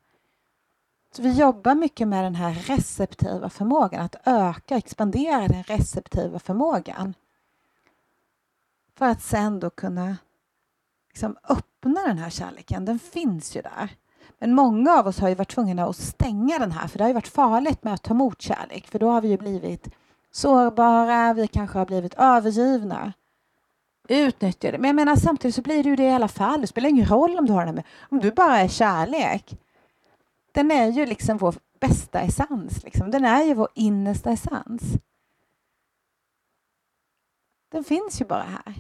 Så 1.15 1.21
vi 1.21 1.31
jobbar 1.31 1.75
mycket 1.75 2.07
med 2.07 2.23
den 2.23 2.35
här 2.35 2.53
receptiva 2.53 3.49
förmågan, 3.49 4.05
att 4.05 4.15
öka, 4.25 4.77
expandera 4.77 5.47
den 5.47 5.63
receptiva 5.63 6.39
förmågan. 6.39 7.13
För 8.95 9.05
att 9.05 9.21
sen 9.21 9.59
då 9.59 9.69
kunna 9.69 10.17
liksom 11.09 11.37
öppna 11.49 12.01
den 12.07 12.17
här 12.17 12.29
kärleken. 12.29 12.85
Den 12.85 12.99
finns 12.99 13.55
ju 13.55 13.61
där. 13.61 13.89
Men 14.39 14.55
många 14.55 14.93
av 14.93 15.07
oss 15.07 15.19
har 15.19 15.29
ju 15.29 15.35
varit 15.35 15.51
tvungna 15.51 15.85
att 15.85 15.95
stänga 15.95 16.59
den 16.59 16.71
här 16.71 16.87
för 16.87 16.97
det 16.97 17.03
har 17.03 17.09
ju 17.09 17.13
varit 17.13 17.27
farligt 17.27 17.83
med 17.83 17.93
att 17.93 18.03
ta 18.03 18.13
emot 18.13 18.41
kärlek 18.41 18.87
för 18.87 18.99
då 18.99 19.09
har 19.09 19.21
vi 19.21 19.27
ju 19.27 19.37
blivit 19.37 19.87
sårbara, 20.31 21.33
vi 21.33 21.47
kanske 21.47 21.77
har 21.77 21.85
blivit 21.85 22.13
övergivna. 22.13 23.13
Utnyttjade. 24.07 24.77
Men 24.77 24.87
jag 24.87 24.95
menar 24.95 25.15
samtidigt 25.15 25.55
så 25.55 25.61
blir 25.61 25.83
det 25.83 25.89
ju 25.89 25.95
det 25.95 26.03
i 26.03 26.11
alla 26.11 26.27
fall. 26.27 26.61
Det 26.61 26.67
spelar 26.67 26.89
ingen 26.89 27.05
roll 27.05 27.37
om 27.37 27.45
du 27.45 27.53
har 27.53 27.65
den 27.65 27.75
med. 27.75 27.83
Om 28.09 28.19
du 28.19 28.31
bara 28.31 28.57
är 28.57 28.67
kärlek. 28.67 29.57
Den 30.51 30.71
är 30.71 30.87
ju 30.87 31.05
liksom 31.05 31.37
vår 31.37 31.55
bästa 31.79 32.21
essens. 32.21 32.83
Liksom. 32.83 33.11
Den 33.11 33.25
är 33.25 33.43
ju 33.43 33.53
vår 33.53 33.67
innersta 33.73 34.31
essens. 34.31 34.81
Den 37.69 37.83
finns 37.83 38.21
ju 38.21 38.25
bara 38.25 38.43
här. 38.43 38.73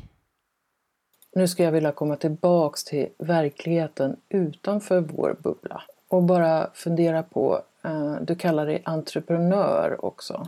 Nu 1.35 1.47
skulle 1.47 1.65
jag 1.65 1.71
vilja 1.71 1.91
komma 1.91 2.15
tillbaks 2.15 2.83
till 2.83 3.09
verkligheten 3.17 4.17
utanför 4.29 4.99
vår 5.01 5.37
bubbla 5.43 5.83
och 6.07 6.23
bara 6.23 6.69
fundera 6.73 7.23
på, 7.23 7.61
eh, 7.81 8.15
du 8.21 8.35
kallar 8.35 8.65
dig 8.65 8.81
entreprenör 8.85 10.05
också. 10.05 10.47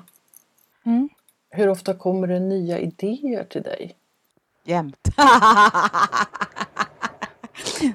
Mm. 0.84 1.10
Hur 1.50 1.70
ofta 1.70 1.94
kommer 1.94 2.28
det 2.28 2.40
nya 2.40 2.80
idéer 2.80 3.44
till 3.44 3.62
dig? 3.62 3.96
Jämt. 4.66 5.10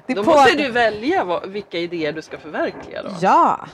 Det 0.05 0.13
Då 0.13 0.23
måste 0.23 0.55
du 0.55 0.71
välja 0.71 1.23
vad, 1.23 1.49
vilka 1.49 1.77
idéer 1.77 2.13
du 2.13 2.21
ska 2.21 2.37
förverkliga 2.37 3.03
då. 3.03 3.09
Ja. 3.21 3.67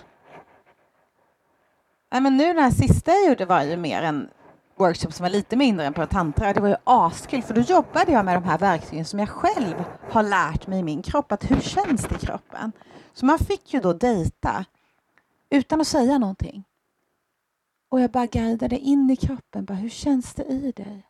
Nej, 2.12 2.22
men 2.22 2.38
nu 2.38 2.48
den 2.48 2.64
här 2.64 2.72
sista 2.72 3.12
jag 3.12 3.30
gjorde 3.30 3.46
var 3.46 3.64
ju 3.64 3.78
mer 3.78 4.02
en 4.02 4.30
workshop 4.76 5.12
som 5.12 5.24
var 5.24 5.30
lite 5.30 5.56
mindre 5.56 5.86
än 5.86 5.94
på 5.94 6.06
tantra. 6.06 6.54
Det 6.54 6.62
var 6.62 6.70
ju 6.70 6.76
askul 6.84 7.42
för 7.44 7.54
då 7.54 7.62
jobbade 7.62 8.12
jag 8.12 8.26
med 8.26 8.36
de 8.36 8.44
här 8.44 8.58
verktygen 8.58 9.06
som 9.06 9.20
jag 9.20 9.30
själv 9.30 9.84
har 10.12 10.24
lärt 10.24 10.68
mig 10.68 10.80
i 10.80 10.84
min 10.84 11.02
kropp. 11.02 11.32
Att 11.32 11.52
hur 11.52 11.62
känns 11.62 12.04
det 12.04 12.16
i 12.16 12.26
kroppen? 12.26 12.72
Så 13.14 13.26
man 13.26 13.40
fick 13.40 13.74
ju 13.74 13.80
då 13.80 13.94
dejta 13.94 14.66
utan 15.50 15.82
att 15.82 15.88
säga 15.88 16.18
någonting. 16.18 16.64
Och 17.90 18.02
jag 18.02 18.12
bara 18.12 18.26
guidade 18.26 18.78
in 18.78 19.10
i 19.10 19.16
kroppen. 19.16 19.66
Bara, 19.66 19.74
hur 19.74 19.90
känns 19.90 20.34
det 20.34 20.44
i 20.44 20.74
dig? 20.76 21.07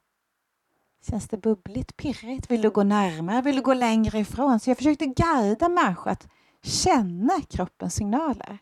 Känns 1.09 1.27
det 1.27 1.37
bubbligt, 1.37 1.97
pirrigt? 1.97 2.51
Vill 2.51 2.61
du 2.61 2.69
gå 2.69 2.83
närmare? 2.83 3.41
Vill 3.41 3.55
du 3.55 3.61
gå 3.61 3.73
längre 3.73 4.19
ifrån? 4.19 4.59
Så 4.59 4.69
jag 4.69 4.77
försökte 4.77 5.05
guida 5.05 5.69
människor 5.69 6.11
att 6.11 6.27
känna 6.63 7.41
kroppens 7.49 7.95
signaler. 7.95 8.57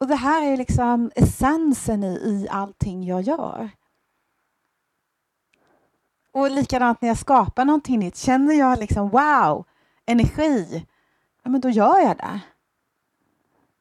Och 0.00 0.06
det 0.06 0.14
här 0.14 0.52
är 0.52 0.56
liksom 0.56 1.10
essensen 1.14 2.04
i, 2.04 2.06
i 2.06 2.48
allting 2.50 3.04
jag 3.04 3.22
gör. 3.22 3.70
Och 6.32 6.50
likadant 6.50 7.00
när 7.00 7.08
jag 7.08 7.18
skapar 7.18 7.64
någonting 7.64 7.98
nytt. 7.98 8.16
Känner 8.16 8.54
jag 8.54 8.78
liksom 8.78 9.08
wow, 9.08 9.64
energi, 10.06 10.86
ja 11.42 11.50
men 11.50 11.60
då 11.60 11.68
gör 11.68 11.98
jag 11.98 12.16
det. 12.16 12.40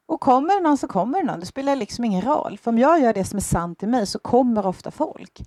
Och 0.05 0.22
kommer 0.22 0.55
det 0.55 0.61
någon 0.61 0.78
så 0.78 0.88
kommer 0.88 1.20
det 1.20 1.26
någon. 1.26 1.39
Det 1.39 1.45
spelar 1.45 1.76
liksom 1.76 2.05
ingen 2.05 2.22
roll. 2.22 2.57
För 2.57 2.72
om 2.72 2.78
jag 2.78 3.01
gör 3.01 3.13
det 3.13 3.26
som 3.26 3.38
är 3.38 3.41
sant 3.41 3.84
i 3.84 3.88
mig 3.88 4.07
så 4.07 4.20
kommer 4.20 4.66
ofta 4.66 4.91
folk. 4.91 5.41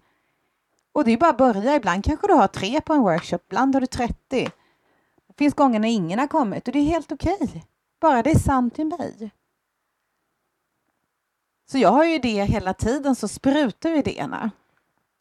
Och 0.98 1.04
det 1.04 1.12
är 1.12 1.16
bara 1.16 1.30
att 1.30 1.38
börja. 1.38 1.76
Ibland 1.76 2.04
kanske 2.04 2.26
du 2.26 2.32
har 2.32 2.46
tre 2.46 2.80
på 2.80 2.92
en 2.92 3.00
workshop, 3.00 3.38
ibland 3.46 3.74
har 3.74 3.80
du 3.80 3.86
30. 3.86 4.14
Det 4.30 4.50
finns 5.38 5.54
gånger 5.54 5.80
när 5.80 5.88
ingen 5.88 6.18
har 6.18 6.26
kommit 6.26 6.68
och 6.68 6.72
det 6.72 6.78
är 6.78 6.84
helt 6.84 7.12
okej. 7.12 7.38
Okay. 7.40 7.60
Bara 8.00 8.22
det 8.22 8.30
är 8.30 8.38
sant 8.38 8.78
i 8.78 8.84
mig. 8.84 9.30
Så 11.70 11.78
jag 11.78 11.88
har 11.88 12.04
ju 12.04 12.14
idéer 12.14 12.44
hela 12.44 12.74
tiden, 12.74 13.16
så 13.16 13.28
sprutar 13.28 13.90
idéerna. 13.90 14.50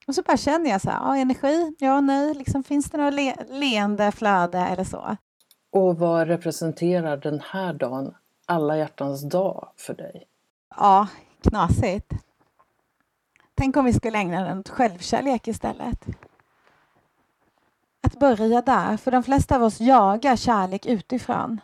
Och 0.07 0.15
så 0.15 0.21
bara 0.21 0.37
känner 0.37 0.69
jag 0.69 0.81
så 0.81 0.89
här, 0.89 0.99
ja, 0.99 1.17
energi, 1.17 1.75
ja, 1.79 2.01
nej, 2.01 2.33
liksom, 2.33 2.63
finns 2.63 2.89
det 2.89 2.97
något 2.97 3.13
le 3.13 3.35
leende 3.49 4.11
flöde 4.11 4.59
eller 4.59 4.83
så? 4.83 5.17
Och 5.71 5.97
vad 5.97 6.27
representerar 6.27 7.17
den 7.17 7.39
här 7.39 7.73
dagen, 7.73 8.13
alla 8.45 8.77
hjärtans 8.77 9.29
dag, 9.29 9.69
för 9.75 9.93
dig? 9.93 10.23
Ja, 10.75 11.07
knasigt. 11.41 12.13
Tänk 13.57 13.77
om 13.77 13.85
vi 13.85 13.93
skulle 13.93 14.17
ägna 14.17 14.43
den 14.43 14.59
åt 14.59 14.69
självkärlek 14.69 15.47
istället. 15.47 16.05
Att 18.01 18.19
börja 18.19 18.61
där, 18.61 18.97
för 18.97 19.11
de 19.11 19.23
flesta 19.23 19.55
av 19.55 19.63
oss 19.63 19.79
jagar 19.79 20.35
kärlek 20.35 20.85
utifrån. 20.85 21.61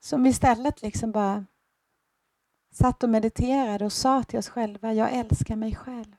Som 0.00 0.26
istället 0.26 0.82
liksom 0.82 1.12
bara 1.12 1.46
satt 2.72 3.02
och 3.02 3.08
mediterade 3.08 3.84
och 3.84 3.92
sa 3.92 4.22
till 4.22 4.38
oss 4.38 4.48
själva, 4.48 4.92
jag 4.92 5.12
älskar 5.12 5.56
mig 5.56 5.74
själv. 5.74 6.16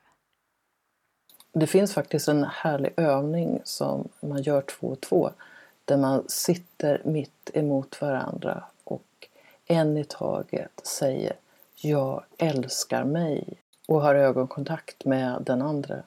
Det 1.54 1.68
finns 1.68 1.94
faktiskt 1.94 2.28
en 2.28 2.44
härlig 2.44 2.94
övning 2.98 3.62
som 3.64 4.10
man 4.20 4.42
gör 4.42 4.62
två 4.62 4.88
och 4.88 5.02
två. 5.02 5.32
där 5.86 5.98
man 5.98 6.24
sitter 6.28 7.02
mitt 7.06 7.52
emot 7.54 8.02
varandra 8.02 8.64
och 8.84 9.28
en 9.66 9.98
i 9.98 10.04
taget 10.04 10.82
säger 10.84 11.34
Jag 11.76 12.24
älskar 12.38 13.04
mig 13.04 13.61
och 13.92 14.02
har 14.02 14.16
ögonkontakt 14.16 15.06
med 15.06 15.44
den 15.46 15.62
andra. 15.62 16.04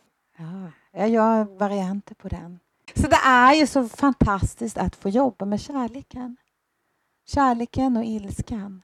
Ja, 0.93 1.07
jag 1.07 1.23
har 1.23 1.45
varianter 1.45 2.15
på 2.15 2.29
den. 2.29 2.61
Så 2.95 3.09
det 3.09 3.21
är 3.27 3.55
ju 3.55 3.67
så 3.67 3.89
fantastiskt 3.89 4.79
att 4.79 4.97
få 4.97 5.09
jobba 5.09 5.45
med 5.45 5.61
kärleken. 5.61 6.37
Kärleken 7.27 7.97
och 7.97 8.05
ilskan. 8.05 8.83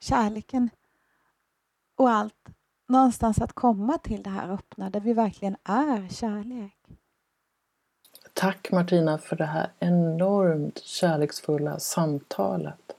Kärleken 0.00 0.70
och 1.96 2.10
allt. 2.10 2.48
Någonstans 2.88 3.40
att 3.40 3.52
komma 3.52 3.98
till 3.98 4.22
det 4.22 4.30
här 4.30 4.50
öppna 4.50 4.90
där 4.90 5.00
vi 5.00 5.12
verkligen 5.12 5.56
är 5.64 6.08
kärlek. 6.08 6.76
Tack 8.32 8.72
Martina 8.72 9.18
för 9.18 9.36
det 9.36 9.44
här 9.44 9.72
enormt 9.78 10.78
kärleksfulla 10.78 11.78
samtalet. 11.78 12.92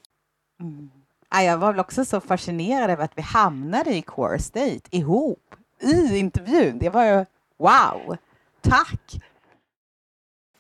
Mm. 0.60 0.99
Jag 1.32 1.58
var 1.58 1.72
väl 1.72 1.80
också 1.80 2.06
så 2.06 2.20
fascinerad 2.20 2.90
över 2.90 3.04
att 3.04 3.18
vi 3.18 3.22
hamnade 3.22 3.96
i 3.96 4.02
Core 4.02 4.40
State 4.40 4.82
ihop 4.90 5.56
i 5.82 6.18
intervjun. 6.18 6.78
Det 6.80 6.90
var 6.90 7.06
ju 7.06 7.26
wow! 7.58 8.18
Tack! 8.62 9.22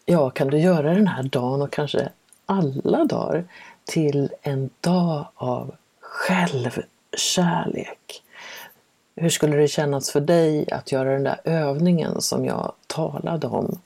Ja, 0.05 0.29
kan 0.29 0.47
du 0.47 0.57
göra 0.57 0.93
den 0.93 1.07
här 1.07 1.23
dagen 1.23 1.61
och 1.61 1.71
kanske 1.71 2.09
alla 2.45 3.05
dagar 3.05 3.45
till 3.85 4.31
en 4.41 4.69
dag 4.81 5.27
av 5.35 5.75
självkärlek? 5.99 8.23
Hur 9.15 9.29
skulle 9.29 9.57
det 9.57 9.67
kännas 9.67 10.11
för 10.11 10.21
dig 10.21 10.71
att 10.71 10.91
göra 10.91 11.13
den 11.13 11.23
där 11.23 11.41
övningen 11.43 12.21
som 12.21 12.45
jag 12.45 12.73
talade 12.87 13.47
om? 13.47 13.79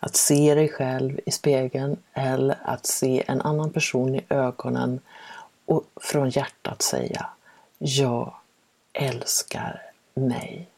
Att 0.00 0.16
se 0.16 0.54
dig 0.54 0.68
själv 0.68 1.20
i 1.26 1.30
spegeln 1.30 1.96
eller 2.12 2.58
att 2.62 2.86
se 2.86 3.24
en 3.26 3.40
annan 3.40 3.70
person 3.70 4.14
i 4.14 4.24
ögonen 4.28 5.00
och 5.70 5.84
från 6.00 6.30
hjärtat 6.30 6.82
säga 6.82 7.26
Jag 7.78 8.34
älskar 8.92 9.82
mig. 10.14 10.68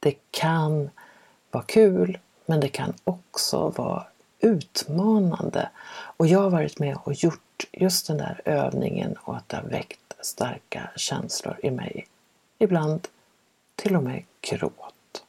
Det 0.00 0.14
kan 0.30 0.90
vara 1.50 1.64
kul 1.64 2.18
men 2.46 2.60
det 2.60 2.68
kan 2.68 2.94
också 3.04 3.68
vara 3.68 4.06
utmanande. 4.40 5.68
Och 6.16 6.26
jag 6.26 6.38
har 6.38 6.50
varit 6.50 6.78
med 6.78 6.96
och 7.04 7.12
gjort 7.12 7.64
just 7.72 8.06
den 8.06 8.16
där 8.16 8.40
övningen 8.44 9.16
och 9.20 9.36
att 9.36 9.48
det 9.48 9.56
har 9.56 9.64
väckt 9.64 10.14
starka 10.20 10.90
känslor 10.96 11.60
i 11.62 11.70
mig. 11.70 12.06
Ibland 12.58 13.08
till 13.76 13.96
och 13.96 14.02
med 14.02 14.24
gråt. 14.40 15.24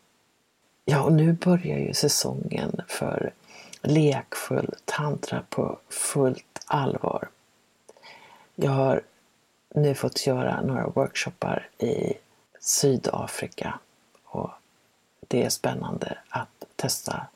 Ja, 0.85 1.03
och 1.03 1.13
nu 1.13 1.33
börjar 1.33 1.77
ju 1.77 1.93
säsongen 1.93 2.81
för 2.87 3.33
lekfull 3.81 4.75
tantra 4.85 5.43
på 5.49 5.79
fullt 5.89 6.61
allvar. 6.65 7.29
Jag 8.55 8.71
har 8.71 9.01
nu 9.75 9.95
fått 9.95 10.27
göra 10.27 10.61
några 10.61 10.87
workshoppar 10.87 11.69
i 11.77 12.13
Sydafrika 12.59 13.79
och 14.23 14.49
det 15.27 15.43
är 15.43 15.49
spännande 15.49 16.17
att 16.29 16.65
testa 16.75 17.27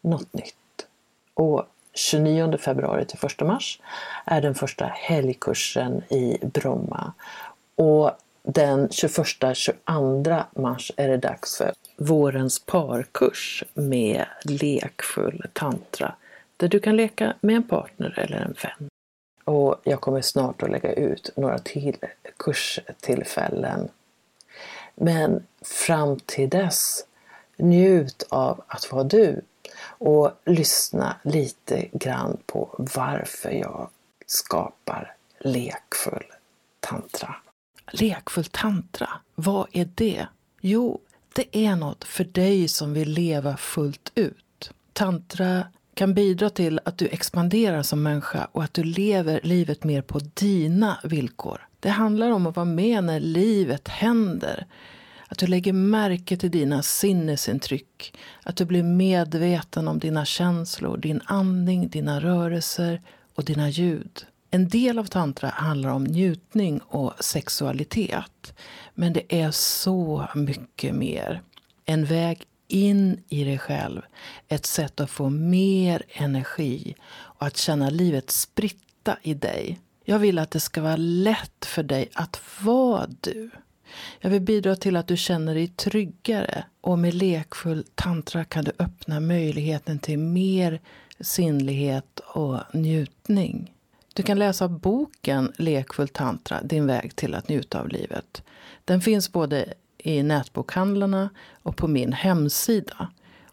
något 0.00 0.32
nytt. 0.32 0.86
Och 1.34 1.66
29 1.94 2.56
februari 2.58 3.04
till 3.04 3.18
1 3.26 3.40
mars 3.40 3.80
är 4.24 4.40
den 4.40 4.54
första 4.54 4.84
helgkursen 4.84 6.02
i 6.08 6.38
Bromma. 6.42 7.12
Och 7.74 8.10
den 8.42 8.88
21-22 8.88 10.44
mars 10.54 10.92
är 10.96 11.08
det 11.08 11.16
dags 11.16 11.56
för 11.56 11.72
vårens 11.96 12.58
parkurs 12.58 13.64
med 13.74 14.26
lekfull 14.44 15.46
tantra 15.52 16.14
där 16.56 16.68
du 16.68 16.80
kan 16.80 16.96
leka 16.96 17.34
med 17.40 17.56
en 17.56 17.68
partner 17.68 18.18
eller 18.18 18.36
en 18.36 18.56
vän. 18.62 18.88
Och 19.48 19.80
jag 19.84 20.00
kommer 20.00 20.22
snart 20.22 20.62
att 20.62 20.70
lägga 20.70 20.92
ut 20.92 21.30
några 21.36 21.58
till 21.58 21.96
kurstillfällen. 22.36 23.88
Men 24.94 25.46
fram 25.62 26.18
till 26.26 26.48
dess, 26.48 27.04
njut 27.56 28.26
av 28.28 28.64
att 28.66 28.92
vara 28.92 29.04
du 29.04 29.40
och 29.80 30.30
lyssna 30.44 31.16
lite 31.22 31.88
grann 31.92 32.36
på 32.46 32.74
varför 32.78 33.50
jag 33.50 33.90
skapar 34.26 35.14
lekfull 35.38 36.26
tantra. 36.80 37.34
Lekfull 37.92 38.44
tantra, 38.44 39.08
vad 39.34 39.66
är 39.72 39.88
det? 39.94 40.26
Jo, 40.60 41.00
det 41.34 41.56
är 41.66 41.76
något 41.76 42.04
för 42.04 42.24
dig 42.24 42.68
som 42.68 42.94
vill 42.94 43.10
leva 43.10 43.56
fullt 43.56 44.12
ut. 44.14 44.70
Tantra 44.92 45.66
kan 45.98 46.14
bidra 46.14 46.50
till 46.50 46.80
att 46.84 46.98
du 46.98 47.06
expanderar 47.06 47.82
som 47.82 48.02
människa 48.02 48.48
och 48.52 48.64
att 48.64 48.74
du 48.74 48.84
lever 48.84 49.40
livet 49.42 49.84
mer 49.84 50.02
på 50.02 50.20
dina 50.34 50.98
villkor. 51.04 51.68
Det 51.80 51.88
handlar 51.88 52.30
om 52.30 52.46
att 52.46 52.56
vara 52.56 52.64
med 52.64 53.04
när 53.04 53.20
livet 53.20 53.88
händer. 53.88 54.66
Att 55.28 55.38
du 55.38 55.46
lägger 55.46 55.72
märke 55.72 56.36
till 56.36 56.50
dina 56.50 56.82
sinnesintryck. 56.82 58.14
Att 58.42 58.56
du 58.56 58.64
blir 58.64 58.82
medveten 58.82 59.88
om 59.88 59.98
dina 59.98 60.24
känslor, 60.24 60.96
din 60.96 61.20
andning, 61.24 61.88
dina 61.88 62.20
rörelser 62.20 63.02
och 63.34 63.44
dina 63.44 63.68
ljud. 63.68 64.26
En 64.50 64.68
del 64.68 64.98
av 64.98 65.04
tantra 65.04 65.48
handlar 65.48 65.90
om 65.90 66.04
njutning 66.04 66.78
och 66.78 67.12
sexualitet. 67.20 68.54
Men 68.94 69.12
det 69.12 69.40
är 69.40 69.50
så 69.50 70.28
mycket 70.34 70.94
mer. 70.94 71.42
En 71.84 72.04
väg 72.04 72.42
in 72.68 73.24
i 73.28 73.44
dig 73.44 73.58
själv. 73.58 74.02
Ett 74.48 74.66
sätt 74.66 75.00
att 75.00 75.10
få 75.10 75.30
mer 75.30 76.02
energi 76.08 76.94
och 77.10 77.46
att 77.46 77.56
känna 77.56 77.90
livet 77.90 78.30
spritta 78.30 79.16
i 79.22 79.34
dig. 79.34 79.78
Jag 80.04 80.18
vill 80.18 80.38
att 80.38 80.50
det 80.50 80.60
ska 80.60 80.82
vara 80.82 80.96
lätt 80.96 81.64
för 81.64 81.82
dig 81.82 82.08
att 82.14 82.40
vara 82.60 83.06
du. 83.20 83.50
Jag 84.20 84.30
vill 84.30 84.42
bidra 84.42 84.76
till 84.76 84.96
att 84.96 85.06
du 85.06 85.16
känner 85.16 85.54
dig 85.54 85.68
tryggare 85.68 86.64
och 86.80 86.98
med 86.98 87.14
lekfull 87.14 87.84
tantra 87.94 88.44
kan 88.44 88.64
du 88.64 88.72
öppna 88.78 89.20
möjligheten 89.20 89.98
till 89.98 90.18
mer 90.18 90.80
sinnlighet 91.20 92.20
och 92.20 92.60
njutning. 92.72 93.72
Du 94.14 94.22
kan 94.22 94.38
läsa 94.38 94.68
boken 94.68 95.52
Lekfull 95.56 96.08
tantra, 96.08 96.62
din 96.62 96.86
väg 96.86 97.16
till 97.16 97.34
att 97.34 97.48
njuta 97.48 97.80
av 97.80 97.88
livet. 97.88 98.42
Den 98.84 99.00
finns 99.00 99.32
både 99.32 99.74
i 99.98 100.22
nätbokhandlarna 100.22 101.30
och 101.62 101.76
på 101.76 101.88
min 101.88 102.12
hemsida. 102.12 103.08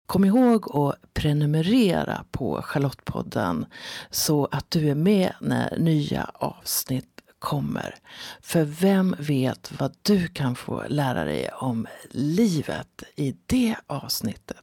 Kom 0.06 0.26
ihåg 0.26 0.78
att 0.78 1.14
prenumerera 1.14 2.26
på 2.32 2.62
Charlottepodden 2.62 3.66
så 4.10 4.48
att 4.52 4.72
du 4.72 4.90
är 4.90 4.96
med 4.96 5.34
när 5.42 5.78
nya 5.78 6.32
avsnitt 6.34 7.22
kommer. 7.40 7.96
För 8.42 8.64
vem 8.64 9.16
vet 9.20 9.72
vad 9.80 9.96
du 10.02 10.28
kan 10.28 10.56
få 10.56 10.84
lära 10.88 11.24
dig 11.24 11.50
om 11.50 11.88
livet 12.12 13.04
i 13.16 13.36
det 13.46 13.76
avsnittet? 13.88 14.62